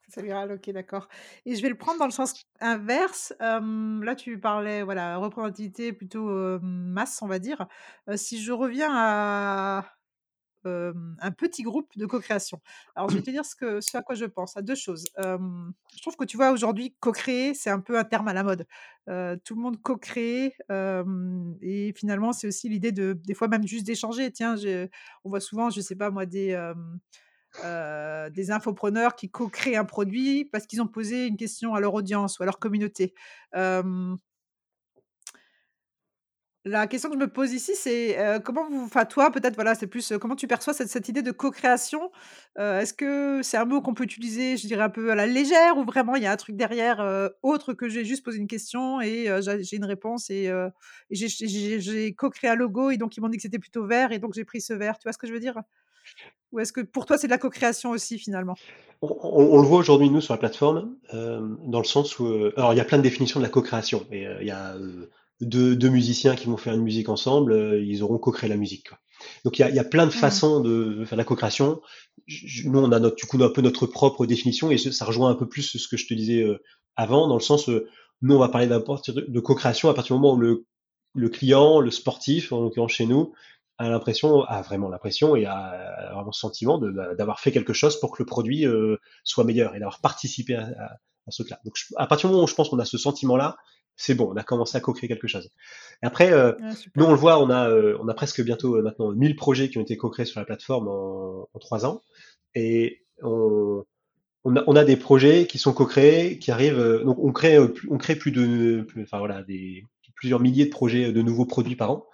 C'est 0.09 0.23
le 0.23 0.29
Graal, 0.29 0.51
ok, 0.51 0.71
d'accord. 0.71 1.09
Et 1.47 1.55
je 1.55 1.63
vais 1.63 1.69
le 1.69 1.77
prendre 1.77 2.01
dans 2.01 2.07
le 2.07 2.11
sens 2.11 2.35
inverse. 2.61 3.33
Euh, 3.41 4.05
là, 4.05 4.17
tu 4.17 4.41
parlais, 4.41 4.83
voilà, 4.83 5.17
représentativité 5.19 5.93
plutôt 5.93 6.29
euh, 6.29 6.59
masse, 6.63 7.23
on 7.23 7.29
va 7.29 7.39
dire. 7.39 7.69
si 8.17 8.43
je 8.43 8.51
reviens 8.51 8.91
à 8.93 9.85
un 10.65 11.31
petit 11.31 11.63
groupe 11.63 11.91
de 11.97 12.07
co-création. 12.07 12.61
Alors, 12.95 13.09
je 13.11 13.17
vais 13.17 13.23
te 13.23 13.31
dire 13.31 13.45
ce, 13.45 13.55
que, 13.55 13.81
ce 13.81 13.97
à 13.97 14.03
quoi 14.03 14.15
je 14.15 14.25
pense, 14.25 14.57
à 14.57 14.63
deux 14.63 14.75
choses. 14.75 15.05
je 15.19 16.01
trouve 16.01 16.17
que 16.17 16.25
tu 16.25 16.37
vois, 16.37 16.51
aujourd'hui, 16.51 16.95
co-créer, 17.01 17.55
c'est 17.55 17.71
un 17.71 17.81
peu 17.81 17.99
un 17.99 18.05
terme 18.05 18.29
à 18.29 18.33
la 18.33 18.43
mode. 18.43 18.67
tout 19.45 19.55
le 19.55 19.61
monde 19.61 19.81
co-crée, 19.81 20.55
et 21.63 21.93
finalement, 21.97 22.33
c'est 22.33 22.47
aussi 22.49 22.69
l'idée 22.69 22.93
de, 22.93 23.19
des 23.25 23.35
fois, 23.35 23.49
même 23.49 23.67
juste 23.67 23.87
d'échanger. 23.87 24.31
Tiens, 24.31 24.57
on 25.25 25.31
voit 25.31 25.41
souvent, 25.41 25.71
je 25.71 25.81
sais 25.81 25.97
pas 25.97 26.11
moi, 26.11 26.27
des. 26.27 26.57
des 27.65 28.51
infopreneurs 28.51 29.17
qui 29.17 29.31
co-créent 29.31 29.77
un 29.77 29.85
produit 29.85 30.45
parce 30.45 30.67
qu'ils 30.67 30.81
ont 30.83 30.87
posé 30.89 31.27
une 31.27 31.37
question 31.37 31.75
à 31.75 31.81
leur 31.81 31.95
audience 31.95 32.39
ou 32.39 32.43
à 32.43 32.47
leur 32.47 32.59
communauté. 32.59 33.15
La 36.67 36.87
question 36.87 37.09
que 37.09 37.15
je 37.15 37.21
me 37.21 37.27
pose 37.27 37.55
ici, 37.55 37.73
c'est, 37.75 38.19
comment 38.45 38.69
vous 38.69 38.85
enfin 38.85 39.07
toi 39.07 39.31
peut-être 39.31 39.55
voilà, 39.55 39.75
c'est 39.75 39.87
plus, 39.87 40.13
comment 40.21 40.37
tu 40.37 40.47
perçois 40.47 40.75
cette 40.75 41.09
idée 41.09 41.23
de 41.23 41.31
co-création? 41.31 42.13
est-ce 42.59 42.93
que 42.93 43.41
c'est 43.43 43.57
un 43.57 43.65
mot 43.65 43.81
qu'on 43.81 43.95
peut 43.95 44.05
utiliser, 44.05 44.59
je 44.59 44.67
dirais 44.67 44.83
un 44.83 44.91
peu 44.91 45.11
à 45.11 45.15
la 45.15 45.27
légère 45.27 45.79
ou 45.79 45.85
vraiment 45.85 46.17
il 46.17 46.23
y 46.23 46.27
a 46.27 46.33
un 46.33 46.37
truc 46.37 46.57
derrière, 46.57 47.31
autre 47.43 47.73
que 47.73 47.89
j'ai 47.89 48.05
juste 48.05 48.23
posé 48.23 48.37
une 48.37 48.47
question 48.47 49.01
et 49.01 49.33
j'ai 49.43 49.77
une 49.77 49.87
réponse 49.87 50.29
et 50.29 50.53
j'ai 51.11 52.15
co-créé 52.15 52.51
un 52.51 52.57
logo 52.57 52.91
et 52.91 52.99
donc 52.99 53.17
ils 53.17 53.23
m'ont 53.23 53.31
dit 53.31 53.39
que 53.39 53.43
c'était 53.43 53.59
plutôt 53.59 53.87
vert 53.87 54.13
et 54.13 54.19
donc 54.19 54.35
j'ai 54.35 54.45
pris 54.45 54.61
ce 54.61 54.75
vert, 54.75 54.99
tu 54.99 55.05
vois 55.05 55.15
ce 55.15 55.19
que 55.19 55.27
je 55.27 55.33
veux 55.33 55.41
dire? 55.41 55.59
Ou 56.53 56.59
est-ce 56.61 56.75
que 56.75 56.83
pour 56.83 57.07
toi 57.07 57.17
c'est 57.17 57.27
de 57.27 57.33
la 57.33 57.39
co-création 57.39 57.89
aussi 57.89 58.19
finalement? 58.19 58.57
On 59.01 59.63
le 59.63 59.67
voit 59.67 59.79
aujourd'hui 59.79 60.11
nous 60.11 60.21
sur 60.21 60.35
la 60.35 60.39
plateforme, 60.39 60.95
dans 61.11 61.79
le 61.79 61.85
sens 61.85 62.19
où, 62.19 62.27
alors 62.59 62.75
il 62.75 62.77
y 62.77 62.81
a 62.81 62.85
plein 62.85 62.99
de 62.99 63.03
définitions 63.03 63.41
de 63.41 63.45
la 63.47 63.51
co-création 63.51 64.07
et 64.13 64.27
il 64.43 64.47
y 64.47 64.51
a, 64.51 64.75
deux, 65.41 65.89
musiciens 65.89 66.37
qui 66.37 66.47
vont 66.47 66.57
faire 66.57 66.75
une 66.75 66.83
musique 66.83 67.09
ensemble, 67.09 67.53
euh, 67.53 67.83
ils 67.83 68.03
auront 68.03 68.19
co-créé 68.19 68.49
la 68.49 68.57
musique. 68.57 68.89
Quoi. 68.89 68.99
Donc 69.45 69.59
il 69.59 69.63
y 69.63 69.65
a, 69.65 69.71
y 69.71 69.79
a, 69.79 69.85
plein 69.85 70.07
de 70.07 70.11
mmh. 70.11 70.15
façons 70.15 70.61
de, 70.61 71.05
faire 71.05 71.19
la 71.19 71.25
co-création. 71.25 71.81
Nous, 72.65 72.79
on 72.79 72.93
a 72.93 73.01
notre, 73.01 73.17
du 73.17 73.27
coup 73.27 73.43
un 73.43 73.49
peu 73.49 73.63
notre 73.63 73.87
propre 73.87 74.27
définition 74.27 74.71
et 74.71 74.79
ça 74.79 75.05
rejoint 75.05 75.31
un 75.31 75.35
peu 75.35 75.49
plus 75.49 75.77
ce 75.77 75.89
que 75.89 75.97
je 75.97 76.07
te 76.07 76.15
disais 76.15 76.43
euh, 76.43 76.63
avant, 76.97 77.29
dans 77.29 77.35
le 77.35 77.41
sens, 77.41 77.69
euh, 77.69 77.89
nous, 78.23 78.35
on 78.35 78.39
va 78.39 78.49
parler 78.49 78.67
de 78.67 79.41
co-création 79.41 79.89
à 79.89 79.95
partir 79.95 80.17
du 80.17 80.21
moment 80.21 80.35
où 80.35 80.41
le, 80.41 80.67
le 81.15 81.29
client, 81.31 81.81
le 81.81 81.91
sportif, 81.91 82.53
en 82.53 82.61
l'occurrence 82.61 82.93
chez 82.93 83.07
nous, 83.07 83.33
a 83.79 83.89
l'impression, 83.89 84.43
a 84.43 84.61
vraiment 84.61 84.91
l'impression 84.91 85.37
et 85.37 85.47
a 85.47 86.11
vraiment 86.13 86.27
le 86.27 86.33
sentiment 86.33 86.79
d'avoir 86.79 87.41
fait 87.41 87.51
quelque 87.51 87.73
chose 87.73 87.99
pour 87.99 88.13
que 88.13 88.23
le 88.23 88.27
produit 88.27 88.67
soit 89.25 89.45
meilleur 89.45 89.75
et 89.75 89.79
d'avoir 89.79 90.03
participé 90.03 90.55
à, 90.55 90.67
à, 90.67 90.85
à 91.27 91.31
ce 91.31 91.43
truc-là. 91.43 91.61
Donc 91.65 91.77
à 91.97 92.07
partir 92.07 92.29
du 92.29 92.35
moment 92.35 92.45
où 92.45 92.47
je 92.47 92.55
pense 92.55 92.69
qu'on 92.69 92.79
a 92.79 92.85
ce 92.85 92.99
sentiment-là, 92.99 93.57
c'est 93.97 94.15
bon, 94.15 94.33
on 94.33 94.37
a 94.37 94.43
commencé 94.43 94.77
à 94.77 94.81
co-créer 94.81 95.09
quelque 95.09 95.29
chose. 95.29 95.51
Et 96.03 96.07
après, 96.07 96.33
euh, 96.33 96.53
nous 96.97 97.05
on 97.05 97.11
le 97.11 97.17
voit, 97.17 97.43
on 97.43 97.51
a, 97.51 97.69
euh, 97.69 97.99
on 98.01 98.09
a 98.09 98.15
presque 98.15 98.43
bientôt 98.43 98.77
euh, 98.77 98.83
maintenant 98.83 99.13
1000 99.13 99.37
projets 99.37 99.69
qui 99.69 99.79
ont 99.79 99.83
été 99.83 99.97
co-créés 99.97 100.25
sur 100.25 100.41
la 100.41 100.47
plateforme 100.47 100.89
en, 100.89 101.49
en 101.53 101.59
3 101.59 101.87
ans. 101.87 102.01
Et 102.55 103.05
on, 103.23 103.85
on, 104.45 104.57
a, 104.57 104.65
on 104.67 104.77
a 104.77 104.85
des 104.85 104.97
projets 104.97 105.47
qui 105.47 105.59
sont 105.59 105.73
co-créés, 105.73 106.39
qui 106.39 106.51
arrivent. 106.51 107.03
donc 107.05 107.19
on 107.19 107.33
crée, 107.33 107.59
on 107.59 107.99
crée 107.99 108.17
plus 108.17 108.33
de, 108.33 108.87
enfin 109.03 109.19
voilà, 109.19 109.43
des 109.43 109.85
plusieurs 110.17 110.41
milliers 110.41 110.67
de 110.67 110.71
projets 110.71 111.13
de 111.13 111.23
nouveaux 111.23 111.47
produits 111.47 111.77
par 111.77 111.91
an. 111.91 112.07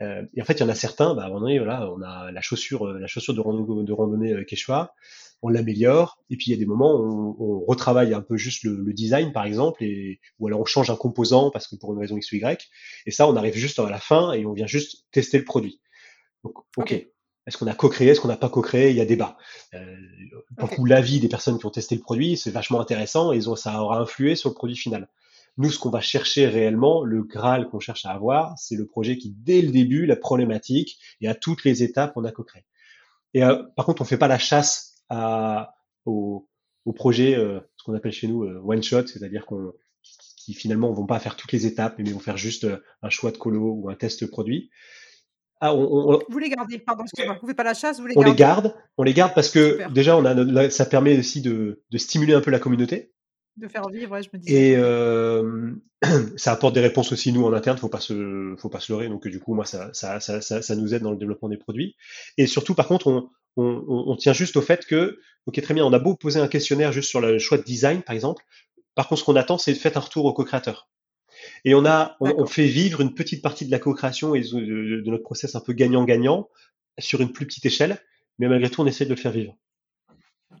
et 0.00 0.42
en 0.42 0.44
fait, 0.44 0.54
il 0.54 0.60
y 0.60 0.64
en 0.64 0.68
a 0.68 0.74
certains, 0.74 1.14
bah, 1.14 1.22
à 1.22 1.26
un 1.26 1.28
moment 1.28 1.40
donné, 1.42 1.58
voilà, 1.58 1.90
on 1.92 2.02
a 2.02 2.32
la 2.32 2.40
chaussure, 2.40 2.86
la 2.86 3.06
chaussure 3.06 3.34
de 3.34 3.40
randonnée, 3.40 3.84
de 3.84 3.92
randonnée 3.92 4.44
Quechua 4.44 4.94
on 5.42 5.48
l'améliore. 5.48 6.18
Et 6.30 6.36
puis 6.36 6.46
il 6.48 6.50
y 6.52 6.54
a 6.54 6.58
des 6.58 6.66
moments 6.66 6.94
où 6.94 7.36
on, 7.38 7.64
retravaille 7.66 8.14
un 8.14 8.22
peu 8.22 8.36
juste 8.36 8.64
le, 8.64 8.92
design, 8.92 9.32
par 9.32 9.44
exemple, 9.44 9.84
et, 9.84 10.20
ou 10.38 10.46
alors 10.46 10.60
on 10.60 10.64
change 10.64 10.90
un 10.90 10.96
composant 10.96 11.50
parce 11.50 11.68
que 11.68 11.76
pour 11.76 11.92
une 11.92 12.00
raison 12.00 12.16
X 12.16 12.32
ou 12.32 12.36
Y. 12.36 12.68
Et 13.06 13.10
ça, 13.10 13.28
on 13.28 13.36
arrive 13.36 13.54
juste 13.54 13.78
à 13.78 13.88
la 13.90 13.98
fin 13.98 14.32
et 14.32 14.46
on 14.46 14.52
vient 14.52 14.66
juste 14.66 15.06
tester 15.10 15.38
le 15.38 15.44
produit. 15.44 15.80
Donc, 16.44 16.54
ok. 16.76 17.06
Est-ce 17.44 17.58
qu'on 17.58 17.66
a 17.66 17.74
co-créé, 17.74 18.08
est-ce 18.08 18.20
qu'on 18.20 18.28
n'a 18.28 18.36
pas 18.36 18.48
co-créé? 18.48 18.90
Il 18.90 18.96
y 18.96 19.00
a 19.00 19.04
débat. 19.04 19.36
Euh, 19.74 19.96
pour 20.56 20.86
l'avis 20.86 21.18
des 21.18 21.28
personnes 21.28 21.58
qui 21.58 21.66
ont 21.66 21.70
testé 21.70 21.96
le 21.96 22.00
produit, 22.00 22.36
c'est 22.36 22.52
vachement 22.52 22.80
intéressant 22.80 23.32
et 23.32 23.36
ils 23.36 23.50
ont, 23.50 23.56
ça 23.56 23.82
aura 23.82 23.98
influé 23.98 24.36
sur 24.36 24.50
le 24.50 24.54
produit 24.54 24.76
final. 24.76 25.08
Nous, 25.58 25.70
ce 25.70 25.78
qu'on 25.78 25.90
va 25.90 26.00
chercher 26.00 26.46
réellement, 26.46 27.02
le 27.02 27.24
Graal 27.24 27.68
qu'on 27.68 27.80
cherche 27.80 28.06
à 28.06 28.10
avoir, 28.10 28.56
c'est 28.58 28.76
le 28.76 28.86
projet 28.86 29.18
qui, 29.18 29.34
dès 29.36 29.60
le 29.60 29.72
début, 29.72 30.06
la 30.06 30.14
problématique 30.14 30.98
et 31.20 31.28
à 31.28 31.34
toutes 31.34 31.64
les 31.64 31.82
étapes, 31.82 32.12
on 32.14 32.24
a 32.24 32.30
co-créé. 32.30 32.64
Et 33.34 33.42
euh, 33.42 33.62
par 33.76 33.86
contre, 33.86 34.02
on 34.02 34.04
fait 34.04 34.16
pas 34.18 34.28
la 34.28 34.38
chasse 34.38 34.91
à, 35.08 35.74
au, 36.04 36.48
au 36.84 36.92
projet, 36.92 37.36
euh, 37.36 37.60
ce 37.76 37.84
qu'on 37.84 37.94
appelle 37.94 38.12
chez 38.12 38.28
nous 38.28 38.44
euh, 38.44 38.60
one 38.64 38.82
shot, 38.82 39.06
c'est-à-dire 39.06 39.46
qu'on 39.46 39.72
qui 40.36 40.54
finalement 40.54 40.92
vont 40.92 41.06
pas 41.06 41.20
faire 41.20 41.36
toutes 41.36 41.52
les 41.52 41.66
étapes, 41.66 41.94
mais 41.98 42.10
vont 42.10 42.18
faire 42.18 42.36
juste 42.36 42.64
euh, 42.64 42.82
un 43.02 43.10
choix 43.10 43.30
de 43.30 43.36
colo 43.36 43.74
ou 43.74 43.90
un 43.90 43.94
test 43.94 44.26
produit. 44.26 44.70
Ah, 45.60 45.72
on, 45.72 46.18
vous 46.28 46.38
les 46.38 46.48
gardez, 46.48 46.80
pardon, 46.80 47.04
vous 47.40 47.46
faites 47.46 47.56
pas 47.56 47.62
la 47.62 47.74
chasse, 47.74 48.00
vous 48.00 48.06
les 48.08 48.14
on 48.16 48.22
les 48.22 48.34
garde, 48.34 48.74
on 48.96 49.04
les 49.04 49.14
garde 49.14 49.32
parce 49.32 49.48
que 49.48 49.78
déjà 49.92 50.16
on 50.16 50.24
a, 50.24 50.70
ça 50.70 50.86
permet 50.86 51.16
aussi 51.16 51.40
de, 51.40 51.84
de 51.88 51.98
stimuler 51.98 52.34
un 52.34 52.40
peu 52.40 52.50
la 52.50 52.58
communauté. 52.58 53.12
De 53.56 53.68
faire 53.68 53.88
vivre, 53.88 54.12
ouais, 54.12 54.22
je 54.24 54.30
me 54.32 54.38
disais. 54.40 54.70
Et 54.70 54.76
euh, 54.76 55.72
ça 56.36 56.52
apporte 56.52 56.74
des 56.74 56.80
réponses 56.80 57.12
aussi 57.12 57.32
nous 57.32 57.44
en 57.44 57.52
interne, 57.52 57.78
faut 57.78 57.88
pas 57.88 58.00
se, 58.00 58.56
faut 58.58 58.70
pas 58.70 58.80
se 58.80 58.90
leurrer. 58.90 59.08
Donc 59.08 59.28
du 59.28 59.38
coup, 59.38 59.54
moi, 59.54 59.64
ça, 59.64 59.90
ça, 59.92 60.18
ça, 60.18 60.40
ça, 60.40 60.74
nous 60.74 60.94
aide 60.94 61.02
dans 61.02 61.12
le 61.12 61.18
développement 61.18 61.50
des 61.50 61.58
produits. 61.58 61.94
Et 62.38 62.48
surtout, 62.48 62.74
par 62.74 62.88
contre, 62.88 63.06
on, 63.06 63.28
on, 63.56 64.16
tient 64.16 64.32
juste 64.32 64.56
au 64.56 64.62
fait 64.62 64.86
que, 64.86 65.18
ok, 65.46 65.60
très 65.60 65.74
bien, 65.74 65.84
on 65.84 65.92
a 65.92 65.98
beau 65.98 66.14
poser 66.14 66.40
un 66.40 66.48
questionnaire 66.48 66.92
juste 66.92 67.10
sur 67.10 67.20
le 67.20 67.38
choix 67.38 67.58
de 67.58 67.62
design, 67.62 68.02
par 68.02 68.14
exemple. 68.14 68.44
Par 68.94 69.08
contre, 69.08 69.20
ce 69.20 69.24
qu'on 69.24 69.36
attend, 69.36 69.58
c'est 69.58 69.72
de 69.72 69.78
faire 69.78 69.96
un 69.96 70.00
retour 70.00 70.24
au 70.24 70.32
co-créateur. 70.32 70.88
Et 71.64 71.74
on 71.74 71.84
a, 71.84 72.16
on, 72.20 72.46
fait 72.46 72.66
vivre 72.66 73.00
une 73.00 73.14
petite 73.14 73.42
partie 73.42 73.66
de 73.66 73.70
la 73.70 73.78
co-création 73.78 74.34
et 74.34 74.40
de, 74.40 75.02
notre 75.10 75.22
process 75.22 75.54
un 75.54 75.60
peu 75.60 75.72
gagnant-gagnant 75.72 76.48
sur 76.98 77.20
une 77.20 77.32
plus 77.32 77.46
petite 77.46 77.66
échelle, 77.66 77.98
mais 78.38 78.48
malgré 78.48 78.70
tout, 78.70 78.82
on 78.82 78.86
essaie 78.86 79.04
de 79.04 79.10
le 79.10 79.16
faire 79.16 79.32
vivre. 79.32 79.56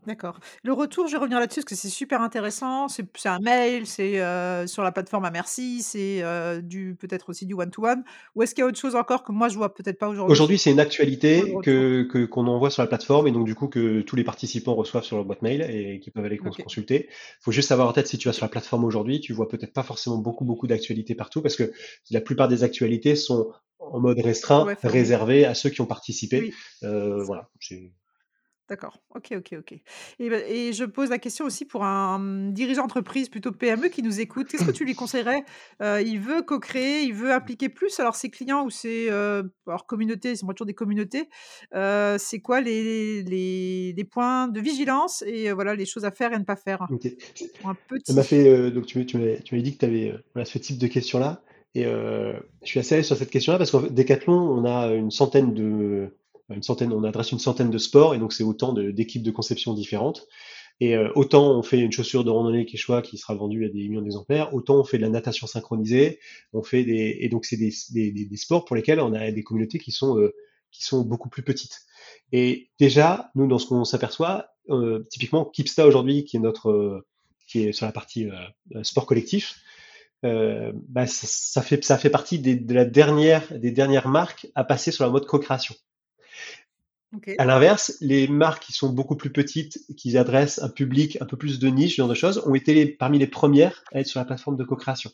D'accord. 0.06 0.40
Le 0.64 0.72
retour, 0.72 1.06
je 1.06 1.12
vais 1.12 1.18
revenir 1.18 1.38
là-dessus 1.38 1.60
parce 1.60 1.66
que 1.70 1.74
c'est 1.76 1.88
super 1.88 2.22
intéressant. 2.22 2.88
C'est 2.88 3.06
c'est 3.16 3.28
un 3.28 3.38
mail, 3.38 3.86
c'est, 3.86 4.18
heu, 4.20 4.66
sur 4.66 4.82
la 4.82 4.90
plateforme 4.90 5.24
à 5.24 5.30
merci, 5.30 5.80
c'est, 5.82 6.22
heu, 6.24 6.60
du 6.60 6.96
peut-être 6.96 7.28
aussi 7.30 7.46
du 7.46 7.54
one 7.54 7.70
to 7.70 7.86
one 7.86 8.02
ou 8.34 8.42
est-ce 8.42 8.52
qu'il 8.54 8.62
y 8.62 8.64
a 8.64 8.66
autre 8.68 8.78
chose 8.80 8.96
encore 8.96 9.22
que 9.22 9.30
moi 9.30 9.48
je 9.48 9.56
vois 9.56 9.72
peut-être 9.74 9.98
pas 10.00 10.08
aujourd'hui? 10.08 10.32
Aujourd'hui, 10.32 10.56
c'est 10.56 10.70
une 10.70 10.78
le 11.34 11.44
actualité 11.48 11.58
retour. 11.58 11.88
que 12.02 12.04
que 12.04 12.24
qu'on 12.26 12.46
envoie 12.46 12.70
sur 12.70 12.80
la 12.82 12.86
plateforme 12.86 13.26
et 13.26 13.32
donc 13.32 13.44
du 13.44 13.56
coup 13.56 13.66
que 13.66 14.02
tous 14.02 14.14
les 14.14 14.22
participants 14.22 14.74
reçoivent 14.76 15.02
sur 15.02 15.16
leur 15.16 15.24
boîte 15.24 15.42
mail 15.42 15.62
et 15.68 15.98
qui 15.98 16.12
peuvent 16.12 16.24
aller 16.24 16.38
cons 16.38 16.50
OK. 16.50 16.62
consulter. 16.62 17.08
Faut 17.40 17.50
juste 17.50 17.72
avoir 17.72 17.88
en 17.88 17.92
tête 17.92 18.06
si 18.06 18.18
tu 18.18 18.28
vas 18.28 18.32
sur 18.32 18.44
la 18.44 18.48
plateforme 18.48 18.84
aujourd'hui, 18.84 19.18
tu 19.20 19.32
vois 19.32 19.48
peut-être 19.48 19.72
pas 19.72 19.82
forcément 19.82 20.18
beaucoup, 20.18 20.44
beaucoup 20.44 20.68
d'actualités 20.68 21.16
partout 21.16 21.42
parce 21.42 21.56
que 21.56 21.72
la 22.10 22.20
plupart 22.20 22.46
des 22.46 22.62
actualités 22.62 23.16
sont 23.16 23.50
en 23.80 23.98
mode 23.98 24.20
restreint, 24.20 24.68
Ouais, 24.68 24.76
fermé. 24.76 24.92
réservé 24.92 25.44
à 25.44 25.54
ceux 25.54 25.70
qui 25.70 25.80
ont 25.80 25.86
participé. 25.86 26.40
Oui, 26.40 26.62
Heu, 26.84 27.20
voilà, 27.24 27.50
c'est 27.60 27.92
D'accord. 28.72 29.02
OK, 29.14 29.32
OK, 29.36 29.54
OK. 29.58 29.72
Et 30.18 30.30
bah 30.30 30.38
et 30.46 30.72
je 30.72 30.84
pose 30.84 31.10
la 31.10 31.18
question 31.18 31.44
aussi 31.44 31.66
pour 31.66 31.84
un, 31.84 32.18
mmh, 32.18 32.52
dirigeant 32.54 32.82
d'entreprise 32.82 33.28
plutôt 33.28 33.52
PME 33.52 33.88
qui 33.90 34.02
nous 34.02 34.18
écoute. 34.18 34.48
Qu'est-ce 34.48 34.64
que 34.64 34.70
tu 34.70 34.86
lui 34.86 34.94
conseillerais? 34.94 35.44
Heu, 35.82 36.00
il 36.00 36.18
veut 36.20 36.40
co-créer, 36.42 37.02
il 37.02 37.12
veut 37.12 37.32
impliquer 37.32 37.68
plus? 37.68 38.00
Alors 38.00 38.16
ses 38.16 38.30
clients 38.30 38.64
ou 38.64 38.70
ses, 38.70 39.08
heu, 39.10 39.52
alors 39.66 39.84
communautés, 39.86 40.36
c'est 40.36 40.46
toujours 40.46 40.64
des 40.66 40.72
communautés. 40.74 41.28
Heu, 41.74 42.16
c'est 42.18 42.40
quoi 42.40 42.62
les 42.62 43.22
les 43.24 43.92
les 43.92 44.04
points 44.04 44.48
de 44.48 44.58
vigilance 44.60 45.22
et 45.26 45.50
heu, 45.50 45.52
voilà 45.52 45.74
les 45.74 45.84
choses 45.84 46.06
à 46.06 46.10
faire 46.10 46.32
et 46.32 46.36
à 46.36 46.38
ne 46.38 46.44
pas 46.44 46.56
faire? 46.56 46.88
OK. 46.88 47.08
pour 47.60 47.70
un 47.70 47.76
Ça 48.04 48.14
m'a 48.14 48.22
petit? 48.22 48.24
fait, 48.24 48.48
heu, 48.48 48.70
donc 48.72 48.86
tu 48.86 48.98
m'as 48.98 49.04
tu 49.04 49.18
m'avais 49.18 49.40
tu 49.42 49.54
m'avais 49.54 49.62
dit 49.64 49.74
que 49.74 49.78
tu 49.80 49.86
avais, 49.86 50.10
heu, 50.12 50.24
voilà, 50.34 50.44
ce 50.46 50.58
type 50.58 50.78
de 50.78 50.86
questions-là 50.88 51.42
et 51.74 51.86
heu, 51.86 52.34
je 52.64 52.68
suis 52.68 52.80
assez 52.80 52.94
à 52.94 52.98
l'aise 52.98 53.06
sur 53.06 53.16
cette 53.16 53.30
question-là 53.30 53.58
parce 53.58 53.70
qu'en 53.72 53.80
fait, 53.82 53.90
Decathlon, 53.94 54.34
on 54.34 54.64
a 54.64 54.94
une 54.94 55.10
centaine 55.10 55.54
de 55.54 56.16
une 56.54 56.62
centaine, 56.62 56.92
on 56.92 57.04
adresse 57.04 57.32
une 57.32 57.38
centaine 57.38 57.70
de 57.70 57.78
sports 57.78 58.14
et 58.14 58.18
donc 58.18 58.32
c'est 58.32 58.44
autant 58.44 58.72
d'équipes 58.72 59.22
de 59.22 59.30
conception 59.30 59.74
différentes 59.74 60.26
et 60.80 60.96
heu, 60.96 61.10
autant 61.14 61.56
on 61.58 61.62
fait 61.62 61.78
une 61.78 61.92
chaussure 61.92 62.24
de 62.24 62.30
randonnée 62.30 62.64
qui 62.66 62.78
sera 62.78 63.02
vendue 63.34 63.64
à 63.66 63.68
des 63.68 63.88
millions 63.88 64.02
d'exemplaires, 64.02 64.54
autant 64.54 64.80
on 64.80 64.84
fait 64.84 64.96
de 64.98 65.02
la 65.02 65.10
natation 65.10 65.46
synchronisée, 65.46 66.18
on 66.52 66.62
fait 66.62 66.84
des 66.84 67.18
et 67.20 67.28
donc 67.28 67.44
c'est 67.44 67.56
des 67.56 67.72
des 67.92 68.36
sports 68.36 68.64
pour 68.64 68.76
lesquels 68.76 69.00
on 69.00 69.12
a 69.12 69.30
des 69.30 69.42
communautés 69.42 69.78
qui 69.78 69.92
sont, 69.92 70.18
heu, 70.18 70.34
qui 70.70 70.84
sont 70.84 71.02
beaucoup 71.02 71.28
plus 71.28 71.42
petites 71.42 71.82
et 72.32 72.70
déjà, 72.80 73.30
nous, 73.34 73.46
dans 73.46 73.58
ce 73.58 73.66
qu'on 73.66 73.84
s'aperçoit, 73.84 74.48
heu, 74.70 75.06
typiquement 75.10 75.44
Kipsta 75.44 75.86
aujourd'hui 75.86 76.24
qui 76.24 76.36
est 76.36 76.40
notre, 76.40 77.04
qui 77.46 77.64
est 77.64 77.72
sur 77.72 77.86
la 77.86 77.92
partie, 77.92 78.28
sport 78.82 79.06
collectif, 79.06 79.60
bah, 80.22 81.06
ça 81.06 81.62
fait 81.62 81.82
ça 81.84 81.98
fait 81.98 82.10
partie 82.10 82.38
des 82.38 82.56
de 82.56 82.74
la 82.74 82.84
dernière 82.84 83.42
des 83.58 83.72
dernières 83.72 84.08
marques 84.08 84.48
à 84.54 84.64
passer 84.64 84.92
sur 84.92 85.04
la 85.04 85.10
mode 85.10 85.26
co-création. 85.26 85.74
À 87.12 87.16
OK. 87.16 87.46
l'inverse, 87.46 87.96
les 88.00 88.26
marques 88.28 88.64
qui 88.64 88.72
sont 88.72 88.90
beaucoup 88.90 89.16
plus 89.16 89.30
petites, 89.30 89.78
qui 89.96 90.16
adressent 90.16 90.60
un 90.62 90.68
public 90.68 91.18
un 91.20 91.26
peu 91.26 91.36
plus 91.36 91.58
de 91.58 91.68
niche, 91.68 91.92
ce 91.92 91.96
genre 91.96 92.08
de 92.08 92.14
choses, 92.14 92.42
ont 92.46 92.54
été 92.54 92.86
parmi 92.86 93.18
les 93.18 93.26
premières 93.26 93.84
à 93.92 94.00
être 94.00 94.06
sur 94.06 94.18
la 94.20 94.24
plateforme 94.24 94.56
de 94.56 94.64
co-création. 94.64 95.10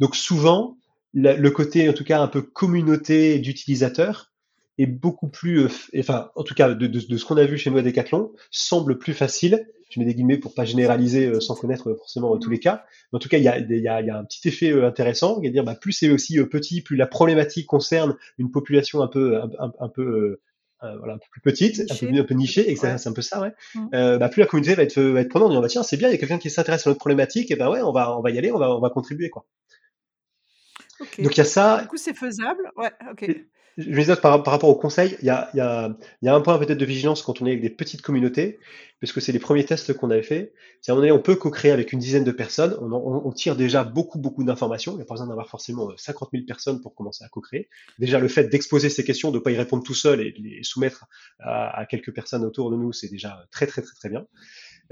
Donc 0.00 0.16
souvent, 0.16 0.76
le 1.14 1.48
côté, 1.50 1.88
en 1.88 1.92
tout 1.92 2.04
cas, 2.04 2.20
un 2.20 2.28
peu 2.28 2.42
communauté 2.42 3.38
d'utilisateurs 3.38 4.32
est 4.78 4.86
beaucoup 4.86 5.28
plus, 5.28 5.60
heu, 5.60 5.68
f 5.68 5.88
enfin, 5.98 6.30
en 6.34 6.42
tout 6.42 6.54
cas, 6.54 6.74
de 6.74 7.00
ce 7.16 7.24
qu'on 7.24 7.36
a 7.36 7.44
vu 7.44 7.58
chez 7.58 7.70
nous 7.70 7.78
à 7.78 7.82
Decathlon, 7.82 8.32
semble 8.50 8.98
plus 8.98 9.14
facile. 9.14 9.66
Je 9.90 10.00
mets 10.00 10.06
des 10.06 10.14
guillemets 10.16 10.38
pour 10.38 10.54
pas 10.54 10.64
généraliser, 10.64 11.26
heu, 11.26 11.40
sans 11.40 11.54
connaître, 11.54 11.90
heu, 11.90 11.94
forcément, 11.94 12.36
tous 12.38 12.50
les 12.50 12.58
cas. 12.58 12.84
En 13.12 13.20
tout 13.20 13.28
cas, 13.28 13.38
il 13.38 13.44
y 13.44 13.48
a 13.48 14.16
un 14.18 14.24
petit 14.24 14.48
effet, 14.48 14.72
intéressant, 14.82 15.40
qui 15.40 15.46
est 15.46 15.50
de 15.50 15.54
dire, 15.54 15.64
bah, 15.64 15.76
plus 15.76 15.92
c'est 15.92 16.10
aussi, 16.10 16.42
petit, 16.46 16.82
plus 16.82 16.96
la 16.96 17.06
problématique 17.06 17.66
concerne 17.66 18.16
une 18.38 18.50
population 18.50 19.00
un 19.02 19.08
peu 19.08 19.40
un 19.40 19.88
peu, 19.88 20.40
heu, 20.84 20.98
voilà, 20.98 21.14
un 21.14 21.18
peu 21.18 21.26
plus 21.32 21.40
petite, 21.40 21.80
un 21.90 21.94
peu 21.96 22.06
un 22.08 22.24
peu 22.24 22.34
nichée 22.34 22.70
et 22.70 22.78
Ouais. 22.78 22.98
c'est 22.98 23.08
un 23.08 23.12
peu 23.12 23.22
ça, 23.22 23.40
ouais. 23.40 23.52
Mmh. 23.74 23.86
Heu, 23.94 24.18
bah, 24.18 24.28
plus 24.28 24.40
la 24.40 24.46
communauté 24.46 24.74
va 24.74 24.82
être, 24.84 24.98
heu, 24.98 25.12
va 25.12 25.20
être 25.22 25.28
prenante, 25.30 25.48
en 25.48 25.50
disant: 25.52 25.62
«Bah, 25.62 25.68
tiens, 25.68 25.82
c'est 25.82 25.96
bien, 25.96 26.08
il 26.08 26.12
y 26.12 26.14
a 26.14 26.18
quelqu'un 26.18 26.38
qui 26.38 26.50
s'intéresse 26.50 26.86
à 26.86 26.90
notre 26.90 27.00
problématique 27.00 27.50
et 27.50 27.56
bah, 27.56 27.70
ouais, 27.70 27.82
on 27.82 27.92
va 27.92 28.16
on 28.18 28.22
va 28.22 28.30
y 28.30 28.38
aller, 28.38 28.52
on 28.52 28.58
va 28.58 28.70
on 28.76 28.80
va 28.80 28.90
contribuer, 28.90 29.30
quoi». 29.30 29.44
Donc 31.22 31.36
il 31.36 31.38
y 31.38 31.42
a 31.42 31.44
Du 31.44 31.48
ça 31.50 31.86
coup, 31.88 31.96
c'est 31.96 32.14
faisable? 32.14 32.70
Ouais, 32.76 32.92
OK. 33.10 33.22
et 33.28 33.46
je 33.76 33.88
me 33.90 33.96
disais 33.96 34.16
par 34.16 34.32
rapport 34.44 34.68
aux 34.68 34.74
conseils, 34.76 35.16
il 35.20 35.26
y 35.26 35.30
a 35.30 35.48
y 35.54 35.60
a 35.60 35.96
y 36.22 36.28
a 36.28 36.34
un 36.34 36.40
point 36.40 36.58
peut-être 36.58 36.78
de 36.78 36.84
vigilance 36.84 37.22
quand 37.22 37.42
on 37.42 37.46
est 37.46 37.50
avec 37.50 37.62
des 37.62 37.70
petites 37.70 38.02
communautés, 38.02 38.58
puisque 38.98 39.20
c'est 39.20 39.32
les 39.32 39.38
premiers 39.38 39.64
tests 39.64 39.92
qu'on 39.94 40.10
avait 40.10 40.22
fait. 40.22 40.52
C'est 40.80 40.92
à 40.92 40.94
un 40.94 40.96
moment 40.96 41.08
donné, 41.08 41.18
on 41.18 41.22
peut 41.22 41.34
co-créer 41.36 41.72
avec 41.72 41.92
une 41.92 41.98
dizaine 41.98 42.24
de 42.24 42.30
personnes, 42.32 42.76
on 42.80 42.92
on 42.92 43.26
on 43.26 43.32
tire 43.32 43.56
déjà 43.56 43.84
beaucoup, 43.84 44.18
beaucoup 44.18 44.44
d'informations. 44.44 44.94
Il 44.96 44.98
y 44.98 45.02
a 45.02 45.04
pas 45.04 45.14
besoin 45.14 45.26
d'avoir 45.28 45.48
forcément, 45.48 45.90
heu, 45.90 45.94
50 45.96 46.30
000 46.32 46.46
personnes 46.46 46.80
pour 46.80 46.94
commencer 46.94 47.24
à 47.24 47.28
co-créer. 47.28 47.68
Déjà, 47.98 48.18
le 48.20 48.28
fait 48.28 48.44
d'exposer 48.48 48.88
ces 48.90 49.04
questions, 49.04 49.30
de 49.30 49.38
pas 49.38 49.50
y 49.50 49.56
répondre 49.56 49.82
tout 49.82 49.94
seul 49.94 50.20
et 50.20 50.32
de 50.32 50.42
les 50.42 50.62
soumettre 50.62 51.06
à 51.40 51.78
à 51.80 51.86
quelques 51.86 52.12
personnes 52.14 52.44
autour 52.44 52.70
de 52.70 52.76
nous, 52.76 52.92
c'est 52.92 53.08
déjà, 53.08 53.46
très, 53.50 53.66
très, 53.66 53.82
très, 53.82 53.94
très 53.94 54.08
bien. 54.08 54.26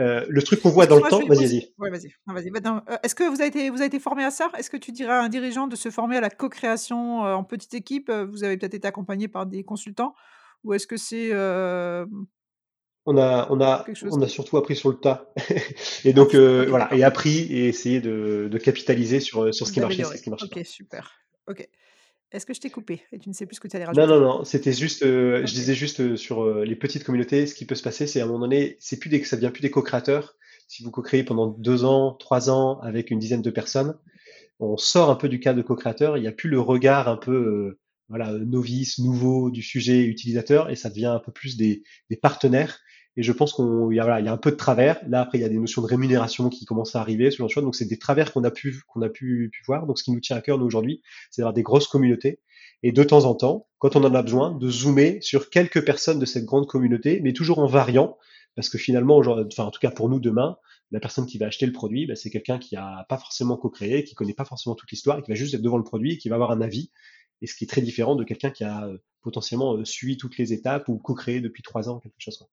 Heu, 0.00 0.24
le 0.28 0.42
truc 0.42 0.60
qu'on 0.62 0.70
voit 0.70 0.86
dans 0.86 0.96
le 0.96 1.02
temps 1.02 1.20
vas-y, 1.26 1.68
vas-y. 1.78 2.12
vas-y, 2.26 2.50
bah, 2.50 2.82
heu, 2.88 2.96
est-ce 3.02 3.14
que 3.14 3.24
vous 3.24 3.40
avez 3.40 3.48
été 3.48 3.70
vous 3.70 3.76
avez 3.76 3.86
été 3.86 3.98
formé 3.98 4.24
à 4.24 4.30
ça? 4.30 4.50
Est-ce 4.56 4.70
que 4.70 4.76
tu 4.76 4.92
dirais 4.92 5.12
à 5.12 5.22
un 5.22 5.28
dirigeant 5.28 5.66
de 5.66 5.76
se 5.76 5.90
former 5.90 6.16
à 6.16 6.20
la 6.20 6.30
co-création, 6.30 7.26
heu, 7.26 7.34
en 7.34 7.44
petite 7.44 7.74
équipe? 7.74 8.10
Vous 8.10 8.44
avez 8.44 8.56
peut-être 8.56 8.74
été 8.74 8.88
accompagné 8.88 9.28
par 9.28 9.46
des 9.46 9.64
consultants? 9.64 10.14
Ou 10.64 10.74
est-ce 10.74 10.86
que 10.86 10.96
c'est, 10.96 11.32
On 13.04 13.16
a 13.18 13.48
on 13.50 13.60
a 13.60 13.84
on 14.10 14.22
a 14.22 14.28
surtout 14.28 14.56
appris 14.56 14.76
sur 14.76 14.88
le 14.90 14.96
tas 14.96 15.32
et 16.04 16.10
ah 16.10 16.12
donc 16.12 16.34
OK, 16.34 16.68
voilà 16.68 16.88
et 16.94 17.02
appris 17.02 17.40
et 17.52 17.68
essayé 17.68 18.00
de 18.00 18.48
de 18.50 18.58
capitaliser 18.58 19.18
sur, 19.20 19.52
sur 19.52 19.66
ce 19.66 19.72
qui 19.72 19.80
marchait, 19.80 20.04
ce 20.04 20.08
D'améliorer. 20.10 20.22
qui 20.22 20.30
marchait 20.30 20.46
OK, 20.46 20.58
pas. 20.58 20.64
super. 20.64 21.12
OK. 21.48 21.68
Est-ce 22.32 22.46
que 22.46 22.52
je 22.54 22.60
t'ai 22.60 22.68
coupé 22.70 23.02
et 23.12 23.18
tu 23.18 23.28
ne 23.28 23.34
sais 23.34 23.46
plus 23.46 23.54
ce 23.56 23.60
que 23.60 23.68
tu 23.68 23.76
allais 23.76 23.84
Non, 23.92 24.06
non, 24.06 24.18
rajouter? 24.18 24.20
non, 24.20 24.44
c'était 24.44 24.72
juste, 24.72 25.02
heu, 25.04 25.44
je 25.44 25.52
disais 25.52 25.74
juste, 25.74 26.00
heu, 26.00 26.16
sur, 26.16 26.42
heu, 26.44 26.64
les 26.64 26.76
petites 26.76 27.04
communautés, 27.04 27.46
ce 27.46 27.54
qui 27.54 27.66
peut 27.66 27.74
se 27.74 27.82
passer, 27.82 28.06
c'est 28.06 28.20
à 28.20 28.24
un 28.24 28.26
moment 28.26 28.40
donné, 28.40 28.76
c'est 28.80 28.98
plus 28.98 29.10
des 29.10 29.22
ça 29.24 29.36
devient 29.36 29.50
plus 29.52 29.60
des 29.60 29.70
co-créateurs. 29.70 30.36
Si 30.66 30.82
vous 30.82 30.90
co-créez 30.90 31.24
pendant 31.24 31.48
2 31.48 31.84
ans, 31.84 32.12
3 32.14 32.48
ans 32.48 32.80
avec 32.80 33.10
une 33.10 33.18
dizaine 33.18 33.42
de 33.42 33.50
personnes, 33.50 33.98
on 34.60 34.76
sort 34.78 35.10
un 35.10 35.16
peu 35.16 35.28
du 35.28 35.40
cadre 35.40 35.58
de 35.58 35.62
co-créateur. 35.62 36.18
Il 36.18 36.24
y 36.24 36.28
a 36.28 36.32
plus 36.32 36.50
le 36.50 36.60
regard 36.60 37.08
un 37.08 37.16
peu, 37.18 37.78
voilà, 38.08 38.32
novice, 38.32 38.98
nouveau 39.00 39.50
du 39.50 39.62
sujet 39.62 40.04
utilisateur 40.04 40.70
et 40.70 40.76
ça 40.76 40.90
devient 40.90 41.06
un 41.06 41.20
peu 41.20 41.32
plus 41.32 41.56
des 41.56 41.82
des 42.10 42.16
partenaires 42.16 42.80
et 43.16 43.22
je 43.22 43.32
pense 43.32 43.52
qu'on 43.52 43.90
il 43.90 43.96
y 43.96 44.00
a 44.00 44.04
voilà, 44.04 44.20
il 44.20 44.26
y 44.26 44.28
a 44.28 44.32
un 44.32 44.38
peu 44.38 44.50
de 44.50 44.56
travers. 44.56 45.00
Là, 45.08 45.20
après, 45.20 45.38
il 45.38 45.42
y 45.42 45.44
a 45.44 45.48
des 45.48 45.58
notions 45.58 45.82
de 45.82 45.86
rémunération 45.86 46.48
qui 46.48 46.64
commencent 46.64 46.96
à 46.96 47.00
arriver, 47.00 47.30
ce 47.30 47.36
genre 47.36 47.48
de 47.48 47.52
choses. 47.52 47.64
Donc 47.64 47.74
c'est 47.74 47.84
des 47.84 47.98
travers 47.98 48.32
qu'on 48.32 48.44
a 48.44 48.50
pu 48.50 48.82
qu'on 48.88 49.02
a 49.02 49.08
pu 49.08 49.50
pu 49.52 49.62
voir. 49.66 49.86
Donc 49.86 49.98
ce 49.98 50.04
qui 50.04 50.12
nous 50.12 50.20
tient 50.20 50.36
à 50.36 50.40
cœur, 50.40 50.58
nous, 50.58 50.66
aujourd'hui, 50.66 51.02
c'est 51.30 51.42
d'avoir 51.42 51.52
des 51.52 51.62
grosses 51.62 51.88
communautés 51.88 52.40
et 52.82 52.92
de 52.92 53.04
temps 53.04 53.24
en 53.24 53.34
temps, 53.34 53.68
quand 53.78 53.96
on 53.96 54.04
en 54.04 54.14
a 54.14 54.22
besoin, 54.22 54.52
de 54.52 54.68
zoomer 54.68 55.18
sur 55.20 55.50
quelques 55.50 55.84
personnes 55.84 56.18
de 56.18 56.24
cette 56.24 56.44
grande 56.44 56.66
communauté, 56.66 57.20
mais 57.22 57.32
toujours 57.32 57.58
en 57.60 57.66
variant 57.66 58.16
parce 58.54 58.68
que 58.68 58.78
finalement, 58.78 59.18
enfin, 59.18 59.64
en 59.64 59.70
tout 59.70 59.80
cas 59.80 59.90
pour 59.90 60.08
nous, 60.08 60.20
demain, 60.20 60.56
la 60.90 61.00
personne 61.00 61.26
qui 61.26 61.38
va 61.38 61.46
acheter 61.46 61.64
le 61.64 61.72
produit, 61.72 62.06
bah, 62.06 62.16
c'est 62.16 62.30
quelqu'un 62.30 62.58
qui 62.58 62.76
a 62.76 63.06
pas 63.08 63.16
forcément 63.16 63.56
co-créé, 63.56 64.04
qui 64.04 64.14
connaît 64.14 64.34
pas 64.34 64.44
forcément 64.44 64.74
toute 64.74 64.90
l'histoire 64.90 65.18
et 65.18 65.22
qui 65.22 65.30
va 65.30 65.34
juste 65.34 65.54
être 65.54 65.62
devant 65.62 65.78
le 65.78 65.84
produit 65.84 66.14
et 66.14 66.18
qui 66.18 66.28
va 66.28 66.34
avoir 66.34 66.50
un 66.50 66.60
avis. 66.60 66.90
Et 67.40 67.46
ce 67.46 67.54
qui 67.54 67.64
est 67.64 67.66
très 67.66 67.80
différent 67.80 68.14
de 68.14 68.24
quelqu'un 68.24 68.50
qui 68.50 68.62
a 68.64 68.86
euh, 68.86 68.98
potentiellement 69.22 69.76
euh, 69.76 69.84
suivi 69.84 70.16
toutes 70.16 70.36
les 70.36 70.52
étapes 70.52 70.88
ou 70.88 70.98
co-créé 70.98 71.40
depuis 71.40 71.62
trois 71.62 71.88
ans 71.88 71.98
quelque 71.98 72.14
chose. 72.18 72.46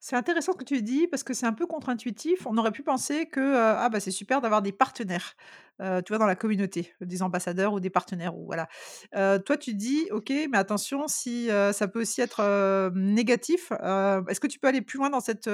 C'est 0.00 0.16
intéressant 0.16 0.52
ce 0.52 0.58
que 0.58 0.64
tu 0.64 0.82
dis 0.82 1.06
parce 1.06 1.22
que 1.22 1.34
c'est 1.34 1.46
un 1.46 1.52
peu 1.52 1.66
contre-intuitif. 1.66 2.46
On 2.46 2.56
aurait 2.56 2.72
pu 2.72 2.82
penser 2.82 3.26
que, 3.26 3.56
ah 3.56 3.88
bah, 3.88 4.00
c'est 4.00 4.10
super 4.10 4.40
d'avoir 4.40 4.62
des 4.62 4.72
partenaires, 4.72 5.34
tu 5.80 6.08
vois, 6.08 6.18
dans 6.18 6.26
la 6.26 6.36
communauté, 6.36 6.94
des 7.00 7.22
ambassadeurs 7.22 7.72
ou 7.72 7.80
des 7.80 7.90
partenaires 7.90 8.36
ou 8.36 8.46
voilà. 8.46 8.68
Toi, 9.12 9.56
tu 9.56 9.74
dis: 9.74 10.06
«OK, 10.10 10.30
mais 10.30 10.58
attention 10.58 11.08
si, 11.08 11.48
ça 11.72 11.88
peut 11.88 12.00
aussi 12.00 12.20
être, 12.20 12.90
négatif». 12.94 13.72
Est-ce 13.72 14.40
que 14.40 14.46
tu 14.46 14.58
peux 14.58 14.68
aller 14.68 14.82
plus 14.82 14.98
loin 14.98 15.10
dans 15.10 15.20
cette, 15.20 15.50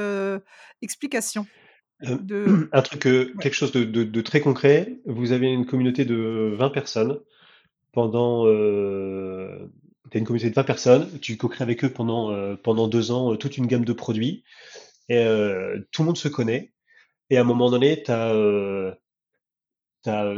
explication 0.82 1.46
de 2.00 2.68
un 2.72 2.82
truc, 2.82 3.04
ouais, 3.04 3.32
quelque 3.40 3.54
chose 3.54 3.72
de, 3.72 3.84
de- 3.84 4.04
de 4.04 4.20
très 4.20 4.40
concret. 4.40 4.98
Vous 5.06 5.32
avez 5.32 5.46
une 5.46 5.66
communauté 5.66 6.04
de 6.04 6.54
20 6.56 6.70
personnes 6.70 7.20
pendant. 7.92 8.44
Tu 10.14 10.18
as 10.18 10.20
une 10.20 10.26
communauté 10.26 10.48
de 10.48 10.54
20 10.54 10.62
personnes. 10.62 11.18
Tu 11.18 11.36
co-crées 11.36 11.64
avec 11.64 11.82
eux 11.82 11.92
pendant 11.92 12.30
euh, 12.30 12.54
pendant 12.54 12.86
deux 12.86 13.10
ans 13.10 13.32
euh, 13.32 13.36
toute 13.36 13.56
une 13.56 13.66
gamme 13.66 13.84
de 13.84 13.92
produits 13.92 14.44
et 15.08 15.18
euh, 15.18 15.80
tout 15.90 16.02
le 16.02 16.06
monde 16.06 16.16
se 16.16 16.28
connaît. 16.28 16.72
Et 17.30 17.36
à 17.36 17.40
un 17.40 17.44
moment 17.44 17.68
donné, 17.68 18.00
tu 18.04 18.12
as, 18.12 18.96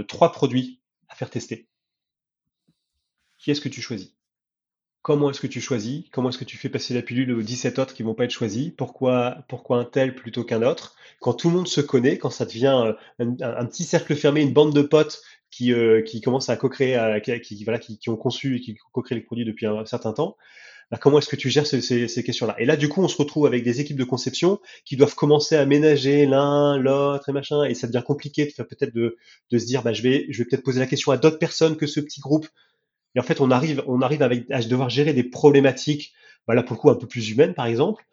trois 0.09 0.33
produits 0.33 0.81
à 1.11 1.15
faire 1.15 1.29
tester. 1.29 1.69
Qui 3.37 3.51
est-ce 3.51 3.61
que 3.61 3.69
tu 3.69 3.83
choisis? 3.83 4.15
Comment 5.03 5.29
est-ce 5.29 5.43
que 5.43 5.47
tu 5.47 5.61
choisis? 5.61 6.05
Comment 6.11 6.31
est-ce 6.31 6.39
que 6.39 6.45
tu 6.45 6.57
fais 6.57 6.71
passer 6.71 6.95
la 6.95 7.03
pilule 7.03 7.33
aux 7.33 7.43
17 7.43 7.79
autres 7.79 7.93
qui 7.93 8.03
vont 8.03 8.15
pas 8.15 8.25
être 8.25 8.31
choisis? 8.31 8.73
Pourquoi, 8.79 9.45
pourquoi 9.47 9.77
un 9.77 9.85
tel 9.85 10.15
plutôt 10.15 10.43
qu'un 10.43 10.63
autre? 10.63 10.97
Quand 11.21 11.35
tout 11.35 11.51
le 11.51 11.57
monde 11.57 11.69
se 11.69 11.83
connaît, 11.83 12.17
quand 12.17 12.31
ça 12.31 12.47
devient 12.47 12.95
un 13.19 13.67
petit 13.67 13.85
cercle 13.85 14.17
fermé, 14.17 14.41
une 14.41 14.55
bande 14.55 14.75
de 14.75 14.81
potes 14.81 15.21
qui, 15.51 15.73
euh, 15.73 16.03
qui 16.03 16.21
commencent 16.21 16.49
à 16.49 16.57
co-créer, 16.57 16.97
qui, 17.43 17.65
voilà, 17.65 17.79
qui, 17.79 17.99
qui 17.99 18.09
ont 18.11 18.17
conçu 18.17 18.57
et 18.57 18.61
qui 18.61 18.77
co-créent 18.93 19.15
les 19.17 19.21
produits 19.23 19.45
depuis 19.45 19.67
un, 19.67 19.85
certain 19.87 20.13
temps, 20.13 20.37
bah, 20.91 20.99
comment 21.01 21.19
est-ce 21.19 21.29
que 21.29 21.37
tu 21.37 21.51
gères 21.51 21.67
ces, 21.67 21.81
ces- 21.83 22.09
ces 22.09 22.23
questions-là? 22.25 22.57
Et 22.59 22.65
là, 22.65 22.77
du 22.77 22.89
coup, 22.89 23.03
on 23.03 23.09
se 23.09 23.17
retrouve 23.17 23.47
avec 23.47 23.65
des 23.65 23.81
équipes 23.81 23.99
de 23.99 24.05
conception 24.05 24.61
qui 24.85 24.97
doivent 24.97 25.15
commencer 25.17 25.57
à 25.57 25.67
ménager 25.67 26.27
l'un, 26.27 26.79
l'autre 26.79 27.29
et 27.29 27.33
machin, 27.33 27.65
et 27.65 27.75
ça 27.75 27.87
devient 27.89 28.05
compliqué 28.07 28.47
de 28.47 28.53
faire 28.53 28.67
peut-être 28.69 28.95
de, 28.95 29.17
de 29.51 29.59
se 29.59 29.67
dire, 29.67 29.83
bah, 29.83 29.93
je 29.93 30.03
vais, 30.03 30.27
je 30.31 30.39
vais 30.39 30.45
peut-être 30.49 30.65
poser 30.65 30.81
la 30.81 30.87
question 30.87 31.13
à 31.13 31.17
d'autres 31.19 31.39
personnes 31.39 31.77
que 31.77 31.87
ce 31.87 32.01
petit 32.01 32.21
groupe 32.21 32.47
et 33.15 33.21
en 33.21 33.23
fait, 33.23 33.41
on 33.41 33.51
arrive, 33.51 33.83
on 33.87 34.03
arrive 34.03 34.23
avec, 34.23 34.51
à 34.51 34.61
devoir 34.63 34.91
gérer 34.91 35.13
des 35.15 35.25
problématiques, 35.25 36.13
bah 36.47 36.61
pour 36.63 36.77
le 36.77 36.81
coup 36.81 36.91
un 36.91 36.95
peu 36.97 37.07
plus 37.09 37.31
humaines 37.31 37.55
par 37.55 37.67
exemple. 37.67 38.05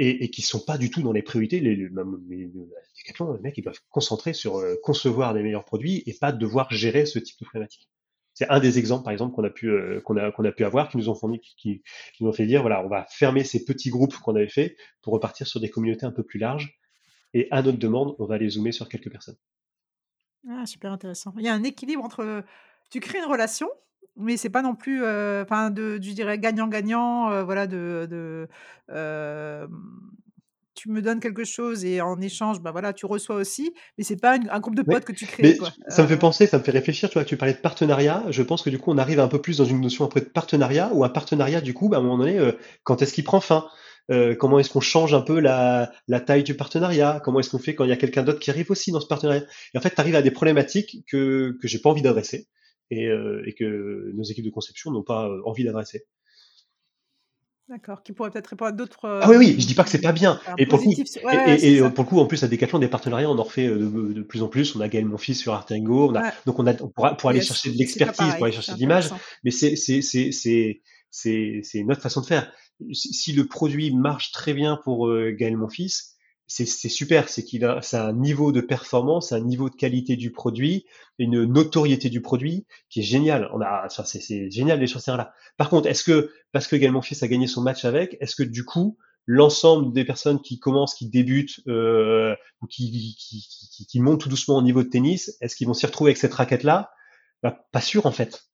Et, 0.00 0.24
et 0.24 0.30
qui 0.30 0.40
sont 0.40 0.60
pas 0.60 0.78
du 0.78 0.90
tout 0.90 1.02
dans 1.02 1.12
les 1.12 1.22
priorités. 1.22 1.60
Les, 1.60 1.76
les, 1.76 1.88
les, 2.28 2.50
les 2.50 3.40
mecs, 3.42 3.58
ils 3.58 3.62
doivent 3.62 3.80
concentrer 3.90 4.32
sur 4.32 4.56
euh, 4.56 4.76
concevoir 4.82 5.34
des 5.34 5.42
meilleurs 5.42 5.66
produits 5.66 6.02
et 6.06 6.14
pas 6.14 6.32
devoir 6.32 6.72
gérer 6.72 7.04
ce 7.04 7.18
type 7.18 7.38
de 7.38 7.44
problématique. 7.44 7.88
C'est 8.32 8.48
un 8.48 8.60
des 8.60 8.78
exemples, 8.78 9.04
par 9.04 9.12
exemple, 9.12 9.34
qu'on 9.34 9.44
a 9.44 9.50
pu 9.50 9.68
euh, 9.68 10.00
qu'on 10.00 10.16
a 10.16 10.32
qu'on 10.32 10.44
a 10.44 10.52
pu 10.52 10.64
avoir, 10.64 10.88
qui 10.88 10.96
nous 10.96 11.10
ont 11.10 11.14
fourni, 11.14 11.38
qui, 11.40 11.82
nous 12.18 12.28
ont 12.28 12.32
fait 12.32 12.46
dire, 12.46 12.62
voilà, 12.62 12.82
on 12.82 12.88
va 12.88 13.04
fermer 13.10 13.44
ces 13.44 13.66
petits 13.66 13.90
groupes 13.90 14.16
qu'on 14.16 14.34
avait 14.34 14.48
fait 14.48 14.78
pour 15.02 15.12
repartir 15.12 15.46
sur 15.46 15.60
des 15.60 15.68
communautés 15.68 16.06
un 16.06 16.12
peu 16.12 16.22
plus 16.22 16.38
larges. 16.38 16.78
Et 17.34 17.48
à 17.50 17.60
notre 17.60 17.78
demande, 17.78 18.16
on 18.18 18.24
va 18.24 18.38
les 18.38 18.48
zoomer 18.48 18.72
sur 18.72 18.88
quelques 18.88 19.10
personnes. 19.10 19.36
Ah, 20.48 20.64
super 20.64 20.92
intéressant. 20.92 21.34
Il 21.36 21.44
y 21.44 21.48
a 21.48 21.54
un 21.54 21.62
équilibre 21.62 22.02
entre 22.02 22.42
tu 22.90 23.00
crées 23.00 23.18
une 23.18 23.30
relation, 23.30 23.68
mais 24.16 24.36
c'est 24.36 24.50
pas 24.50 24.62
non 24.62 24.74
plus, 24.74 25.02
euh, 25.02 25.42
enfin, 25.42 25.70
de, 25.70 25.94
je 25.94 26.12
dirais 26.12 26.38
gagnant-gagnant, 26.38 27.30
euh, 27.30 27.44
voilà, 27.44 27.66
de, 27.66 28.06
de 28.10 28.48
euh, 28.90 29.66
tu 30.74 30.90
me 30.90 31.02
donnes 31.02 31.20
quelque 31.20 31.44
chose 31.44 31.84
et 31.84 32.00
en 32.00 32.20
échange, 32.20 32.60
bah 32.60 32.70
voilà, 32.70 32.92
tu 32.92 33.06
reçois 33.06 33.36
aussi, 33.36 33.74
mais 33.98 34.04
c'est 34.04 34.20
pas 34.20 34.38
un 34.50 34.60
groupe 34.60 34.76
de 34.76 34.82
potes 34.82 35.04
que 35.04 35.12
tu 35.12 35.26
crées. 35.26 35.42
Mais 35.42 35.58
ça 35.88 36.02
me 36.02 36.08
fait 36.08 36.16
penser, 36.16 36.46
ça 36.46 36.58
me 36.58 36.62
fait 36.62 36.70
réfléchir, 36.70 37.10
tu 37.10 37.14
vois, 37.14 37.24
tu 37.24 37.36
parlais 37.36 37.54
de 37.54 37.58
partenariat. 37.58 38.24
Je 38.30 38.42
pense 38.42 38.62
que 38.62 38.70
du 38.70 38.78
coup, 38.78 38.90
on 38.90 38.98
arrive 38.98 39.20
un 39.20 39.28
peu 39.28 39.40
plus 39.40 39.58
dans 39.58 39.64
une 39.64 39.80
notion 39.80 40.04
après 40.04 40.20
de 40.20 40.26
partenariat, 40.26 40.90
ou 40.94 41.04
un 41.04 41.10
partenariat, 41.10 41.60
du 41.60 41.74
coup, 41.74 41.88
bah, 41.88 41.98
à 41.98 42.00
un 42.00 42.02
moment 42.02 42.18
donné, 42.18 42.38
quand 42.82 43.02
est-ce 43.02 43.12
qu'il 43.12 43.24
prend 43.24 43.40
fin? 43.40 43.66
Comment 44.38 44.58
est-ce 44.58 44.70
qu'on 44.70 44.80
change 44.80 45.12
un 45.12 45.20
peu 45.20 45.38
la, 45.38 45.92
la 46.08 46.20
taille 46.20 46.44
du 46.44 46.56
partenariat? 46.56 47.20
Comment 47.22 47.40
est-ce 47.40 47.50
qu'on 47.50 47.58
fait 47.58 47.74
quand 47.74 47.84
il 47.84 47.90
y 47.90 47.92
a 47.92 47.96
quelqu'un 47.96 48.22
d'autre 48.22 48.40
qui 48.40 48.50
arrive 48.50 48.70
aussi 48.70 48.90
dans 48.90 49.00
ce 49.00 49.06
partenariat? 49.06 49.42
Et 49.74 49.78
en 49.78 49.80
fait, 49.82 49.94
tu 49.94 50.00
arrives 50.00 50.16
à 50.16 50.22
des 50.22 50.30
problématiques 50.30 51.04
que 51.06 51.58
que 51.60 51.68
j'ai 51.68 51.78
pas 51.78 51.90
envie 51.90 52.02
d'adresser 52.02 52.48
et, 52.90 53.06
euh, 53.06 53.42
et, 53.46 53.52
que 53.52 54.10
nos 54.14 54.24
équipes 54.24 54.44
de 54.44 54.50
conception 54.50 54.90
n'ont 54.90 55.02
pas 55.02 55.28
euh, 55.28 55.40
envie 55.44 55.64
d'adresser. 55.64 56.04
D'accord, 57.68 58.02
qui 58.02 58.12
pourrait 58.12 58.30
peut-être 58.30 58.48
répondre 58.48 58.70
à 58.70 58.72
d'autres. 58.72 59.20
Ah 59.22 59.30
oui, 59.30 59.36
oui, 59.36 59.56
je 59.56 59.66
dis 59.66 59.74
pas 59.74 59.84
que 59.84 59.90
c'est 59.90 60.00
pas 60.00 60.10
bien. 60.10 60.40
Et 60.58 60.66
pour, 60.66 60.80
le 60.80 60.84
coup, 60.86 60.92
et, 60.92 61.76
et, 61.76 61.80
pour 61.90 62.04
le 62.04 62.08
coup, 62.08 62.18
en 62.18 62.26
plus, 62.26 62.42
à 62.42 62.48
Decathlon, 62.48 62.80
des 62.80 62.88
partenariats, 62.88 63.30
on 63.30 63.38
en 63.38 63.44
refait 63.44 63.68
de, 63.68 64.12
de 64.12 64.22
plus 64.22 64.42
en 64.42 64.48
plus. 64.48 64.74
On 64.74 64.80
a 64.80 64.88
Gaël 64.88 65.04
Monfils 65.04 65.36
sur 65.36 65.52
Artengo. 65.52 66.10
On 66.10 66.16
a, 66.16 66.32
Donc, 66.46 66.58
on 66.58 66.66
a, 66.66 66.72
on 66.82 66.88
pourra, 66.88 67.16
pour 67.16 67.30
aller 67.30 67.40
chercher 67.40 67.70
de 67.70 67.76
l'expertise, 67.76 68.34
pour 68.34 68.44
aller 68.44 68.52
chercher 68.52 68.72
de 68.72 68.78
l'image. 68.78 69.10
Mais 69.44 69.52
c'est, 69.52 69.76
c'est, 69.76 70.02
c'est, 70.02 70.32
c'est, 70.32 70.80
c'est, 71.12 71.60
c'est 71.62 71.84
notre 71.84 72.02
façon 72.02 72.22
de 72.22 72.26
faire. 72.26 72.52
Si 72.92 73.32
le 73.32 73.46
produit 73.46 73.94
marche 73.94 74.32
très 74.32 74.52
bien 74.52 74.76
pour 74.82 75.06
euh, 75.06 75.30
Gaël 75.30 75.56
Monfils, 75.56 76.16
c'est 76.50 76.88
super, 76.88 77.28
c'est 77.28 77.44
qu'il 77.44 77.64
a, 77.64 77.80
un 77.92 78.12
niveau 78.12 78.50
de 78.50 78.60
performance, 78.60 79.30
un 79.30 79.40
niveau 79.40 79.70
de 79.70 79.76
qualité 79.76 80.16
du 80.16 80.32
produit, 80.32 80.84
une 81.18 81.44
notoriété 81.44 82.10
du 82.10 82.20
produit 82.20 82.66
qui 82.88 83.00
est 83.00 83.04
génial. 83.04 83.48
On 83.54 83.60
a, 83.60 83.84
enfin, 83.86 84.02
c'est 84.04 84.50
génial 84.50 84.80
les 84.80 84.88
choses 84.88 85.06
là. 85.06 85.32
Par 85.56 85.70
contre, 85.70 85.88
est-ce 85.88 86.02
que 86.02 86.32
parce 86.50 86.66
que 86.66 86.74
Gaël 86.74 86.90
Monfils 86.90 87.22
a 87.22 87.28
gagné 87.28 87.46
son 87.46 87.62
match 87.62 87.84
avec, 87.84 88.16
est-ce 88.20 88.34
que 88.34 88.42
du 88.42 88.64
coup 88.64 88.98
l'ensemble 89.26 89.92
des 89.92 90.04
personnes 90.04 90.40
qui 90.40 90.58
commencent, 90.58 90.94
qui 90.94 91.08
débutent 91.08 91.60
euh, 91.68 92.34
qui, 92.68 94.00
montent 94.00 94.20
tout 94.20 94.28
doucement 94.28 94.56
au 94.56 94.62
niveau 94.62 94.82
de 94.82 94.88
tennis, 94.88 95.36
est-ce 95.40 95.54
qu'ils 95.54 95.68
vont 95.68 95.74
s'y 95.74 95.86
retrouver 95.86 96.10
avec 96.10 96.18
cette 96.18 96.34
raquette 96.34 96.64
là 96.64 96.90
bah, 97.44 97.64
Pas 97.70 97.80
sûr 97.80 98.06
en 98.06 98.12
fait. 98.12 98.49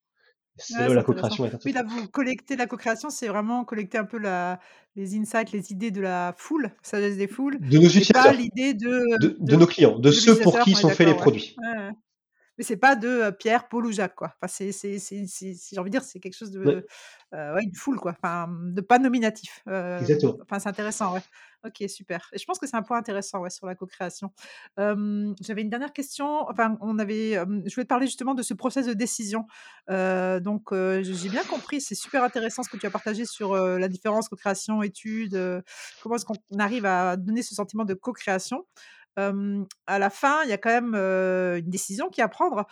C'est 0.58 0.88
la 0.88 1.02
co-création. 1.02 1.50
Oui, 1.64 1.72
là, 1.72 1.84
vous 1.86 2.08
collectez 2.08 2.56
la 2.56 2.66
co-création, 2.66 3.10
c'est 3.10 3.28
vraiment 3.28 3.64
collecter 3.64 3.98
un 3.98 4.04
peu 4.04 4.18
la, 4.18 4.58
les 4.94 5.16
insights, 5.16 5.52
les 5.52 5.72
idées 5.72 5.90
de 5.90 6.00
la 6.00 6.34
foule, 6.36 6.72
sagesse 6.82 7.16
des 7.16 7.28
foules. 7.28 7.58
De 7.60 7.78
nos 7.78 7.84
utilisateurs. 7.84 8.32
l'idée 8.32 8.74
de, 8.74 9.16
de, 9.20 9.56
nos 9.56 9.66
clients, 9.66 9.98
de, 9.98 10.10
ceux 10.10 10.38
pour 10.38 10.58
qui 10.60 10.74
sont 10.74 10.88
faits 10.88 11.06
les 11.06 11.14
produits. 11.14 11.56
Ouais 11.58 11.90
mais 12.58 12.64
c'est 12.64 12.76
pas 12.76 12.96
de 12.96 13.30
Pierre, 13.30 13.68
Paul 13.68 13.86
ou 13.86 13.92
Jacques, 13.92 14.14
quoi. 14.14 14.34
Enfin, 14.36 14.48
c'est, 14.48 14.72
c'est, 14.72 14.98
c'est, 14.98 15.26
j'ai 15.72 15.78
envie 15.78 15.90
de 15.90 15.98
dire, 15.98 16.02
c'est 16.02 16.20
quelque 16.20 16.36
chose 16.36 16.50
de, 16.50 16.86
ouais. 17.32 17.64
une 17.64 17.74
foule, 17.74 17.98
quoi. 17.98 18.12
Enfin, 18.12 18.48
de 18.50 18.80
pas 18.80 18.98
nominatif. 18.98 19.62
Exactement. 19.66 20.38
Enfin, 20.42 20.58
c'est 20.58 20.68
intéressant, 20.68 21.14
ouais. 21.14 21.22
Ok, 21.64 21.82
super. 21.88 22.28
Et 22.32 22.38
je 22.38 22.44
pense 22.44 22.58
que 22.58 22.66
c'est 22.66 22.76
un 22.76 22.82
point 22.82 22.96
intéressant, 22.96 23.40
ouais, 23.40 23.50
sur 23.50 23.66
la 23.66 23.74
co-création. 23.74 24.32
j'avais 24.76 25.62
une 25.62 25.70
dernière 25.70 25.92
question. 25.92 26.48
Enfin, 26.48 26.78
on 26.80 26.98
avait, 26.98 27.32
je 27.32 27.74
voulais 27.74 27.84
te 27.84 27.88
parler 27.88 28.06
justement 28.06 28.34
de 28.34 28.42
ce 28.42 28.54
process 28.54 28.86
de 28.86 28.94
décision. 28.94 29.46
donc, 29.88 30.72
j'ai 30.72 31.28
bien 31.28 31.44
compris. 31.44 31.80
C'est 31.80 31.94
super 31.94 32.22
intéressant 32.22 32.62
ce 32.62 32.70
que 32.70 32.76
tu 32.76 32.86
as 32.86 32.90
partagé 32.90 33.24
sur 33.24 33.56
la 33.56 33.88
différence 33.88 34.28
co-création, 34.28 34.82
études. 34.82 35.38
comment 36.02 36.16
est-ce 36.16 36.24
qu'on 36.24 36.36
arrive 36.58 36.86
à 36.86 37.16
donner 37.16 37.42
ce 37.42 37.54
sentiment 37.54 37.84
de 37.84 37.94
co-création 37.94 38.64
à 39.16 39.98
la 39.98 40.10
fin, 40.10 40.42
il 40.44 40.50
y 40.50 40.52
a 40.52 40.58
quand 40.58 40.70
même 40.70 40.94
une 40.94 41.70
décision 41.70 42.08
qui 42.08 42.22
à 42.22 42.28
prendre. 42.28 42.66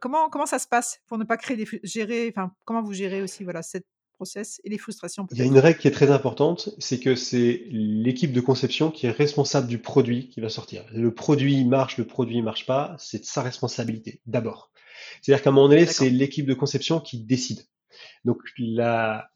comment, 0.00 0.28
comment 0.28 0.46
ça 0.46 0.58
se 0.58 0.66
passe 0.66 1.00
pour 1.06 1.18
ne 1.18 1.24
pas 1.24 1.36
créer 1.36 1.56
des 1.56 1.66
gérer, 1.82 2.32
enfin, 2.34 2.52
comment 2.64 2.82
vous 2.82 2.92
gérez 2.92 3.22
aussi 3.22 3.44
voilà 3.44 3.62
cette 3.62 3.86
process 4.16 4.60
et 4.64 4.70
les 4.70 4.78
frustrations 4.78 5.26
Il 5.30 5.38
y 5.38 5.42
a 5.42 5.44
une 5.44 5.58
règle 5.58 5.78
qui 5.78 5.88
est 5.88 5.92
très 5.92 6.10
importante, 6.10 6.70
c'est 6.78 6.98
que 6.98 7.14
c'est 7.14 7.66
l'équipe 7.70 8.32
de 8.32 8.40
conception 8.40 8.90
qui 8.90 9.06
est 9.06 9.10
responsable 9.10 9.68
du 9.68 9.78
produit 9.78 10.28
qui 10.28 10.40
va 10.40 10.48
sortir. 10.48 10.84
Le 10.92 11.14
produit 11.14 11.64
marche, 11.64 11.98
le 11.98 12.06
produit 12.06 12.42
marche 12.42 12.66
pas, 12.66 12.96
c'est 12.98 13.24
sa 13.24 13.42
responsabilité 13.42 14.20
d'abord. 14.26 14.72
C'est-à-dire 15.22 15.42
qu'à 15.42 15.50
un 15.50 15.52
moment 15.52 15.68
donné, 15.68 15.86
c'est 15.86 16.10
l'équipe 16.10 16.46
de 16.46 16.54
conception 16.54 17.00
qui 17.00 17.20
décide. 17.20 17.60
Donc 18.24 18.38
là, 18.58 19.28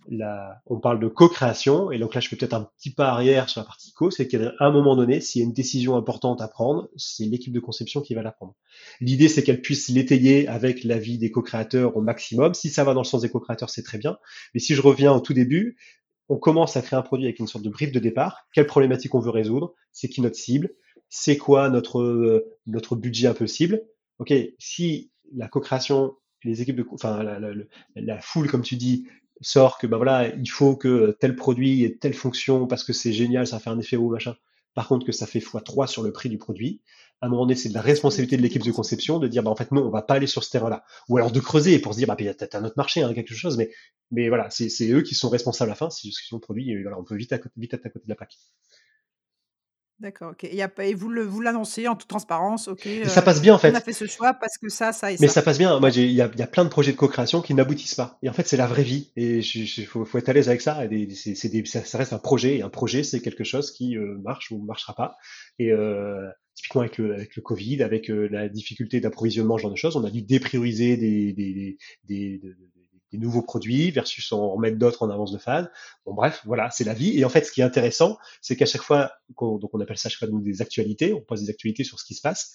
on 0.66 0.80
parle 0.80 1.00
de 1.00 1.08
co-création, 1.08 1.90
et 1.90 1.98
donc 1.98 2.14
là 2.14 2.20
je 2.20 2.28
fais 2.28 2.36
peut-être 2.36 2.54
un 2.54 2.68
petit 2.76 2.92
pas 2.92 3.08
arrière 3.08 3.48
sur 3.48 3.60
la 3.60 3.66
partie 3.66 3.92
co, 3.92 4.10
c'est 4.10 4.28
qu'à 4.28 4.52
un 4.58 4.70
moment 4.70 4.96
donné, 4.96 5.20
s'il 5.20 5.40
y 5.40 5.44
a 5.44 5.46
une 5.46 5.52
décision 5.52 5.96
importante 5.96 6.40
à 6.40 6.48
prendre, 6.48 6.88
c'est 6.96 7.24
l'équipe 7.24 7.52
de 7.52 7.60
conception 7.60 8.00
qui 8.00 8.14
va 8.14 8.22
la 8.22 8.32
prendre. 8.32 8.54
L'idée 9.00 9.28
c'est 9.28 9.42
qu'elle 9.42 9.60
puisse 9.60 9.88
l'étayer 9.88 10.48
avec 10.48 10.84
l'avis 10.84 11.18
des 11.18 11.30
co-créateurs 11.30 11.96
au 11.96 12.00
maximum. 12.00 12.54
Si 12.54 12.70
ça 12.70 12.84
va 12.84 12.94
dans 12.94 13.02
le 13.02 13.06
sens 13.06 13.22
des 13.22 13.30
co-créateurs, 13.30 13.70
c'est 13.70 13.82
très 13.82 13.98
bien. 13.98 14.18
Mais 14.54 14.60
si 14.60 14.74
je 14.74 14.82
reviens 14.82 15.12
au 15.12 15.20
tout 15.20 15.34
début, 15.34 15.76
on 16.28 16.38
commence 16.38 16.76
à 16.76 16.82
créer 16.82 16.98
un 16.98 17.02
produit 17.02 17.26
avec 17.26 17.40
une 17.40 17.48
sorte 17.48 17.64
de 17.64 17.70
brief 17.70 17.90
de 17.90 17.98
départ. 17.98 18.46
Quelle 18.54 18.66
problématique 18.66 19.14
on 19.14 19.20
veut 19.20 19.30
résoudre? 19.30 19.74
C'est 19.92 20.08
qui 20.08 20.20
notre 20.20 20.36
cible? 20.36 20.70
C'est 21.08 21.36
quoi 21.36 21.68
notre 21.70 22.46
notre 22.66 22.94
budget 22.94 23.32
cible 23.46 23.82
Ok, 24.18 24.32
si 24.58 25.10
la 25.34 25.48
co-création 25.48 26.14
les 26.44 26.62
équipes 26.62 26.76
de, 26.76 26.86
enfin 26.92 27.22
la, 27.94 28.20
foule 28.20 28.48
comme 28.48 28.62
tu 28.62 28.76
dis 28.76 29.06
sort 29.40 29.78
que 29.78 29.86
bah 29.86 29.96
voilà 29.96 30.28
il 30.34 30.50
faut 30.50 30.76
que 30.76 31.16
tel 31.20 31.34
produit 31.36 31.84
ait 31.84 31.96
telle 31.96 32.14
fonction 32.14 32.66
parce 32.66 32.84
que 32.84 32.92
c'est 32.92 33.12
génial, 33.12 33.46
ça 33.46 33.58
fait 33.58 33.70
un 33.70 33.78
effet 33.78 33.96
ou 33.96 34.10
machin. 34.10 34.36
Par 34.74 34.86
contre 34.86 35.04
que 35.04 35.12
ça 35.12 35.26
fait 35.26 35.40
x3 35.40 35.88
sur 35.88 36.02
le 36.02 36.12
prix 36.12 36.28
du 36.28 36.38
produit, 36.38 36.80
à 37.20 37.26
un 37.26 37.28
moment 37.28 37.42
donné 37.42 37.56
c'est 37.56 37.68
de 37.68 37.74
la 37.74 37.80
responsabilité 37.80 38.36
de 38.36 38.42
l'équipe 38.42 38.62
de 38.62 38.70
conception 38.70 39.18
de 39.18 39.28
dire 39.28 39.42
bah 39.42 39.50
en 39.50 39.56
fait 39.56 39.72
non 39.72 39.86
on 39.86 39.90
va 39.90 40.02
pas 40.02 40.14
aller 40.14 40.26
sur 40.26 40.44
ce 40.44 40.50
terrain-là, 40.50 40.84
ou 41.08 41.16
alors 41.18 41.32
de 41.32 41.40
creuser 41.40 41.78
pour 41.78 41.94
se 41.94 41.98
dire 41.98 42.08
bah 42.08 42.16
peut-être 42.16 42.54
un 42.54 42.64
autre 42.64 42.76
marché, 42.76 43.02
hein, 43.02 43.12
quelque 43.14 43.34
chose, 43.34 43.58
mais 44.10 44.28
voilà 44.28 44.48
c'est 44.50 44.90
eux 44.90 45.02
qui 45.02 45.14
sont 45.14 45.28
responsables 45.28 45.70
à 45.70 45.72
la 45.72 45.76
fin 45.76 45.90
si, 45.90 46.12
si 46.12 46.34
on 46.34 46.38
produit 46.38 46.82
voilà 46.82 46.98
on 46.98 47.04
peut 47.04 47.16
vite 47.16 47.34
vite 47.56 47.74
à 47.74 47.78
côté 47.78 48.04
de 48.04 48.10
la 48.10 48.16
plaque. 48.16 48.36
D'accord, 50.00 50.30
OK. 50.30 50.44
Et, 50.44 50.62
et 50.78 50.94
vous 50.94 51.10
le, 51.10 51.22
vous 51.22 51.42
l'annoncez 51.42 51.86
en 51.86 51.94
toute 51.94 52.08
transparence, 52.08 52.68
OK. 52.68 52.88
ça 53.04 53.20
passe 53.20 53.42
bien 53.42 53.54
en 53.54 53.58
fait. 53.58 53.70
On 53.70 53.74
a 53.74 53.82
fait 53.82 53.92
ce 53.92 54.06
choix 54.06 54.32
parce 54.32 54.56
que 54.56 54.70
ça, 54.70 54.92
ça 54.92 55.12
et. 55.12 55.16
Mais 55.20 55.28
ça 55.28 55.42
passe 55.42 55.58
bien. 55.58 55.78
Moi, 55.78 55.90
il 55.90 56.10
y 56.12 56.22
a, 56.22 56.30
y 56.34 56.42
a, 56.42 56.46
plein 56.46 56.64
de 56.64 56.70
projets 56.70 56.92
de 56.92 56.96
co-création 56.96 57.42
qui 57.42 57.52
n'aboutissent 57.52 57.96
pas. 57.96 58.18
Et 58.22 58.30
en 58.30 58.32
fait, 58.32 58.48
c'est 58.48 58.56
la 58.56 58.66
vraie 58.66 58.82
vie. 58.82 59.12
Et 59.16 59.40
il 59.40 59.86
faut, 59.86 60.06
faut, 60.06 60.16
être 60.16 60.30
à 60.30 60.32
l'aise 60.32 60.48
avec 60.48 60.62
ça. 60.62 60.86
Et 60.86 61.10
c'est, 61.10 61.34
c'est 61.34 61.66
ça, 61.66 61.84
ça, 61.84 61.98
reste 61.98 62.14
un 62.14 62.18
projet. 62.18 62.56
Et 62.56 62.62
un 62.62 62.70
projet, 62.70 63.02
c'est 63.02 63.20
quelque 63.20 63.44
chose 63.44 63.72
qui 63.72 63.98
euh, 63.98 64.16
marche 64.22 64.50
ou 64.50 64.58
ne 64.58 64.64
marchera 64.66 64.94
pas. 64.94 65.16
Et 65.58 65.70
euh, 65.70 66.26
typiquement 66.54 66.80
avec 66.80 66.96
le, 66.96 67.14
avec 67.14 67.36
le 67.36 67.42
Covid, 67.42 67.82
avec 67.82 68.10
euh, 68.10 68.26
la 68.30 68.48
difficulté 68.48 69.00
d'approvisionnement, 69.00 69.58
ce 69.58 69.62
genre 69.62 69.70
de 69.70 69.76
choses, 69.76 69.96
on 69.96 70.04
a 70.04 70.10
dû 70.10 70.22
déprioriser 70.22 70.96
des, 70.96 71.34
des, 71.34 71.76
des, 72.04 72.38
des 72.38 72.40
des 73.12 73.18
nouveaux 73.18 73.42
produits 73.42 73.90
versus 73.90 74.32
en 74.32 74.52
remettre 74.52 74.78
d'autres 74.78 75.02
en 75.02 75.10
avance 75.10 75.32
de 75.32 75.38
phase. 75.38 75.70
Bon, 76.06 76.14
bref, 76.14 76.42
voilà, 76.44 76.70
c'est 76.70 76.84
la 76.84 76.94
vie. 76.94 77.18
Et 77.18 77.24
en 77.24 77.28
fait, 77.28 77.44
ce 77.44 77.52
qui 77.52 77.60
est 77.60 77.64
intéressant, 77.64 78.18
c'est 78.40 78.56
qu'à 78.56 78.66
chaque 78.66 78.82
fois, 78.82 79.12
donc 79.40 79.70
on 79.72 79.80
appelle 79.80 79.98
ça 79.98 80.08
à 80.08 80.10
chaque 80.10 80.28
fois 80.28 80.40
des 80.40 80.62
actualités, 80.62 81.12
on 81.12 81.20
pose 81.20 81.42
des 81.42 81.50
actualités 81.50 81.84
sur 81.84 81.98
ce 81.98 82.04
qui 82.04 82.14
se 82.14 82.20
passe. 82.20 82.52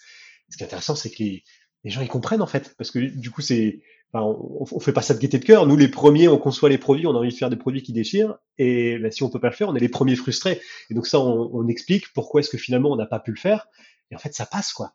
Ce 0.50 0.58
qui 0.58 0.64
est 0.64 0.66
intéressant, 0.66 0.96
c'est 0.96 1.10
que 1.10 1.24
les, 1.24 1.44
gens 1.86 2.02
ils 2.02 2.08
comprennent 2.08 2.42
en 2.42 2.48
fait, 2.48 2.76
parce 2.78 2.92
que 2.92 3.00
du 3.00 3.32
coup, 3.32 3.42
c'est, 3.42 3.82
on, 4.14 4.66
on, 4.72 4.80
fait 4.80 4.94
pas 4.94 5.02
ça 5.02 5.14
de 5.14 5.20
gaieté 5.20 5.40
de 5.40 5.46
cœur. 5.46 5.68
Nous, 5.68 5.76
les 5.76 5.88
premiers, 5.88 6.28
on 6.28 6.38
conçoit 6.38 6.70
les 6.70 6.78
produits, 6.78 7.06
on 7.08 7.16
a 7.16 7.20
envie 7.20 7.30
de 7.30 7.36
faire 7.36 7.50
des 7.50 7.58
produits 7.58 7.84
qui 7.84 7.94
déchirent, 7.94 8.38
et 8.58 8.98
ben, 8.98 9.12
si 9.12 9.24
on 9.24 9.30
peut 9.30 9.40
pas 9.40 9.50
le 9.50 9.56
faire, 9.56 9.70
on 9.70 9.76
est 9.76 9.80
les 9.80 9.90
premiers 9.90 10.16
frustrés. 10.16 10.62
Et 10.90 10.94
donc 10.94 11.08
ça, 11.08 11.20
on, 11.20 11.50
on 11.54 11.68
explique 11.68 12.14
pourquoi 12.14 12.42
est-ce 12.42 12.50
que 12.50 12.58
finalement 12.58 12.92
on 12.92 12.96
n'a 12.96 13.06
pas 13.06 13.20
pu 13.20 13.32
le 13.32 13.38
faire. 13.38 13.68
Et 14.12 14.16
en 14.16 14.20
fait, 14.20 14.34
ça 14.34 14.46
passe 14.46 14.72
quoi. 14.72 14.94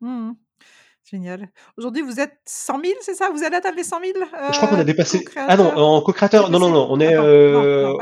Mmh 0.00 0.32
Génial. 1.10 1.50
Aujourd'hui, 1.76 2.00
vous 2.00 2.18
êtes 2.18 2.32
100 2.46 2.80
000, 2.80 2.94
c'est 3.02 3.12
ça? 3.12 3.28
Vous 3.30 3.42
allez 3.42 3.56
atteindre 3.56 3.76
les 3.76 3.84
100 3.84 4.00
000 4.00 4.12
Je 4.52 4.56
crois 4.56 4.68
qu'on 4.68 4.78
a 4.78 4.84
dépassé. 4.84 5.22
Ah 5.36 5.54
non, 5.58 5.76
en 5.76 6.00
co-créateur, 6.00 6.48
non, 6.48 6.58
non, 6.58 6.70
non, 6.70 6.86
on 6.88 6.98
est, 6.98 7.14
euh... 7.14 7.92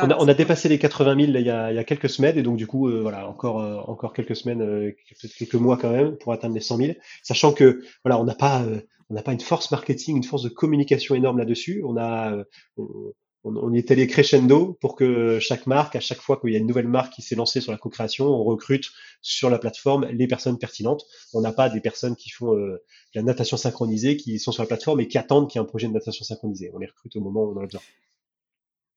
on, 0.00 0.10
a, 0.10 0.16
on 0.16 0.28
a 0.28 0.34
dépassé 0.34 0.68
les 0.68 0.78
80 0.78 1.16
000 1.18 1.32
là, 1.32 1.40
il, 1.40 1.46
y 1.46 1.50
a, 1.50 1.72
il 1.72 1.74
y 1.74 1.78
a 1.80 1.84
quelques 1.84 2.08
semaines 2.08 2.38
et 2.38 2.42
donc 2.42 2.56
du 2.56 2.68
coup, 2.68 2.88
euh, 2.88 3.00
voilà, 3.02 3.28
encore, 3.28 3.60
euh, 3.60 3.78
encore 3.88 4.12
quelques 4.12 4.36
semaines, 4.36 4.62
euh, 4.62 4.92
quelques 5.36 5.56
mois 5.56 5.76
quand 5.76 5.90
même 5.90 6.16
pour 6.18 6.32
atteindre 6.32 6.54
les 6.54 6.60
100 6.60 6.76
000, 6.76 6.92
sachant 7.24 7.52
que 7.52 7.82
voilà, 8.04 8.20
on 8.20 8.24
n'a 8.24 8.36
pas, 8.36 8.62
euh, 8.62 8.80
on 9.10 9.14
n'a 9.14 9.22
pas 9.22 9.32
une 9.32 9.40
force 9.40 9.72
marketing, 9.72 10.16
une 10.18 10.24
force 10.24 10.44
de 10.44 10.48
communication 10.48 11.16
énorme 11.16 11.38
là-dessus. 11.38 11.82
On 11.84 11.96
a, 11.96 12.44
on, 12.76 13.12
on, 13.44 13.72
est 13.74 13.90
allé 13.90 14.06
crescendo 14.06 14.78
pour 14.80 14.94
que 14.94 15.40
chaque 15.40 15.66
marque, 15.66 15.96
à 15.96 16.00
chaque 16.00 16.20
fois 16.20 16.38
qu'il 16.40 16.50
y 16.50 16.56
a 16.56 16.58
une 16.58 16.66
nouvelle 16.66 16.86
marque 16.86 17.12
qui 17.12 17.22
s'est 17.22 17.34
lancée 17.34 17.60
sur 17.60 17.72
la 17.72 17.78
co-création, 17.78 18.26
on 18.26 18.44
recrute 18.44 18.90
sur 19.22 19.48
la 19.48 19.58
plateforme 19.58 20.06
les 20.06 20.26
personnes 20.26 20.58
pertinentes. 20.58 21.04
On 21.32 21.40
n'a 21.40 21.52
pas 21.52 21.70
des 21.70 21.80
personnes 21.80 22.16
qui 22.16 22.28
font 22.28 22.54
euh, 22.54 22.82
la 23.14 23.22
natation 23.22 23.56
synchronisée, 23.56 24.16
qui 24.16 24.38
sont 24.38 24.52
sur 24.52 24.62
la 24.62 24.66
plateforme 24.66 25.00
et 25.00 25.08
qui 25.08 25.16
attendent 25.16 25.48
qu'il 25.48 25.60
y 25.60 25.62
ait 25.62 25.66
un 25.66 25.68
projet 25.68 25.86
de 25.86 25.92
natation 25.92 26.24
synchronisée. 26.24 26.70
On 26.74 26.78
les 26.78 26.86
recrute 26.86 27.16
au 27.16 27.20
moment 27.20 27.44
où 27.44 27.52
on 27.52 27.56
en 27.56 27.62
a 27.62 27.66
besoin. 27.66 27.80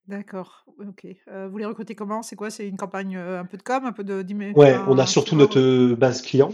D'accord, 0.08 0.66
OK. 0.80 1.06
Heu, 1.06 1.48
vous 1.48 1.58
les 1.58 1.66
recrutez 1.66 1.96
comment? 1.96 2.22
C'est 2.22 2.36
quoi? 2.36 2.50
C'est 2.50 2.68
une 2.68 2.78
campagne, 2.78 3.16
heu, 3.16 3.38
un 3.38 3.46
peu 3.46 3.58
de 3.58 3.64
com, 3.64 3.86
un 3.86 3.92
peu 3.92 4.04
de 4.04 4.24
Ouais, 4.56 4.76
on 4.88 4.98
a 4.98 5.06
surtout 5.06 5.36
notre, 5.36 5.94
base 5.96 6.22
client. 6.22 6.52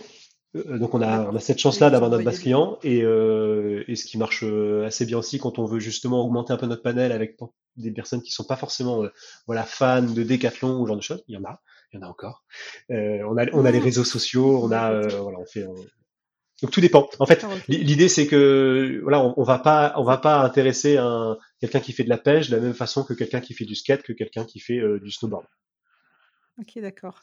Donc 0.53 0.93
on 0.93 1.01
a 1.01 1.07
on 1.07 1.09
a 1.09 1.25
d'accord. 1.25 1.41
cette 1.41 1.59
Et 1.59 1.61
chance-là 1.61 1.89
d'avoir 1.89 2.11
notre 2.11 2.25
base 2.25 2.39
client 2.39 2.77
et 2.83 3.01
ce 3.01 4.05
qui 4.05 4.17
marche, 4.17 4.43
assez 4.85 5.05
bien 5.05 5.17
aussi 5.17 5.39
quand 5.39 5.59
on 5.59 5.65
veut 5.65 5.79
justement 5.79 6.25
augmenter 6.25 6.51
un 6.51 6.57
peu 6.57 6.65
notre 6.65 6.81
panel 6.81 7.13
avec 7.13 7.37
des 7.77 7.91
personnes 7.91 8.21
qui 8.21 8.31
sont 8.31 8.43
pas 8.43 8.57
forcément, 8.57 9.05
voilà, 9.47 9.63
fans 9.63 10.01
de 10.01 10.23
Decathlon 10.23 10.79
ou 10.79 10.83
ce 10.83 10.87
genre 10.87 10.97
de 10.97 11.01
choses. 11.01 11.23
Il 11.29 11.35
y 11.35 11.37
en 11.37 11.45
a, 11.45 11.61
il 11.93 11.99
y 11.99 12.03
en 12.03 12.07
a 12.07 12.09
encore. 12.09 12.43
Heu, 12.91 13.21
on 13.27 13.37
a 13.37 13.45
on 13.53 13.65
a 13.65 13.71
les 13.71 13.79
oh! 13.79 13.83
réseaux 13.83 14.03
sociaux, 14.03 14.63
on 14.63 14.71
a, 14.71 15.07
voilà, 15.17 15.39
on 15.39 15.45
fait 15.45 15.65
on 15.65 15.75
donc 16.61 16.71
tout 16.71 16.81
dépend. 16.81 17.09
En 17.19 17.25
fait, 17.25 17.43
l'idée 17.67 18.07
c'est 18.07 18.27
que, 18.27 18.99
voilà, 19.01 19.19
on 19.19 19.33
on 19.35 19.43
va 19.43 19.57
pas 19.57 19.93
on 19.97 20.03
va 20.03 20.17
C'est 20.17 20.21
pas 20.21 20.41
intéresser 20.41 20.97
un 20.97 21.37
quelqu'un 21.59 21.79
qui 21.79 21.91
fait 21.91 22.03
de 22.03 22.09
la 22.09 22.19
pêche 22.19 22.49
de 22.49 22.55
la 22.55 22.61
même 22.61 22.75
façon 22.75 23.03
que 23.03 23.13
quelqu'un 23.15 23.41
qui 23.41 23.53
fait 23.55 23.65
du 23.65 23.75
skate, 23.75 24.03
que 24.03 24.13
quelqu'un 24.13 24.45
qui 24.45 24.59
fait, 24.59 24.77
heu, 24.77 24.99
du 24.99 25.11
snowboard. 25.11 25.45
OK, 26.59 26.79
d'accord. 26.79 27.21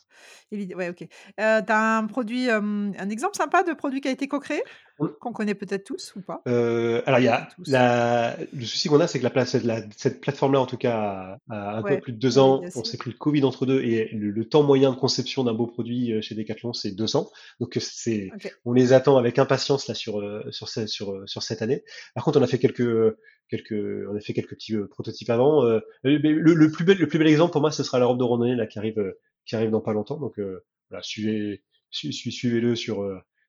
Ouais, 0.50 0.88
OK. 0.88 1.02
Heu, 1.02 1.06
tu 1.36 1.72
as 1.72 1.98
un 1.98 2.06
produit, 2.06 2.50
un 2.50 3.10
exemple 3.10 3.36
sympa 3.36 3.62
de 3.62 3.72
produit 3.72 4.00
qui 4.00 4.08
a 4.08 4.10
été 4.10 4.26
co-créé? 4.26 4.62
Qu'on 4.98 5.32
connaît 5.32 5.54
peut-être 5.54 5.84
tous 5.84 6.14
ou 6.16 6.22
pas? 6.22 6.42
Heu, 6.46 7.02
alors 7.06 7.20
il 7.20 7.24
y 7.24 7.28
a 7.28 7.48
la 7.66 8.36
le 8.52 8.64
souci 8.64 8.88
qu'on 8.88 9.00
a, 9.00 9.06
c'est 9.06 9.18
que 9.18 9.24
la 9.24 9.30
place 9.30 9.54
la 9.54 9.82
cette 9.96 10.20
plateforme-là, 10.20 10.60
en 10.60 10.66
tout 10.66 10.76
cas, 10.76 11.38
a 11.48 11.54
a 11.54 11.76
un 11.78 11.82
peu 11.82 11.98
plus 12.00 12.12
de 12.12 12.18
2 12.18 12.38
la 12.38 12.42
ans. 12.42 12.70
On 12.74 12.82
s'est 12.84 12.96
pris 12.96 13.10
le 13.10 13.16
Covid 13.16 13.44
entre 13.44 13.66
2 13.66 13.82
et 13.82 14.08
le 14.12 14.30
le 14.30 14.44
temps 14.48 14.62
moyen 14.62 14.90
de 14.92 14.96
conception 14.96 15.44
d'un 15.44 15.52
beau 15.54 15.66
produit, 15.66 16.12
heu, 16.12 16.20
chez 16.20 16.34
Decathlon, 16.34 16.72
c'est 16.72 16.92
2 16.92 17.16
ans. 17.16 17.30
Donc 17.60 17.76
heu, 17.76 17.80
c'est 17.80 18.36
on 18.64 18.72
les 18.72 18.92
attend 18.92 19.16
avec 19.18 19.38
impatience 19.38 19.86
là 19.88 19.94
sur, 19.94 20.20
heu, 20.20 20.42
sur 20.50 20.68
ce 20.68 20.86
sur, 20.86 21.28
sur 21.28 21.42
cette 21.42 21.62
année. 21.62 21.84
Par 22.14 22.24
contre, 22.24 22.38
on 22.40 22.42
a 22.42 22.46
fait 22.46 22.58
quelques, 22.58 23.16
quelques 23.48 23.74
on 24.10 24.16
a 24.16 24.20
fait 24.20 24.32
quelques 24.34 24.50
petits, 24.50 24.76
prototypes 24.90 25.30
avant. 25.30 25.62
Le 26.02 26.68
plus 26.70 26.84
bel 26.84 26.98
le 26.98 27.06
plus 27.08 27.18
bel 27.18 27.28
exemple 27.28 27.52
pour 27.52 27.60
moi, 27.60 27.70
ce 27.70 27.82
sera 27.84 27.98
la 27.98 28.06
robe 28.06 28.18
de 28.18 28.24
randonnée 28.24 28.56
là 28.56 28.66
qui 28.66 28.78
arrive, 28.78 29.14
qui 29.46 29.54
arrive 29.56 29.70
dans 29.70 29.80
pas 29.80 29.92
longtemps. 29.92 30.18
Donc 30.18 30.34
voilà, 30.90 31.02
suivez 31.02 31.62
sui 31.90 32.12
sui 32.12 32.32
suivez-le 32.32 32.74
sur, 32.76 33.02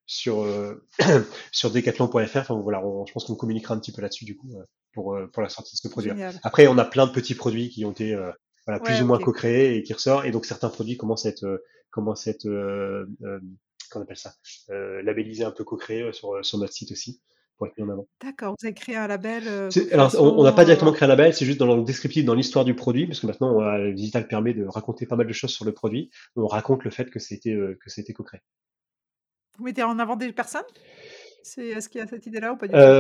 sur, 0.10 0.44
heu, 0.44 0.88
sur 1.52 1.70
decathlon.fr. 1.70 2.38
Enfin 2.38 2.56
voilà, 2.56 2.84
on, 2.84 3.06
je 3.06 3.14
pense 3.14 3.26
qu'on 3.26 3.36
communiquera 3.36 3.76
un 3.76 3.80
petit 3.80 3.92
peu 3.92 4.02
là-dessus 4.02 4.26
du 4.26 4.36
coup 4.36 4.50
euh, 4.58 4.64
pour, 4.92 5.14
euh, 5.14 5.28
pour 5.28 5.44
la 5.44 5.50
sortie 5.50 5.76
de 5.76 5.80
ce. 5.94 6.02
Génial. 6.02 6.34
Après, 6.42 6.66
on 6.66 6.80
a 6.80 6.86
plein 6.86 7.06
de 7.06 7.12
petits 7.12 7.36
produits 7.36 7.70
qui 7.70 7.86
ont 7.86 7.92
été 7.92 8.16
euh, 8.16 8.32
voilà, 8.66 8.80
plus 8.80 8.96
Ouais, 8.96 9.02
ou 9.04 9.06
moins 9.06 9.20
co-créés 9.20 9.78
et 9.78 9.84
qui 9.84 9.94
ressortent. 9.94 10.26
Et 10.26 10.32
donc 10.32 10.46
certains 10.46 10.70
produits 10.70 10.98
commencent 10.98 11.28
à 11.28 11.30
être, 11.30 11.44
euh, 11.46 11.64
commencent 11.92 12.26
à 12.28 12.32
être 12.32 12.48
euh, 12.48 13.06
euh, 13.22 13.40
qu'on 13.92 14.02
appelle 14.02 14.18
ça, 14.18 14.34
euh, 14.72 15.04
labellisés 15.04 15.44
un 15.44 15.52
peu 15.52 15.64
co-créés 15.64 16.02
euh, 16.02 16.12
sur, 16.12 16.44
sur 16.44 16.58
notre 16.58 16.74
site 16.74 16.92
aussi 16.92 17.22
pour 17.58 17.68
être 17.68 17.78
mis 17.78 17.84
en 17.84 17.90
avant. 17.90 18.08
D'accord, 18.24 18.56
vous 18.60 18.66
avez 18.66 18.74
créé 18.74 18.96
un 18.96 19.06
label, 19.08 19.44
C'est- 19.70 19.92
Alors, 19.94 20.16
on 20.20 20.44
n'a 20.44 20.54
pas 20.54 20.66
directement 20.66 20.92
créé 20.92 21.06
un 21.06 21.10
label, 21.10 21.36
c'est 21.36 21.46
juste 21.46 21.60
dans 21.60 21.76
le 21.76 21.84
descriptif, 21.84 22.26
dans 22.26 22.34
l'histoire 22.34 22.66
du 22.66 22.74
produit, 22.74 23.06
parce 23.06 23.20
que 23.20 23.28
maintenant, 23.28 23.62
euh, 23.62 23.78
le 23.78 23.94
digital 23.94 24.28
permet 24.28 24.54
de 24.56 24.66
raconter 24.66 25.06
pas 25.06 25.18
mal 25.18 25.28
de 25.28 25.34
choses 25.34 25.52
sur 25.52 25.66
le 25.66 25.74
produit. 25.74 26.10
On 26.36 26.48
raconte 26.48 26.84
le 26.84 26.90
fait 26.90 27.12
que 27.12 27.20
c'était 27.20 27.52
euh, 27.52 27.78
que 27.84 27.90
c'était 27.92 28.14
co-créé. 28.14 28.40
Vous 29.60 29.66
mettez 29.66 29.84
en 29.84 30.00
avant 30.00 30.16
des 30.16 30.34
personnes? 30.34 30.64
C'est 31.44 31.68
est-ce 31.70 31.90
qu'il 31.90 32.00
y 32.02 32.04
a 32.04 32.08
cette 32.08 32.26
idée-là 32.28 32.54
ou 32.54 32.58
pas 32.58 32.68
du 32.68 32.78
tout? 32.78 32.94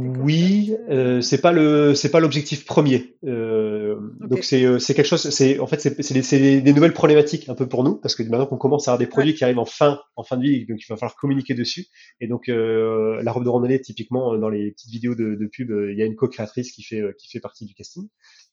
Des 0.00 0.10
oui, 0.14 0.74
heu, 0.88 1.20
co-créateurs? 1.20 1.22
c'est 1.22 1.40
pas 1.40 1.52
le 1.52 1.94
c'est 1.94 2.10
pas 2.10 2.20
l'objectif 2.20 2.64
premier. 2.64 3.16
er 3.26 3.94
donc 4.28 4.44
c'est, 4.44 4.78
c'est 4.78 4.94
quelque 4.94 5.06
chose 5.06 5.28
c'est 5.30 5.58
en 5.58 5.66
fait, 5.66 5.80
c'est 5.80 6.00
c'est 6.02 6.14
des 6.14 6.22
c'est 6.22 6.38
des 6.38 6.60
des 6.62 6.72
nouvelles 6.72 6.92
problématiques 6.94 7.48
un 7.48 7.54
peu 7.54 7.68
pour 7.68 7.84
nous, 7.84 7.96
parce 7.96 8.14
que 8.14 8.22
maintenant 8.22 8.46
qu'on 8.46 8.56
commence 8.56 8.88
à 8.88 8.92
avoir 8.92 8.98
des 8.98 9.06
Ouais, 9.14 9.26
produits 9.26 9.34
qui 9.34 9.44
arrivent 9.44 9.58
en 9.58 9.64
fin 9.66 10.00
en 10.16 10.22
fin 10.22 10.36
de 10.36 10.42
vie, 10.42 10.64
donc 10.66 10.78
il 10.80 10.86
va 10.88 10.96
falloir 10.96 11.16
communiquer 11.16 11.54
dessus 11.54 11.86
et 12.20 12.28
donc 12.28 12.44
la 12.48 13.32
robe 13.32 13.44
de 13.44 13.48
randonnée, 13.48 13.80
typiquement, 13.80 14.36
dans 14.38 14.48
les 14.48 14.70
petites 14.72 14.90
vidéos 14.90 15.14
de 15.14 15.34
de 15.34 15.46
pub, 15.46 15.70
il 15.90 15.98
y 15.98 16.02
a 16.02 16.06
une 16.06 16.16
co-créatrice 16.16 16.72
qui 16.72 16.82
fait, 16.82 17.02
qui 17.18 17.28
fait 17.30 17.40
partie 17.40 17.66
du 17.66 17.74
casting. 17.74 18.08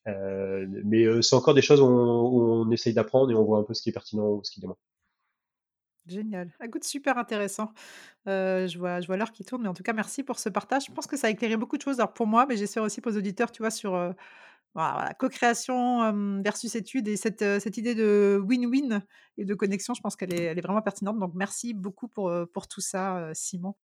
Mais 0.06 1.06
c'est 1.22 1.36
encore 1.36 1.54
des 1.54 1.62
choses 1.62 1.82
où 1.82 1.86
on 1.86 2.22
où 2.30 2.42
on 2.68 2.72
essaye 2.72 2.94
d'apprendre 2.94 3.32
et 3.32 3.36
on 3.36 3.44
voit 3.46 3.60
un 3.60 3.64
peu 3.64 3.74
ce 3.74 3.82
qui 3.82 3.90
est 3.90 3.94
pertinent 3.94 4.28
ou 4.30 4.42
ce 4.44 4.52
qui 4.52 4.62
est 4.62 4.66
moins. 4.68 4.78
Génial. 6.10 6.52
Ah, 6.60 6.66
écoute, 6.66 6.84
super 6.84 7.18
intéressant. 7.18 7.74
Heu, 8.28 8.68
je 8.68 8.78
vois 8.80 9.02
je 9.02 9.08
vois 9.08 9.18
l'heure 9.18 9.32
qui 9.34 9.46
tourne, 9.46 9.64
mais 9.64 9.70
en 9.70 9.74
tout 9.76 9.84
cas, 9.84 9.94
merci 9.94 10.24
pour 10.24 10.40
ce 10.40 10.50
partage. 10.50 10.86
Je 10.88 10.92
pense 10.94 11.08
que 11.08 11.18
ça 11.18 11.28
a 11.28 11.32
éclairé 11.32 11.58
beaucoup 11.58 11.78
de 11.78 11.84
choses, 11.84 12.00
alors 12.00 12.14
pour 12.14 12.28
moi, 12.28 12.46
mais 12.48 12.58
j'espère 12.58 12.84
aussi 12.84 13.02
pour 13.02 13.12
les 13.12 13.18
auditeurs, 13.18 13.52
tu 13.52 13.62
vois, 13.64 13.72
sur, 13.72 13.94
voilà, 14.76 15.14
co-création, 15.20 16.42
versus 16.44 16.76
études 16.76 17.08
et 17.10 17.18
cette, 17.18 17.42
heu, 17.44 17.60
cette 17.60 17.78
idée 17.78 17.96
de 17.96 18.42
win-win 18.46 19.02
et 19.38 19.46
de 19.46 19.56
connexion, 19.56 19.94
je 19.96 20.02
pense 20.02 20.16
qu'elle 20.18 20.34
est 20.34 20.46
est 20.58 20.62
vraiment 20.62 20.82
pertinente. 20.84 21.20
Donc 21.20 21.34
merci 21.36 21.74
beaucoup 21.74 22.08
pour, 22.10 22.30
heu, 22.32 22.46
pour 22.48 22.68
tout 22.68 22.82
ça, 22.82 23.32
Simon. 23.34 23.76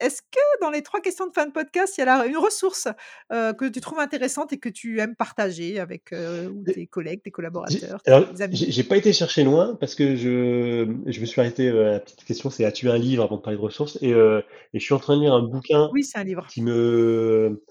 Est-ce 0.00 0.22
que 0.22 0.60
dans 0.60 0.70
les 0.70 0.82
3 0.82 1.00
questions 1.00 1.26
de 1.26 1.32
fin 1.32 1.46
de 1.46 1.52
podcast, 1.52 1.96
il 1.98 2.04
y 2.04 2.08
a 2.08 2.26
une 2.26 2.36
ressource, 2.36 2.88
que 3.30 3.68
tu 3.68 3.80
trouves 3.80 3.98
intéressante 3.98 4.52
et 4.52 4.58
que 4.58 4.68
tu 4.68 5.00
aimes 5.00 5.16
partager 5.16 5.78
avec, 5.78 6.12
ou 6.12 6.64
tes 6.64 6.86
collègues, 6.86 7.22
tes 7.22 7.30
collaborateurs, 7.30 8.00
alors, 8.06 8.32
tes 8.32 8.42
amis? 8.42 8.56
j'ai 8.68 8.82
pas 8.84 8.96
été 8.96 9.12
chercher 9.12 9.44
loin 9.44 9.76
parce 9.78 9.94
que 9.94 10.16
je 10.16 10.86
je 11.06 11.20
me 11.20 11.26
suis 11.26 11.40
arrêté, 11.40 11.68
à 11.68 11.72
la 11.92 12.00
petite 12.00 12.24
question, 12.24 12.50
c'est 12.50 12.64
as-tu 12.64 12.88
un 12.90 12.98
livre 12.98 13.22
avant 13.22 13.36
de 13.36 13.42
parler 13.42 13.58
de 13.58 13.62
ressources? 13.62 13.98
Et 14.02 14.10
et 14.10 14.78
je 14.78 14.84
suis 14.84 14.94
en 14.94 14.98
train 14.98 15.16
de 15.16 15.22
lire 15.22 15.34
un 15.34 15.42
bouquin 15.42 15.88
Oui, 15.92 16.04
c'est 16.04 16.18
un 16.18 16.24
livre. 16.24 16.46
qui 16.48 16.62
me, 16.62 17.62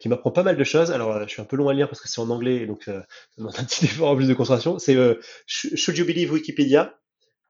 qui 0.00 0.08
m'apprend 0.08 0.30
pas 0.30 0.42
mal 0.42 0.56
de 0.56 0.64
choses. 0.64 0.90
Alors, 0.90 1.20
je 1.22 1.28
suis 1.28 1.42
un 1.42 1.46
peu 1.46 1.56
long 1.56 1.68
à 1.68 1.74
lire 1.74 1.88
parce 1.88 2.00
que 2.00 2.08
c'est 2.08 2.20
en 2.20 2.30
anglais 2.30 2.56
et 2.56 2.66
donc, 2.66 2.84
ça 2.84 3.04
demande 3.38 3.54
un 3.58 3.64
petit 3.64 3.84
effort 3.86 4.10
en 4.10 4.16
plus 4.16 4.28
de 4.28 4.34
concentration. 4.34 4.78
C'est, 4.78 4.96
Should 5.46 5.96
You 5.96 6.04
Believe 6.04 6.32
Wikipedia? 6.32 6.98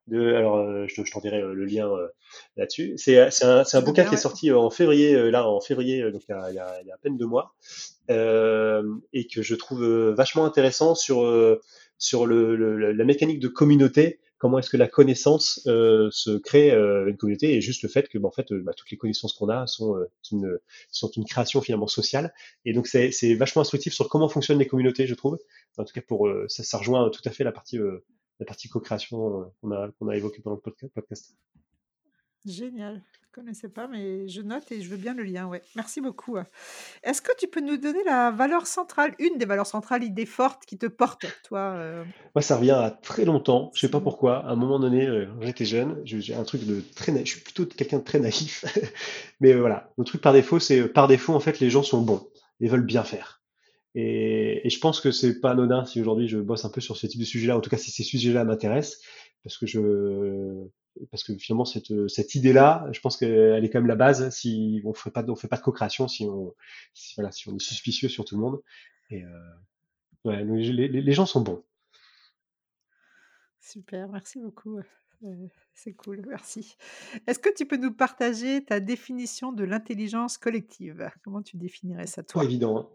De 0.08 0.34
alors, 0.34 0.58
heu, 0.58 0.86
je 0.88 1.02
je 1.04 1.12
t'enverrai, 1.12 1.42
heu, 1.42 1.54
le 1.54 1.64
lien, 1.64 1.86
heu, 1.88 2.10
là-dessus. 2.56 2.94
C'est, 2.96 3.18
un 3.18 3.62
un 3.72 3.80
bouquin 3.80 4.02
bien, 4.02 4.08
qui 4.10 4.14
est 4.14 4.18
sorti, 4.18 4.50
en 4.52 4.70
février, 4.70 5.30
là, 5.30 5.48
en 5.48 5.60
février, 5.60 6.10
donc 6.10 6.22
il 6.28 6.32
y 6.32 6.34
a 6.34 6.50
il 6.50 6.54
y 6.56 6.58
a 6.58 6.80
il 6.82 6.86
y 6.88 6.90
a 6.90 6.94
à 6.94 6.98
peine 6.98 7.16
2 7.16 7.26
mois 7.26 7.54
euh, 8.10 8.82
et 9.12 9.26
que 9.26 9.42
je 9.42 9.54
trouve 9.54 9.82
euh, 9.84 10.14
vachement 10.14 10.44
intéressant 10.44 10.94
sur 10.94 11.22
euh, 11.24 11.60
sur 11.98 12.26
le, 12.26 12.56
le, 12.56 12.92
la 12.92 13.04
mécanique 13.04 13.40
de 13.40 13.48
communauté. 13.48 14.20
Comment 14.38 14.58
est-ce 14.58 14.70
que 14.70 14.76
la 14.76 14.88
connaissance 14.88 15.60
euh, 15.68 16.08
se 16.10 16.36
crée 16.36 16.72
euh, 16.72 17.06
une 17.08 17.16
communauté 17.16 17.54
et 17.54 17.60
juste 17.60 17.82
le 17.84 17.88
fait 17.88 18.08
que 18.08 18.18
bah, 18.18 18.26
en 18.26 18.32
fait 18.32 18.50
euh, 18.50 18.60
bah, 18.60 18.72
toutes 18.76 18.90
les 18.90 18.96
connaissances 18.96 19.34
qu'on 19.34 19.48
a 19.48 19.68
sont 19.68 19.96
euh, 19.96 20.10
une 20.32 20.58
sont 20.90 21.08
une 21.10 21.24
création 21.24 21.60
finalement 21.60 21.86
sociale 21.86 22.34
et 22.64 22.72
donc 22.72 22.88
c'est 22.88 23.12
c'est 23.12 23.34
vachement 23.36 23.62
instructif 23.62 23.92
sur 23.94 24.08
comment 24.08 24.28
fonctionnent 24.28 24.58
les 24.58 24.66
communautés 24.66 25.06
je 25.06 25.14
trouve 25.14 25.38
en 25.78 25.84
tout 25.84 25.94
cas 25.94 26.00
pour 26.00 26.26
euh, 26.26 26.46
ça 26.48 26.64
ça 26.64 26.78
rejoint 26.78 27.08
tout 27.10 27.22
à 27.24 27.30
fait 27.30 27.44
la 27.44 27.52
partie 27.52 27.78
euh, 27.78 28.04
la 28.42 28.46
partie 28.46 28.68
co-création 28.68 29.40
euh, 29.40 29.44
qu'on 29.60 29.70
a 29.72 29.88
qu'on 29.98 30.08
a 30.08 30.16
évoquée 30.16 30.42
dans 30.44 30.52
le 30.52 30.60
podcast. 30.60 31.36
Génial. 32.44 33.00
Je 33.22 33.40
connaissais 33.40 33.68
pas, 33.68 33.86
mais 33.86 34.28
je 34.28 34.42
note 34.42 34.70
et 34.72 34.82
je 34.82 34.90
veux 34.90 34.96
bien 34.96 35.14
le 35.14 35.22
lien, 35.22 35.46
ouais. 35.46 35.62
Merci 35.76 36.00
beaucoup. 36.00 36.36
Est-ce 37.02 37.22
que 37.22 37.30
tu 37.38 37.46
peux 37.46 37.60
nous 37.60 37.76
donner 37.78 38.02
la 38.04 38.30
valeur 38.32 38.66
centrale, 38.66 39.14
une 39.20 39.38
des 39.38 39.46
valeurs 39.46 39.66
centrales, 39.66 40.02
idée 40.02 40.26
forte 40.26 40.66
qui 40.66 40.76
te 40.76 40.86
porte, 40.86 41.24
toi, 41.44 41.76
heu, 41.78 42.04
Moi, 42.34 42.42
ça 42.42 42.56
revient 42.56 42.72
à 42.72 42.90
très 42.90 43.24
longtemps. 43.24 43.70
Je 43.74 43.80
sais 43.80 43.88
pas 43.90 44.00
pourquoi. 44.00 44.38
À 44.44 44.50
un 44.50 44.56
moment 44.56 44.78
donné, 44.80 45.06
euh, 45.06 45.28
j'étais 45.40 45.64
jeune, 45.64 46.02
je- 46.04 46.18
j'ai 46.18 46.34
un 46.34 46.42
truc 46.44 46.66
de 46.66 46.82
très 46.94 47.12
naïf. 47.12 47.26
Je 47.28 47.32
suis 47.34 47.42
plutôt 47.42 47.64
quelqu'un 47.64 47.98
de 48.00 48.04
très 48.04 48.18
naïf. 48.18 48.64
Mais 49.40 49.52
euh, 49.54 49.60
voilà, 49.60 49.92
le 49.96 50.04
truc 50.04 50.20
par 50.20 50.32
défaut, 50.32 50.58
c'est 50.58 50.80
euh, 50.80 50.92
par 50.92 51.06
défaut, 51.08 51.32
en 51.34 51.40
fait, 51.40 51.60
les 51.60 51.70
gens 51.70 51.82
sont 51.84 52.02
bons 52.02 52.28
et 52.60 52.68
veulent 52.68 52.84
bien 52.84 53.04
faire. 53.04 53.41
Et, 53.94 54.66
et 54.66 54.70
je 54.70 54.78
pense 54.80 55.00
que 55.00 55.10
c'est 55.10 55.40
pas 55.40 55.50
anodin 55.50 55.84
si 55.84 56.00
aujourd'hui 56.00 56.28
je 56.28 56.38
bosse 56.38 56.64
un 56.64 56.70
peu 56.70 56.80
sur 56.80 56.96
ce 56.96 57.06
type 57.06 57.20
de 57.20 57.26
sujet-là. 57.26 57.56
En 57.56 57.60
tout 57.60 57.70
cas, 57.70 57.76
si 57.76 57.90
ces 57.90 58.02
sujets-là 58.04 58.44
m'intéressent, 58.44 59.00
parce 59.44 59.58
que 59.58 59.66
je, 59.66 60.64
parce 61.10 61.24
que 61.24 61.36
finalement 61.36 61.64
cette 61.64 62.08
cette 62.08 62.34
idée-là, 62.34 62.86
je 62.92 63.00
pense 63.00 63.16
qu'elle 63.16 63.64
est 63.64 63.70
quand 63.70 63.80
même 63.80 63.88
la 63.88 63.96
base. 63.96 64.30
Si 64.30 64.80
on 64.84 64.92
ferait 64.94 65.10
pas, 65.10 65.24
on 65.28 65.36
fait 65.36 65.48
pas 65.48 65.56
de 65.56 65.62
co-création, 65.62 66.08
si 66.08 66.24
on, 66.24 66.54
si, 66.94 67.14
voilà, 67.16 67.32
si 67.32 67.48
on 67.48 67.56
est 67.56 67.62
suspicieux 67.62 68.08
sur 68.08 68.24
tout 68.24 68.36
le 68.36 68.42
monde. 68.42 68.62
Et 69.10 69.22
euh, 69.24 69.28
ouais, 70.24 70.44
les, 70.44 71.12
gens 71.12 71.26
sont 71.26 71.42
bons. 71.42 71.62
Super, 73.60 74.08
merci 74.08 74.38
beaucoup, 74.40 74.78
heu, 74.78 75.50
c'est 75.74 75.92
cool, 75.92 76.22
merci. 76.26 76.76
Est-ce 77.26 77.38
que 77.38 77.54
tu 77.54 77.66
peux 77.66 77.76
nous 77.76 77.92
partager 77.92 78.64
ta 78.64 78.80
définition 78.80 79.52
de 79.52 79.64
l'intelligence 79.64 80.36
collective? 80.36 81.10
Comment 81.22 81.42
tu 81.42 81.56
définirais 81.56 82.06
ça, 82.06 82.22
Pas 82.34 82.42
toi? 82.42 82.44
évident. 82.44 82.78
hein. 82.78 82.88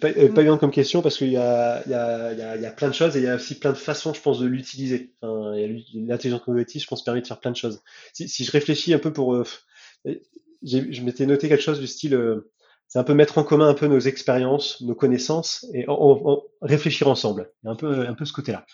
Pas, 0.00 0.12
pas 0.12 0.40
évident 0.42 0.58
comme 0.58 0.72
question 0.72 1.00
parce 1.00 1.16
qu'il 1.16 1.28
y 1.28 1.32
y, 1.32 1.34
y, 1.34 1.38
y 1.38 2.66
a 2.66 2.72
plein 2.76 2.88
de 2.88 2.94
choses 2.94 3.16
et 3.16 3.20
il 3.20 3.24
y 3.24 3.28
a 3.28 3.36
aussi 3.36 3.56
plein 3.58 3.70
de 3.70 3.76
façons, 3.76 4.12
je 4.12 4.20
pense, 4.20 4.40
de 4.40 4.46
l'utiliser. 4.46 5.12
Enfin, 5.22 5.54
l'intelligence 5.94 6.42
collective, 6.42 6.82
je 6.82 6.86
pense, 6.88 7.04
permet 7.04 7.20
de 7.22 7.26
faire 7.26 7.38
plein 7.38 7.52
de 7.52 7.56
choses. 7.56 7.82
Si, 8.12 8.28
si 8.28 8.44
je 8.44 8.50
réfléchis 8.50 8.92
un 8.94 8.98
peu 8.98 9.12
pour, 9.12 9.34
euh, 9.34 9.44
je 10.62 11.02
m'étais 11.02 11.26
noté 11.26 11.48
quelque 11.48 11.62
chose 11.62 11.80
du 11.80 11.86
style, 11.86 12.14
euh, 12.14 12.52
c'est 12.88 12.98
un 12.98 13.04
peu 13.04 13.14
mettre 13.14 13.38
en 13.38 13.44
commun 13.44 13.68
un 13.68 13.74
peu 13.74 13.86
nos 13.86 13.98
expériences, 14.00 14.80
nos 14.80 14.94
connaissances 14.94 15.66
et 15.72 15.88
en, 15.88 15.94
en- 15.94 16.28
en 16.36 16.42
réfléchir 16.62 17.08
ensemble. 17.08 17.50
Il 17.62 17.66
y 17.66 17.68
a 17.68 17.72
un 17.72 17.76
peu, 17.76 18.06
un 18.06 18.14
peu 18.14 18.24
ce 18.24 18.32
côté-là. 18.32 18.66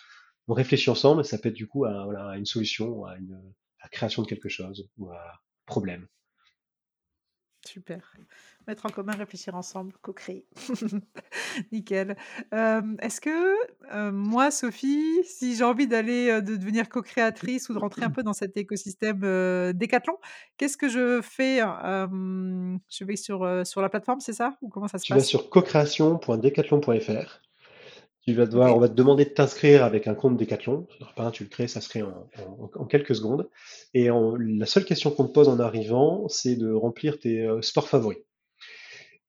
On 0.47 0.53
réfléchit 0.53 0.89
ensemble, 0.89 1.25
ça 1.25 1.37
peut 1.37 1.49
être 1.49 1.55
du 1.55 1.67
coup 1.67 1.85
à, 1.85 2.03
voilà, 2.05 2.29
à 2.31 2.37
une 2.37 2.45
solution, 2.45 3.05
à 3.05 3.17
une 3.17 3.33
à 3.81 3.85
la 3.85 3.89
création 3.89 4.23
de 4.23 4.27
quelque 4.27 4.49
chose 4.49 4.89
ou 4.97 5.09
à 5.11 5.15
un 5.17 5.37
problème. 5.67 6.07
super. 7.65 8.03
Mettre 8.67 8.85
en 8.85 8.89
commun, 8.89 9.13
réfléchir 9.13 9.55
ensemble, 9.55 9.93
co-créer. 10.01 10.45
Nickel. 11.71 12.15
Hem, 12.51 12.95
est-ce 13.01 13.19
que, 13.19 13.29
heu, 13.93 14.11
moi, 14.11 14.51
Sophie, 14.51 15.23
si 15.25 15.55
j'ai 15.55 15.63
envie 15.63 15.87
d'aller, 15.87 16.29
heu, 16.31 16.41
de 16.41 16.55
devenir 16.55 16.87
co-créatrice 16.89 17.69
ou 17.69 17.73
de 17.73 17.79
rentrer 17.79 18.05
un 18.05 18.09
peu 18.09 18.23
dans 18.23 18.33
cet 18.33 18.55
écosystème, 18.55 19.19
Décathlon, 19.73 20.17
qu'est-ce 20.57 20.77
que 20.77 20.87
je 20.89 21.21
fais? 21.21 21.59
Je 21.59 23.03
vais 23.05 23.15
sur, 23.15 23.65
sur 23.65 23.81
la 23.81 23.89
plateforme, 23.89 24.19
c'est 24.19 24.33
ça? 24.33 24.57
Ou 24.61 24.69
comment 24.69 24.87
ça 24.87 24.97
se 24.97 25.05
Tu 25.05 25.13
vas 25.13 25.19
sur 25.19 25.49
cocréation.decathlon.fr. 25.49 27.41
Tu 28.25 28.33
vas 28.33 28.45
devoir, 28.45 28.73
on 28.77 28.79
va 28.79 28.87
te 28.87 28.93
demander 28.93 29.25
de 29.25 29.29
t'inscrire 29.31 29.83
avec 29.83 30.07
un 30.07 30.15
compte 30.15 30.37
Decathlon. 30.37 30.87
Tu 31.33 31.43
le 31.43 31.49
crées, 31.49 31.67
ça 31.67 31.81
se 31.81 31.89
crée 31.89 32.03
en, 32.03 32.29
en- 32.39 32.71
en 32.73 32.85
quelques 32.85 33.15
secondes. 33.15 33.49
Et 33.93 34.07
la 34.07 34.65
seule 34.65 34.85
question 34.85 35.11
qu'on 35.11 35.27
te 35.27 35.33
pose 35.33 35.49
en 35.49 35.59
arrivant, 35.59 36.29
c'est 36.29 36.55
de 36.55 36.71
remplir 36.71 37.19
tes 37.19 37.41
euh, 37.45 37.61
sports 37.61 37.89
favoris. 37.89 38.19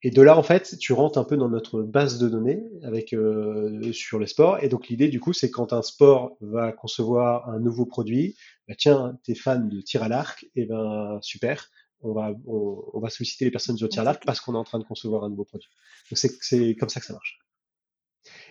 Et 0.05 0.11
de 0.11 0.21
là, 0.21 0.37
en 0.37 0.43
fait, 0.43 0.77
tu 0.79 0.93
rentres 0.93 1.17
un 1.17 1.25
peu 1.25 1.39
dans 1.39 1.49
notre 1.49 1.81
base 1.81 2.19
de 2.19 2.29
données 2.29 2.63
avec 2.83 3.15
euh, 3.15 3.91
sur 3.93 4.19
les 4.19 4.27
sports. 4.27 4.63
Et 4.63 4.69
donc 4.69 4.89
l'idée, 4.89 5.09
du 5.09 5.19
coup, 5.19 5.33
c'est 5.33 5.51
quand 5.51 5.73
un 5.73 5.81
sport 5.81 6.37
va 6.43 6.73
concevoir 6.73 7.49
un 7.49 7.59
nouveau 7.59 7.87
produit, 7.87 8.37
bah, 8.69 8.75
tiens, 8.77 9.19
t'es 9.25 9.35
fan 9.35 9.67
de 9.71 9.81
tir 9.81 10.03
à 10.03 10.09
l'arc, 10.09 10.45
et 10.57 10.67
ben 10.67 11.19
super, 11.23 11.71
on 12.03 12.13
va 12.13 12.33
on, 12.47 13.01
va 13.01 13.09
solliciter 13.09 13.47
les 13.47 13.51
personnes 13.51 13.79
le 13.81 13.89
tir 13.89 14.03
à 14.03 14.05
l'arc 14.05 14.23
parce 14.27 14.41
qu'on 14.41 14.55
est 14.55 14.59
en 14.59 14.65
train 14.65 14.79
de 14.79 14.85
concevoir 14.85 15.25
un 15.25 15.31
nouveau 15.31 15.45
produit. 15.47 15.71
Donc 16.11 16.19
c'est 16.19 16.75
comme 16.77 16.91
ça 16.91 17.01
que 17.01 17.07
ça 17.07 17.15
marche. 17.15 17.39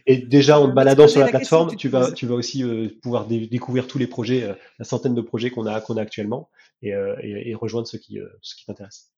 Et 0.08 0.18
déjà, 0.18 0.60
en 0.60 0.70
te 0.70 0.74
baladant 0.74 1.08
sur 1.08 1.20
la 1.20 1.28
plateforme, 1.28 1.76
tu 1.76 1.88
vas, 1.88 2.12
tu 2.12 2.26
vas 2.26 2.34
aussi 2.34 2.64
euh, 2.64 2.89
pouvoir 3.04 3.28
dé- 3.28 3.45
découvrir 3.45 3.86
tous 3.88 3.99
les 3.99 4.08
projets, 4.08 4.43
euh, 4.43 4.56
la 4.80 4.86
centaine 4.86 5.14
de 5.14 5.22
projets 5.22 5.51
qu'on 5.51 5.68
a, 5.68 5.80
qu'on 5.82 5.97
a 5.97 6.01
actuellement, 6.01 6.49
et, 6.82 6.95
euh, 6.95 7.16
et 7.22 7.54
rejoindre 7.54 7.88
ceux 7.88 7.99
qui, 7.99 8.20
euh, 8.20 8.28
ceux 8.41 8.56
qui 8.58 8.66
t'intéressent. 8.66 9.12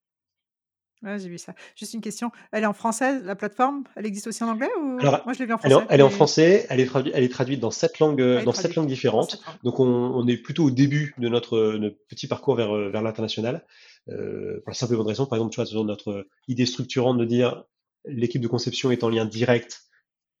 Ouais, 1.02 1.18
j'ai 1.18 1.28
vu 1.28 1.38
ça. 1.38 1.54
Juste 1.76 1.92
une 1.94 2.00
question, 2.00 2.30
elle 2.52 2.62
est 2.62 2.66
en 2.66 2.72
français, 2.72 3.20
la 3.20 3.36
plateforme? 3.36 3.84
Elle 3.96 4.06
existe 4.06 4.26
aussi 4.28 4.42
en 4.42 4.48
anglais 4.48 4.70
ou? 4.80 4.98
Alors, 4.98 5.20
Moi, 5.24 5.34
je 5.34 5.38
l'ai 5.40 5.46
vue 5.46 5.52
en 5.52 5.58
français, 5.58 5.86
elle 5.90 6.00
est 6.00 6.02
en 6.02 6.10
français, 6.10 6.66
elle 6.70 6.80
est 6.80 6.86
traduite, 6.86 7.14
elle 7.16 7.22
est 7.24 7.28
traduite 7.28 7.60
dans 7.60 7.70
sept 7.70 7.98
langues, 7.98 8.20
euh, 8.22 8.42
dans 8.44 8.52
sept 8.52 8.74
langues 8.74 8.88
différentes. 8.88 9.38
Donc, 9.62 9.78
on, 9.78 9.84
on 9.86 10.26
est 10.26 10.38
plutôt 10.38 10.64
au 10.64 10.70
début 10.70 11.14
de 11.18 11.28
notre, 11.28 11.56
euh, 11.56 11.78
notre 11.78 11.96
petit 12.08 12.26
parcours 12.26 12.56
vers, 12.56 12.74
euh, 12.74 12.88
vers 12.90 13.02
l'international. 13.02 13.66
Euh, 14.08 14.60
pour 14.64 14.70
la 14.70 14.74
simple 14.74 14.94
et 14.94 14.96
bonne 14.96 15.06
raison, 15.06 15.26
par 15.26 15.36
exemple, 15.36 15.52
tu 15.52 15.56
vois, 15.56 15.66
sur 15.66 15.84
notre 15.84 16.26
idée 16.48 16.64
structurante 16.66 17.18
de 17.18 17.24
dire 17.24 17.64
l'équipe 18.06 18.40
de 18.40 18.48
conception 18.48 18.90
est 18.90 19.04
en 19.04 19.10
lien 19.10 19.26
direct 19.26 19.82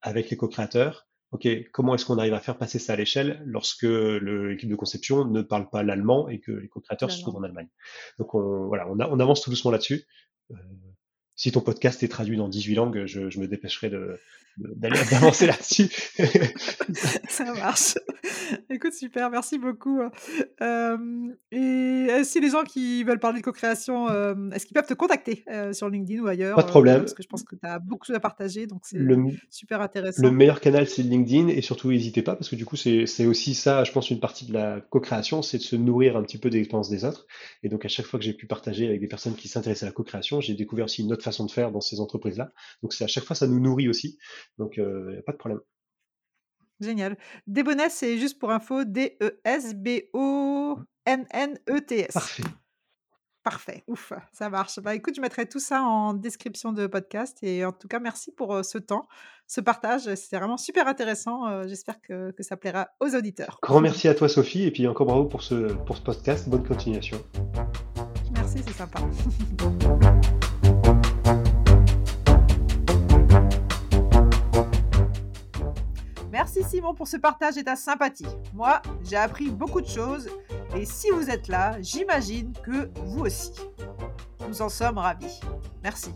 avec 0.00 0.30
les 0.30 0.36
co-créateurs. 0.36 1.06
Ok, 1.32 1.48
comment 1.72 1.94
est-ce 1.96 2.06
qu'on 2.06 2.18
arrive 2.18 2.34
à 2.34 2.40
faire 2.40 2.56
passer 2.56 2.78
ça 2.78 2.92
à 2.94 2.96
l'échelle 2.96 3.42
lorsque 3.44 3.82
l'équipe 3.82 4.70
de 4.70 4.76
conception 4.76 5.24
ne 5.24 5.42
parle 5.42 5.68
pas 5.68 5.82
l'allemand 5.82 6.28
et 6.28 6.38
que 6.40 6.52
les 6.52 6.68
co-créateurs 6.68 7.10
se 7.10 7.20
trouvent 7.20 7.36
en 7.36 7.42
Allemagne? 7.42 7.68
Donc 8.18 8.34
on, 8.34 8.68
voilà, 8.68 8.88
on, 8.88 9.00
a- 9.00 9.08
on 9.10 9.18
avance 9.18 9.42
tout 9.42 9.50
doucement 9.50 9.72
là-dessus. 9.72 10.04
Euh, 10.50 10.56
si 11.34 11.52
ton 11.52 11.60
podcast 11.60 12.02
est 12.02 12.08
traduit 12.08 12.36
dans 12.36 12.48
18 12.48 12.74
langues, 12.74 13.06
je, 13.06 13.38
me 13.38 13.46
dépêcherai 13.46 13.90
de- 13.90 14.18
d'aller 14.56 14.98
d'avancer 15.10 15.46
là-dessus. 15.46 15.88
Ça 17.28 17.52
marche. 17.54 17.94
Écoute, 18.70 18.92
super, 18.94 19.30
merci 19.30 19.58
beaucoup. 19.58 20.00
hein. 20.00 20.10
Hem 20.60 21.34
et 21.50 22.06
heu, 22.10 22.24
si 22.24 22.40
les 22.40 22.50
gens 22.50 22.62
qui 22.64 23.04
veulent 23.04 23.18
parler 23.18 23.40
de 23.40 23.44
co-création, 23.44 24.08
hem, 24.08 24.52
est-ce 24.54 24.66
qu'ils 24.66 24.74
peuvent 24.74 24.86
te 24.86 24.94
contacter, 24.94 25.44
sur 25.72 25.88
LinkedIn 25.88 26.22
ou 26.22 26.26
ailleurs, 26.26 26.56
pas 26.56 26.62
de 26.62 26.68
problème. 26.68 27.00
parce 27.00 27.14
que 27.14 27.22
je 27.22 27.28
pense 27.28 27.42
que 27.42 27.54
tu 27.56 27.66
as 27.66 27.78
beaucoup 27.78 28.02
de 28.04 28.06
choses 28.06 28.16
à 28.16 28.20
partager, 28.20 28.66
donc 28.66 28.80
c'est 28.84 28.98
Le, 28.98 29.16
super 29.50 29.78
Le 29.78 29.84
intéressant. 29.84 30.30
meilleur 30.32 30.60
canal, 30.60 30.86
c'est 30.88 31.02
LinkedIn, 31.02 31.48
et 31.48 31.60
surtout, 31.62 31.90
n'hésitez 31.90 32.22
pas, 32.22 32.34
parce 32.36 32.48
que 32.48 32.56
du 32.56 32.64
coup, 32.64 32.76
c'est 32.76 33.06
c'est 33.06 33.26
aussi 33.26 33.54
ça, 33.54 33.84
je 33.84 33.92
pense, 33.92 34.10
une 34.10 34.20
partie 34.20 34.46
de 34.46 34.52
la 34.52 34.80
co-création, 34.80 35.42
c'est 35.42 35.58
de 35.58 35.62
se 35.62 35.76
nourrir 35.76 36.16
un 36.16 36.22
petit 36.22 36.38
peu 36.38 36.50
des 36.50 36.58
expériences 36.58 36.90
des 36.90 37.04
autres. 37.04 37.26
Et 37.62 37.68
donc, 37.68 37.84
à 37.84 37.88
chaque 37.88 38.06
fois 38.06 38.18
que 38.18 38.24
j'ai 38.24 38.32
pu 38.34 38.46
partager 38.46 38.86
avec 38.86 39.00
des 39.00 39.08
personnes 39.08 39.34
qui 39.34 39.48
s'intéressent 39.48 39.84
à 39.84 39.86
la 39.86 39.92
co-création, 39.92 40.40
j'ai 40.40 40.54
découvert 40.54 40.86
aussi 40.86 41.02
une 41.02 41.12
autre 41.12 41.24
façon 41.24 41.44
de 41.46 41.50
faire 41.50 41.70
dans 41.72 41.80
ces 41.80 42.00
entreprises-là. 42.00 42.52
Donc, 42.82 42.92
c'est 42.92 43.04
à 43.04 43.08
chaque 43.08 43.24
fois, 43.24 43.36
ça 43.36 43.46
nous 43.46 43.60
nourrit 43.60 43.88
aussi. 43.88 44.18
Donc, 44.58 44.76
il 44.76 44.84
n'y 44.84 45.16
a 45.18 45.22
pas 45.22 45.32
de 45.32 45.38
problème. 45.38 45.60
Génial. 46.80 47.16
Debonnet, 47.46 47.88
c'est 47.88 48.18
juste 48.18 48.38
pour 48.38 48.50
info, 48.50 48.84
D-E-S-B-O-N-N-E-T-S. 48.84 49.32
Parfait. 52.12 52.42
Parfait, 53.42 53.84
ouf, 53.86 54.12
ça 54.32 54.50
marche. 54.50 54.80
Bah, 54.80 54.96
écoute, 54.96 55.14
je 55.14 55.20
mettrai 55.20 55.48
tout 55.48 55.60
ça 55.60 55.80
en 55.82 56.14
description 56.14 56.72
de 56.72 56.88
podcast 56.88 57.38
et 57.42 57.64
en 57.64 57.70
tout 57.70 57.86
cas, 57.86 58.00
merci 58.00 58.32
pour, 58.32 58.64
ce 58.64 58.76
temps, 58.76 59.06
ce 59.46 59.60
partage, 59.60 60.12
c'était 60.16 60.38
vraiment 60.38 60.56
super 60.56 60.88
intéressant, 60.88 61.62
j'espère 61.68 62.00
que 62.00 62.32
que 62.32 62.42
ça 62.42 62.56
plaira 62.56 62.88
aux 62.98 63.14
auditeurs. 63.14 63.60
Grand 63.62 63.80
merci 63.80 64.08
à 64.08 64.16
toi, 64.16 64.28
Sophie, 64.28 64.64
et 64.64 64.72
puis 64.72 64.88
encore 64.88 65.06
bravo 65.06 65.26
pour 65.26 65.44
ce, 65.44 65.72
pour 65.84 65.96
ce 65.96 66.02
podcast. 66.02 66.48
Bonne 66.48 66.66
continuation. 66.66 67.18
Merci, 68.32 68.58
c'est 68.66 68.74
sympa. 68.74 68.98
Simon 76.66 76.94
pour 76.94 77.08
ce 77.08 77.16
partage 77.16 77.56
et 77.56 77.64
ta 77.64 77.76
sympathie. 77.76 78.26
Moi, 78.54 78.82
j'ai 79.02 79.16
appris 79.16 79.50
beaucoup 79.50 79.80
de 79.80 79.86
choses 79.86 80.28
et 80.74 80.84
si 80.84 81.10
vous 81.10 81.30
êtes 81.30 81.48
là, 81.48 81.80
j'imagine 81.80 82.52
que 82.64 82.90
vous 83.04 83.26
aussi. 83.26 83.52
Nous 84.48 84.62
en 84.62 84.68
sommes 84.68 84.98
ravis. 84.98 85.40
Merci. 85.82 86.10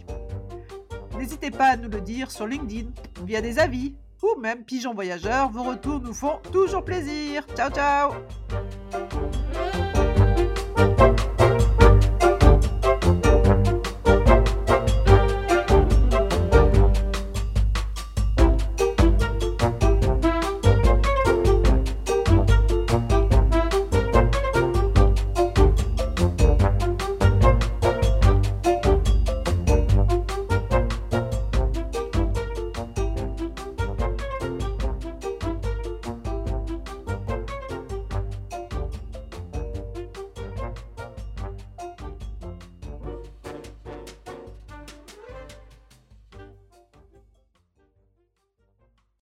N'hésitez 1.17 1.51
pas 1.51 1.67
à 1.67 1.77
nous 1.77 1.89
le 1.89 2.01
dire 2.01 2.31
sur 2.31 2.47
LinkedIn, 2.47 2.91
via 3.25 3.41
des 3.41 3.59
avis 3.59 3.95
ou 4.23 4.39
même 4.41 4.65
Pigeon 4.65 4.95
Voyageur, 4.95 5.51
vos 5.51 5.63
retours 5.63 6.01
nous 6.01 6.15
font 6.15 6.39
toujours 6.53 6.85
plaisir. 6.85 7.47
Ciao 7.57 7.71
ciao 7.71 8.13